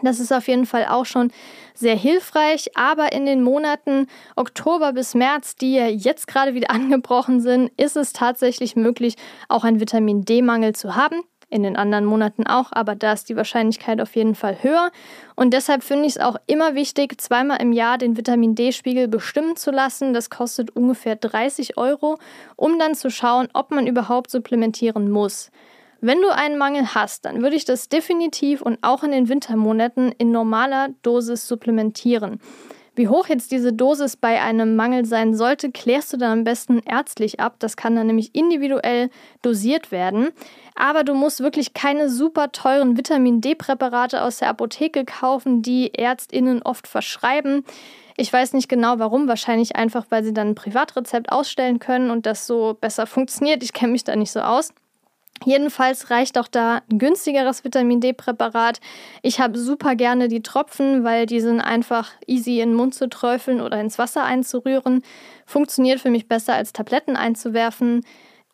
Das 0.00 0.20
ist 0.20 0.32
auf 0.32 0.48
jeden 0.48 0.66
Fall 0.66 0.86
auch 0.86 1.04
schon 1.04 1.30
sehr 1.74 1.96
hilfreich, 1.96 2.70
aber 2.76 3.12
in 3.12 3.26
den 3.26 3.42
Monaten 3.42 4.06
Oktober 4.36 4.92
bis 4.92 5.14
März, 5.14 5.56
die 5.56 5.74
ja 5.74 5.86
jetzt 5.86 6.26
gerade 6.26 6.54
wieder 6.54 6.70
angebrochen 6.72 7.40
sind, 7.40 7.70
ist 7.76 7.96
es 7.96 8.12
tatsächlich 8.12 8.74
möglich, 8.74 9.16
auch 9.48 9.64
einen 9.64 9.80
Vitamin 9.80 10.24
D-Mangel 10.24 10.74
zu 10.74 10.96
haben. 10.96 11.22
In 11.50 11.64
den 11.64 11.76
anderen 11.76 12.06
Monaten 12.06 12.46
auch, 12.46 12.72
aber 12.72 12.94
da 12.94 13.12
ist 13.12 13.28
die 13.28 13.36
Wahrscheinlichkeit 13.36 14.00
auf 14.00 14.16
jeden 14.16 14.34
Fall 14.34 14.62
höher. 14.62 14.90
Und 15.36 15.52
deshalb 15.52 15.84
finde 15.84 16.06
ich 16.06 16.16
es 16.16 16.18
auch 16.18 16.36
immer 16.46 16.74
wichtig, 16.74 17.20
zweimal 17.20 17.60
im 17.60 17.72
Jahr 17.72 17.98
den 17.98 18.16
Vitamin 18.16 18.54
D-Spiegel 18.54 19.06
bestimmen 19.06 19.54
zu 19.54 19.70
lassen. 19.70 20.14
Das 20.14 20.30
kostet 20.30 20.74
ungefähr 20.74 21.14
30 21.14 21.76
Euro, 21.76 22.18
um 22.56 22.78
dann 22.78 22.94
zu 22.94 23.10
schauen, 23.10 23.50
ob 23.52 23.70
man 23.70 23.86
überhaupt 23.86 24.30
supplementieren 24.30 25.10
muss. 25.10 25.50
Wenn 26.04 26.20
du 26.20 26.34
einen 26.34 26.58
Mangel 26.58 26.96
hast, 26.96 27.26
dann 27.26 27.42
würde 27.42 27.54
ich 27.54 27.64
das 27.64 27.88
definitiv 27.88 28.60
und 28.60 28.76
auch 28.82 29.04
in 29.04 29.12
den 29.12 29.28
Wintermonaten 29.28 30.10
in 30.18 30.32
normaler 30.32 30.88
Dosis 31.02 31.46
supplementieren. 31.46 32.40
Wie 32.96 33.06
hoch 33.06 33.28
jetzt 33.28 33.52
diese 33.52 33.72
Dosis 33.72 34.16
bei 34.16 34.42
einem 34.42 34.74
Mangel 34.74 35.04
sein 35.04 35.32
sollte, 35.32 35.70
klärst 35.70 36.12
du 36.12 36.16
dann 36.16 36.40
am 36.40 36.44
besten 36.44 36.80
ärztlich 36.80 37.38
ab. 37.38 37.54
Das 37.60 37.76
kann 37.76 37.94
dann 37.94 38.08
nämlich 38.08 38.34
individuell 38.34 39.10
dosiert 39.42 39.92
werden. 39.92 40.30
Aber 40.74 41.04
du 41.04 41.14
musst 41.14 41.38
wirklich 41.38 41.72
keine 41.72 42.10
super 42.10 42.50
teuren 42.50 42.96
Vitamin 42.96 43.40
D-Präparate 43.40 44.24
aus 44.24 44.38
der 44.38 44.48
Apotheke 44.48 45.04
kaufen, 45.04 45.62
die 45.62 45.94
Ärztinnen 45.94 46.62
oft 46.62 46.88
verschreiben. 46.88 47.64
Ich 48.16 48.32
weiß 48.32 48.54
nicht 48.54 48.68
genau 48.68 48.98
warum, 48.98 49.28
wahrscheinlich 49.28 49.76
einfach, 49.76 50.06
weil 50.08 50.24
sie 50.24 50.34
dann 50.34 50.48
ein 50.48 50.54
Privatrezept 50.56 51.30
ausstellen 51.30 51.78
können 51.78 52.10
und 52.10 52.26
das 52.26 52.48
so 52.48 52.76
besser 52.80 53.06
funktioniert. 53.06 53.62
Ich 53.62 53.72
kenne 53.72 53.92
mich 53.92 54.02
da 54.02 54.16
nicht 54.16 54.32
so 54.32 54.40
aus. 54.40 54.72
Jedenfalls 55.44 56.10
reicht 56.10 56.38
auch 56.38 56.48
da 56.48 56.82
ein 56.90 56.98
günstigeres 56.98 57.64
Vitamin 57.64 58.00
D-Präparat. 58.00 58.80
Ich 59.22 59.40
habe 59.40 59.58
super 59.58 59.94
gerne 59.94 60.28
die 60.28 60.42
Tropfen, 60.42 61.04
weil 61.04 61.26
die 61.26 61.40
sind 61.40 61.60
einfach 61.60 62.10
easy 62.26 62.60
in 62.60 62.70
den 62.70 62.76
Mund 62.76 62.94
zu 62.94 63.08
träufeln 63.08 63.60
oder 63.60 63.80
ins 63.80 63.98
Wasser 63.98 64.24
einzurühren. 64.24 65.02
Funktioniert 65.46 66.00
für 66.00 66.10
mich 66.10 66.28
besser 66.28 66.54
als 66.54 66.72
Tabletten 66.72 67.16
einzuwerfen. 67.16 68.04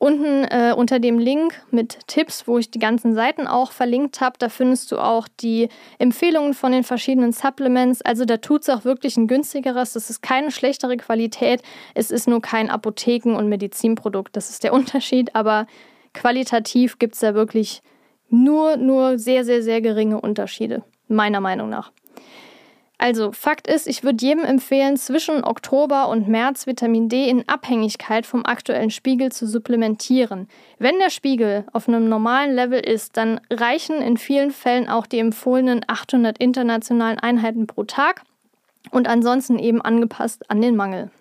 Unten 0.01 0.45
äh, 0.45 0.75
unter 0.77 1.01
dem 1.01 1.19
Link 1.19 1.61
mit 1.73 2.07
Tipps, 2.07 2.47
wo 2.47 2.59
ich 2.59 2.71
die 2.71 2.79
ganzen 2.79 3.15
Seiten 3.15 3.49
auch 3.49 3.73
verlinkt 3.73 4.21
habe, 4.21 4.37
da 4.39 4.49
findest 4.49 4.93
du 4.93 4.99
auch 4.99 5.27
die 5.41 5.69
Empfehlungen 5.99 6.55
von 6.55 6.71
den 6.71 6.85
verschiedenen 6.85 7.33
Supplements. 7.33 8.03
Also 8.03 8.25
da 8.25 8.37
tut 8.37 8.63
es 8.63 8.69
auch 8.69 8.85
wirklich 8.85 9.17
ein 9.17 9.27
günstigeres. 9.27 9.95
Das 9.95 10.09
ist 10.09 10.23
keine 10.23 10.53
schlechtere 10.53 10.97
Qualität. 10.99 11.63
Es 11.95 12.13
ist 12.13 12.29
nur 12.29 12.41
kein 12.41 12.71
Apotheken- 12.71 13.35
und 13.35 13.49
Medizinprodukt. 13.49 14.37
Das 14.37 14.51
ist 14.51 14.63
der 14.63 14.73
Unterschied. 14.79 15.35
Aber 15.35 15.67
qualitativ 16.19 16.99
gibt 16.99 17.15
es 17.15 17.21
da 17.21 17.35
wirklich 17.35 17.81
nur, 18.29 18.77
nur 18.77 19.19
sehr, 19.19 19.45
sehr, 19.45 19.63
sehr 19.63 19.81
geringe 19.81 20.21
Unterschiede, 20.21 20.83
meiner 21.07 21.41
Meinung 21.41 21.69
nach. 21.69 21.93
Also, 23.01 23.31
Fakt 23.31 23.69
ist, 23.69 23.87
ich 23.87 24.03
würde 24.03 24.27
jedem 24.27 24.45
empfehlen, 24.45 24.97
zwischen 24.97 25.45
Oktober 25.45 26.09
und 26.09 26.27
März 26.27 26.67
Vitamin 26.67 27.09
D 27.09 27.29
in 27.29 27.49
Abhängigkeit 27.49 28.27
vom 28.27 28.45
aktuellen 28.45 28.91
Spiegel 28.91 29.31
zu 29.31 29.47
supplementieren. 29.47 30.49
Wenn 30.81 30.99
der 30.99 31.11
Spiegel 31.11 31.65
auf 31.73 31.87
einem 31.87 32.09
normalen 32.09 32.57
Level 32.57 32.81
ist, 32.81 33.17
dann 33.17 33.41
reichen 33.51 34.03
in 34.03 34.17
vielen 34.17 34.51
Fällen 34.51 34.89
auch 34.89 35.07
die 35.07 35.21
empfohlenen 35.21 35.85
800 35.87 36.39
internationalen 36.39 37.21
Einheiten 37.21 37.69
pro 37.69 37.85
Tag 37.85 38.25
und 38.91 39.07
ansonsten 39.07 39.61
eben 39.61 39.81
angepasst 39.81 40.51
an 40.51 40.61
den 40.61 40.75
Mangel. 40.75 41.13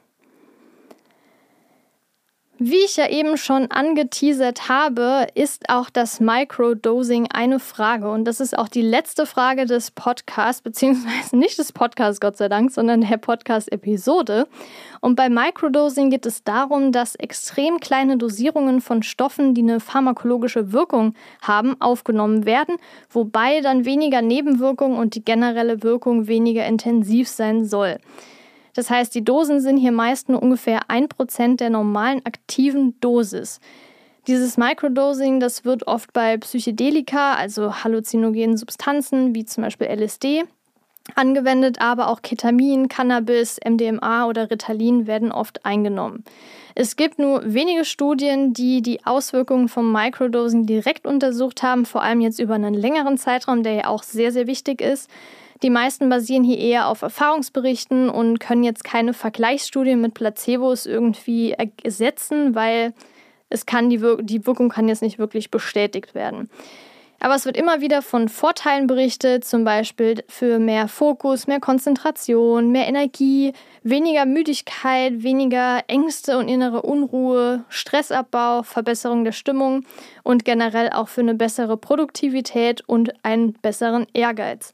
Wie 2.59 2.83
ich 2.85 2.97
ja 2.97 3.07
eben 3.07 3.37
schon 3.37 3.69
angeteasert 3.69 4.67
habe, 4.67 5.27
ist 5.35 5.69
auch 5.69 5.91
das 5.91 6.19
Microdosing 6.19 7.27
eine 7.31 7.59
Frage. 7.59 8.09
Und 8.09 8.25
das 8.25 8.39
ist 8.39 8.57
auch 8.57 8.67
die 8.67 8.81
letzte 8.81 9.27
Frage 9.27 9.67
des 9.67 9.91
Podcasts, 9.91 10.63
beziehungsweise 10.63 11.37
nicht 11.37 11.59
des 11.59 11.71
Podcasts, 11.71 12.19
Gott 12.19 12.35
sei 12.35 12.49
Dank, 12.49 12.71
sondern 12.71 13.01
der 13.01 13.17
Podcast-Episode. 13.17 14.47
Und 15.01 15.15
bei 15.15 15.29
Microdosing 15.29 16.09
geht 16.09 16.25
es 16.25 16.43
darum, 16.43 16.91
dass 16.91 17.13
extrem 17.13 17.79
kleine 17.79 18.17
Dosierungen 18.17 18.81
von 18.81 19.03
Stoffen, 19.03 19.53
die 19.53 19.61
eine 19.61 19.79
pharmakologische 19.79 20.71
Wirkung 20.71 21.13
haben, 21.43 21.79
aufgenommen 21.79 22.47
werden, 22.47 22.77
wobei 23.11 23.61
dann 23.61 23.85
weniger 23.85 24.23
Nebenwirkungen 24.23 24.97
und 24.97 25.13
die 25.13 25.23
generelle 25.23 25.83
Wirkung 25.83 26.27
weniger 26.27 26.65
intensiv 26.65 27.27
sein 27.27 27.65
soll. 27.65 27.99
Das 28.77 28.91
heißt, 28.91 29.15
die 29.15 29.25
Dosen 29.25 29.59
sind 29.59 29.77
hier 29.77 29.91
meist 29.91 30.29
nur 30.29 30.39
ungefähr 30.39 30.81
1% 30.87 31.55
der 31.55 31.71
normalen 31.71 32.23
aktiven 32.27 32.93
Dosis. 32.99 33.59
Dieses 34.27 34.55
Microdosing, 34.55 35.39
das 35.39 35.65
wird 35.65 35.87
oft 35.87 36.13
bei 36.13 36.37
Psychedelika, 36.37 37.33
also 37.33 37.83
halluzinogenen 37.83 38.55
Substanzen 38.55 39.33
wie 39.33 39.45
zum 39.45 39.63
Beispiel 39.63 39.87
LSD, 39.87 40.43
angewendet, 41.15 41.81
aber 41.81 42.07
auch 42.09 42.21
Ketamin, 42.21 42.87
Cannabis, 42.87 43.57
MDMA 43.67 44.27
oder 44.27 44.51
Ritalin 44.51 45.07
werden 45.07 45.31
oft 45.31 45.65
eingenommen. 45.65 46.23
Es 46.75 46.95
gibt 46.95 47.17
nur 47.17 47.41
wenige 47.51 47.83
Studien, 47.83 48.53
die 48.53 48.83
die 48.83 49.03
Auswirkungen 49.07 49.69
vom 49.69 49.91
Microdosing 49.91 50.67
direkt 50.67 51.07
untersucht 51.07 51.63
haben, 51.63 51.87
vor 51.87 52.03
allem 52.03 52.21
jetzt 52.21 52.37
über 52.37 52.53
einen 52.53 52.75
längeren 52.75 53.17
Zeitraum, 53.17 53.63
der 53.63 53.73
ja 53.73 53.87
auch 53.87 54.03
sehr, 54.03 54.31
sehr 54.31 54.45
wichtig 54.45 54.81
ist. 54.81 55.09
Die 55.63 55.69
meisten 55.69 56.09
basieren 56.09 56.43
hier 56.43 56.59
eher 56.59 56.87
auf 56.87 57.01
Erfahrungsberichten 57.01 58.09
und 58.09 58.39
können 58.39 58.63
jetzt 58.63 58.83
keine 58.83 59.13
Vergleichsstudien 59.13 59.99
mit 59.99 60.13
Placebos 60.13 60.85
irgendwie 60.85 61.55
ersetzen, 61.83 62.53
weil 62.53 62.93
es 63.49 63.65
kann 63.65 63.89
die, 63.89 64.01
Wir 64.01 64.17
die 64.17 64.45
Wirkung 64.45 64.69
kann 64.69 64.87
jetzt 64.87 65.01
nicht 65.01 65.19
wirklich 65.19 65.49
bestätigt 65.49 66.13
werden. 66.13 66.49
Aber 67.19 67.33
es 67.33 67.45
wird 67.45 67.57
immer 67.57 67.81
wieder 67.81 68.03
von 68.03 68.29
Vorteilen 68.29 68.85
berichtet, 68.85 69.43
zum 69.43 69.63
Beispiel 69.63 70.23
für 70.27 70.59
mehr 70.59 70.87
Fokus, 70.87 71.47
mehr 71.47 71.59
Konzentration, 71.59 72.71
mehr 72.71 72.87
Energie, 72.87 73.53
weniger 73.81 74.27
Müdigkeit, 74.27 75.23
weniger 75.23 75.83
Ängste 75.87 76.37
und 76.37 76.47
innere 76.47 76.83
Unruhe, 76.83 77.65
Stressabbau, 77.69 78.61
Verbesserung 78.61 79.23
der 79.23 79.31
Stimmung 79.31 79.83
und 80.21 80.45
generell 80.45 80.91
auch 80.91 81.07
für 81.07 81.21
eine 81.21 81.33
bessere 81.33 81.75
Produktivität 81.75 82.87
und 82.87 83.13
einen 83.25 83.53
besseren 83.53 84.05
Ehrgeiz. 84.13 84.71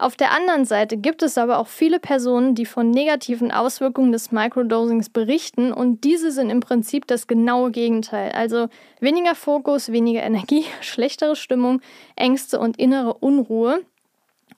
Auf 0.00 0.16
der 0.16 0.32
anderen 0.32 0.64
Seite 0.64 0.96
gibt 0.96 1.22
es 1.22 1.36
aber 1.36 1.58
auch 1.58 1.66
viele 1.66 2.00
Personen, 2.00 2.54
die 2.54 2.64
von 2.64 2.90
negativen 2.90 3.52
Auswirkungen 3.52 4.12
des 4.12 4.32
Microdosings 4.32 5.10
berichten 5.10 5.74
und 5.74 6.04
diese 6.04 6.32
sind 6.32 6.48
im 6.48 6.60
Prinzip 6.60 7.06
das 7.06 7.26
genaue 7.26 7.70
Gegenteil. 7.70 8.32
Also 8.32 8.70
weniger 9.00 9.34
Fokus, 9.34 9.92
weniger 9.92 10.22
Energie, 10.22 10.64
schlechtere 10.80 11.36
Stimmung, 11.36 11.82
Ängste 12.16 12.58
und 12.58 12.78
innere 12.78 13.12
Unruhe. 13.12 13.82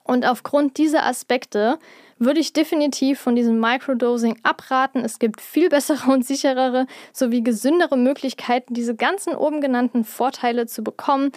Und 0.05 0.25
aufgrund 0.25 0.77
dieser 0.77 1.05
Aspekte 1.05 1.77
würde 2.19 2.39
ich 2.39 2.53
definitiv 2.53 3.19
von 3.19 3.35
diesem 3.35 3.59
Microdosing 3.59 4.39
abraten. 4.43 5.03
Es 5.03 5.19
gibt 5.19 5.41
viel 5.41 5.67
bessere 5.67 6.09
und 6.09 6.25
sicherere 6.25 6.87
sowie 7.11 7.43
gesündere 7.43 7.97
Möglichkeiten, 7.97 8.75
diese 8.75 8.95
ganzen 8.95 9.35
oben 9.35 9.59
genannten 9.59 10.05
Vorteile 10.05 10.67
zu 10.67 10.85
bekommen. 10.85 11.33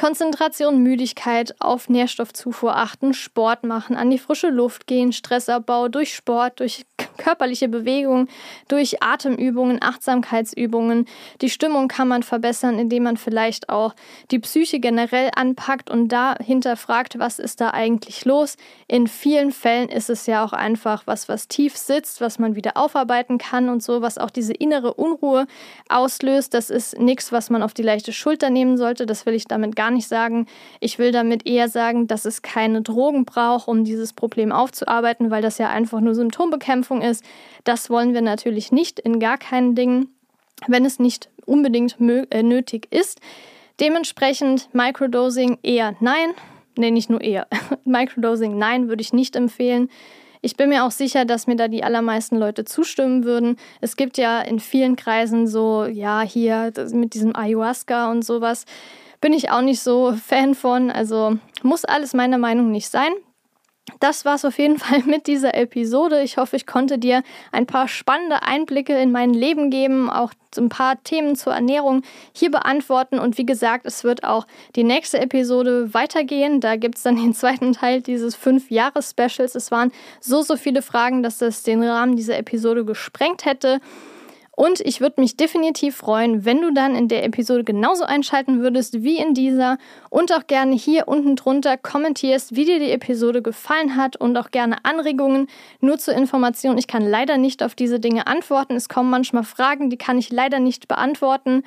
Konzentration, 0.00 0.82
Müdigkeit, 0.82 1.54
auf 1.58 1.90
Nährstoffzufuhr 1.90 2.74
achten, 2.74 3.12
Sport 3.12 3.64
machen, 3.64 3.96
an 3.96 4.08
die 4.08 4.16
frische 4.16 4.48
Luft 4.48 4.86
gehen, 4.86 5.12
Stressabbau 5.12 5.88
durch 5.88 6.14
Sport, 6.14 6.60
durch 6.60 6.86
körperliche 7.18 7.68
Bewegung, 7.68 8.28
durch 8.68 9.02
Atemübungen, 9.02 9.82
Achtsamkeitsübungen. 9.82 11.06
Die 11.42 11.50
Stimmung 11.50 11.88
kann 11.88 12.08
man 12.08 12.22
verbessern, 12.22 12.78
indem 12.78 13.02
man 13.02 13.18
vielleicht 13.18 13.68
auch 13.68 13.94
die 14.30 14.38
Psyche 14.38 14.80
generell 14.80 15.30
anpackt 15.36 15.90
und 15.90 16.08
dahinter 16.08 16.76
fragt, 16.76 17.18
was 17.18 17.38
ist 17.38 17.60
da 17.60 17.70
eigentlich 17.70 18.24
los. 18.24 18.56
In 18.88 19.06
vielen 19.06 19.52
Fällen 19.52 19.90
ist 19.90 20.08
es 20.08 20.24
ja 20.24 20.42
auch 20.42 20.54
einfach 20.54 21.02
was, 21.06 21.28
was 21.28 21.46
tief 21.46 21.76
sitzt, 21.76 22.22
was 22.22 22.38
man 22.38 22.56
wieder 22.56 22.78
aufarbeiten 22.78 23.36
kann 23.36 23.68
und 23.68 23.82
so, 23.82 24.00
was 24.00 24.16
auch 24.16 24.30
diese 24.30 24.54
innere 24.54 24.94
Unruhe 24.94 25.46
auslöst. 25.90 26.54
Das 26.54 26.70
ist 26.70 26.98
nichts, 26.98 27.32
was 27.32 27.50
man 27.50 27.62
auf 27.62 27.74
die 27.74 27.82
leichte 27.82 28.14
Schulter 28.14 28.48
nehmen 28.48 28.78
sollte. 28.78 29.04
Das 29.04 29.26
will 29.26 29.34
ich 29.34 29.44
damit 29.44 29.76
gar 29.76 29.89
nicht 29.90 30.08
sagen. 30.08 30.46
Ich 30.80 30.98
will 30.98 31.12
damit 31.12 31.46
eher 31.46 31.68
sagen, 31.68 32.06
dass 32.06 32.24
es 32.24 32.42
keine 32.42 32.82
Drogen 32.82 33.24
braucht, 33.24 33.68
um 33.68 33.84
dieses 33.84 34.12
Problem 34.12 34.52
aufzuarbeiten, 34.52 35.30
weil 35.30 35.42
das 35.42 35.58
ja 35.58 35.68
einfach 35.68 36.00
nur 36.00 36.14
Symptombekämpfung 36.14 37.02
ist. 37.02 37.24
Das 37.64 37.90
wollen 37.90 38.14
wir 38.14 38.22
natürlich 38.22 38.72
nicht 38.72 38.98
in 38.98 39.20
gar 39.20 39.38
keinen 39.38 39.74
Dingen, 39.74 40.08
wenn 40.66 40.84
es 40.84 40.98
nicht 40.98 41.28
unbedingt 41.46 41.96
äh, 42.00 42.42
nötig 42.42 42.88
ist. 42.90 43.20
Dementsprechend 43.80 44.68
Microdosing 44.72 45.58
eher 45.62 45.94
nein. 46.00 46.30
Nee, 46.76 46.90
nicht 46.90 47.10
nur 47.10 47.20
eher. 47.20 47.46
Microdosing 47.84 48.58
nein, 48.58 48.88
würde 48.88 49.02
ich 49.02 49.12
nicht 49.12 49.36
empfehlen. 49.36 49.88
Ich 50.42 50.56
bin 50.56 50.70
mir 50.70 50.84
auch 50.84 50.90
sicher, 50.90 51.26
dass 51.26 51.46
mir 51.46 51.56
da 51.56 51.68
die 51.68 51.84
allermeisten 51.84 52.36
Leute 52.36 52.64
zustimmen 52.64 53.24
würden. 53.24 53.56
Es 53.82 53.96
gibt 53.96 54.16
ja 54.16 54.40
in 54.40 54.58
vielen 54.58 54.96
Kreisen 54.96 55.46
so, 55.46 55.84
ja, 55.84 56.22
hier 56.22 56.72
mit 56.92 57.12
diesem 57.12 57.36
Ayahuasca 57.36 58.10
und 58.10 58.24
sowas 58.24 58.64
bin 59.20 59.32
ich 59.32 59.50
auch 59.50 59.62
nicht 59.62 59.80
so 59.80 60.14
Fan 60.14 60.54
von. 60.54 60.90
Also 60.90 61.36
muss 61.62 61.84
alles 61.84 62.14
meiner 62.14 62.38
Meinung 62.38 62.70
nicht 62.70 62.88
sein. 62.88 63.12
Das 63.98 64.24
war 64.24 64.36
es 64.36 64.44
auf 64.44 64.58
jeden 64.58 64.78
Fall 64.78 65.02
mit 65.04 65.26
dieser 65.26 65.54
Episode. 65.54 66.22
Ich 66.22 66.36
hoffe, 66.36 66.56
ich 66.56 66.66
konnte 66.66 66.98
dir 66.98 67.22
ein 67.50 67.66
paar 67.66 67.88
spannende 67.88 68.42
Einblicke 68.42 68.96
in 68.96 69.10
mein 69.10 69.34
Leben 69.34 69.70
geben, 69.70 70.08
auch 70.10 70.32
ein 70.56 70.68
paar 70.68 71.02
Themen 71.02 71.36
zur 71.36 71.54
Ernährung 71.54 72.02
hier 72.34 72.50
beantworten. 72.50 73.18
Und 73.18 73.38
wie 73.38 73.46
gesagt, 73.46 73.86
es 73.86 74.04
wird 74.04 74.24
auch 74.24 74.46
die 74.76 74.84
nächste 74.84 75.18
Episode 75.20 75.92
weitergehen. 75.92 76.60
Da 76.60 76.76
gibt 76.76 76.96
es 76.96 77.02
dann 77.02 77.16
den 77.16 77.34
zweiten 77.34 77.72
Teil 77.72 78.00
dieses 78.00 78.36
Fünf-Jahres-Specials. 78.36 79.54
Es 79.54 79.70
waren 79.70 79.92
so, 80.20 80.42
so 80.42 80.56
viele 80.56 80.82
Fragen, 80.82 81.22
dass 81.22 81.38
das 81.38 81.62
den 81.62 81.82
Rahmen 81.82 82.16
dieser 82.16 82.38
Episode 82.38 82.84
gesprengt 82.84 83.44
hätte. 83.44 83.80
Und 84.60 84.80
ich 84.80 85.00
würde 85.00 85.22
mich 85.22 85.38
definitiv 85.38 85.96
freuen, 85.96 86.44
wenn 86.44 86.60
du 86.60 86.70
dann 86.70 86.94
in 86.94 87.08
der 87.08 87.24
Episode 87.24 87.64
genauso 87.64 88.04
einschalten 88.04 88.60
würdest 88.60 89.02
wie 89.02 89.16
in 89.16 89.32
dieser 89.32 89.78
und 90.10 90.34
auch 90.34 90.46
gerne 90.48 90.74
hier 90.74 91.08
unten 91.08 91.34
drunter 91.34 91.78
kommentierst, 91.78 92.54
wie 92.54 92.66
dir 92.66 92.78
die 92.78 92.90
Episode 92.90 93.40
gefallen 93.40 93.96
hat 93.96 94.16
und 94.16 94.36
auch 94.36 94.50
gerne 94.50 94.84
Anregungen. 94.84 95.46
Nur 95.80 95.96
zur 95.96 96.12
Information, 96.12 96.76
ich 96.76 96.88
kann 96.88 97.08
leider 97.08 97.38
nicht 97.38 97.62
auf 97.62 97.74
diese 97.74 98.00
Dinge 98.00 98.26
antworten. 98.26 98.76
Es 98.76 98.90
kommen 98.90 99.08
manchmal 99.08 99.44
Fragen, 99.44 99.88
die 99.88 99.96
kann 99.96 100.18
ich 100.18 100.30
leider 100.30 100.60
nicht 100.60 100.88
beantworten. 100.88 101.62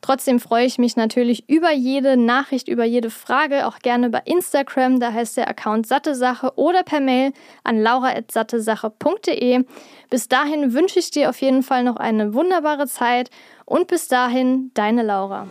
Trotzdem 0.00 0.40
freue 0.40 0.64
ich 0.64 0.78
mich 0.78 0.96
natürlich 0.96 1.48
über 1.48 1.70
jede 1.72 2.16
Nachricht, 2.16 2.68
über 2.68 2.84
jede 2.84 3.10
Frage, 3.10 3.66
auch 3.66 3.80
gerne 3.80 4.08
bei 4.08 4.22
Instagram, 4.24 4.98
da 4.98 5.12
heißt 5.12 5.36
der 5.36 5.48
Account 5.48 5.86
Satte 5.86 6.14
Sache 6.14 6.52
oder 6.56 6.82
per 6.82 7.00
Mail 7.00 7.32
an 7.64 7.82
laura.sattesache.de. 7.82 9.64
Bis 10.08 10.28
dahin 10.28 10.72
wünsche 10.72 10.98
ich 10.98 11.10
dir 11.10 11.28
auf 11.28 11.40
jeden 11.40 11.62
Fall 11.62 11.84
noch 11.84 11.96
eine 11.96 12.32
wunderbare 12.34 12.86
Zeit 12.86 13.30
und 13.66 13.88
bis 13.88 14.08
dahin, 14.08 14.70
deine 14.74 15.02
Laura. 15.02 15.46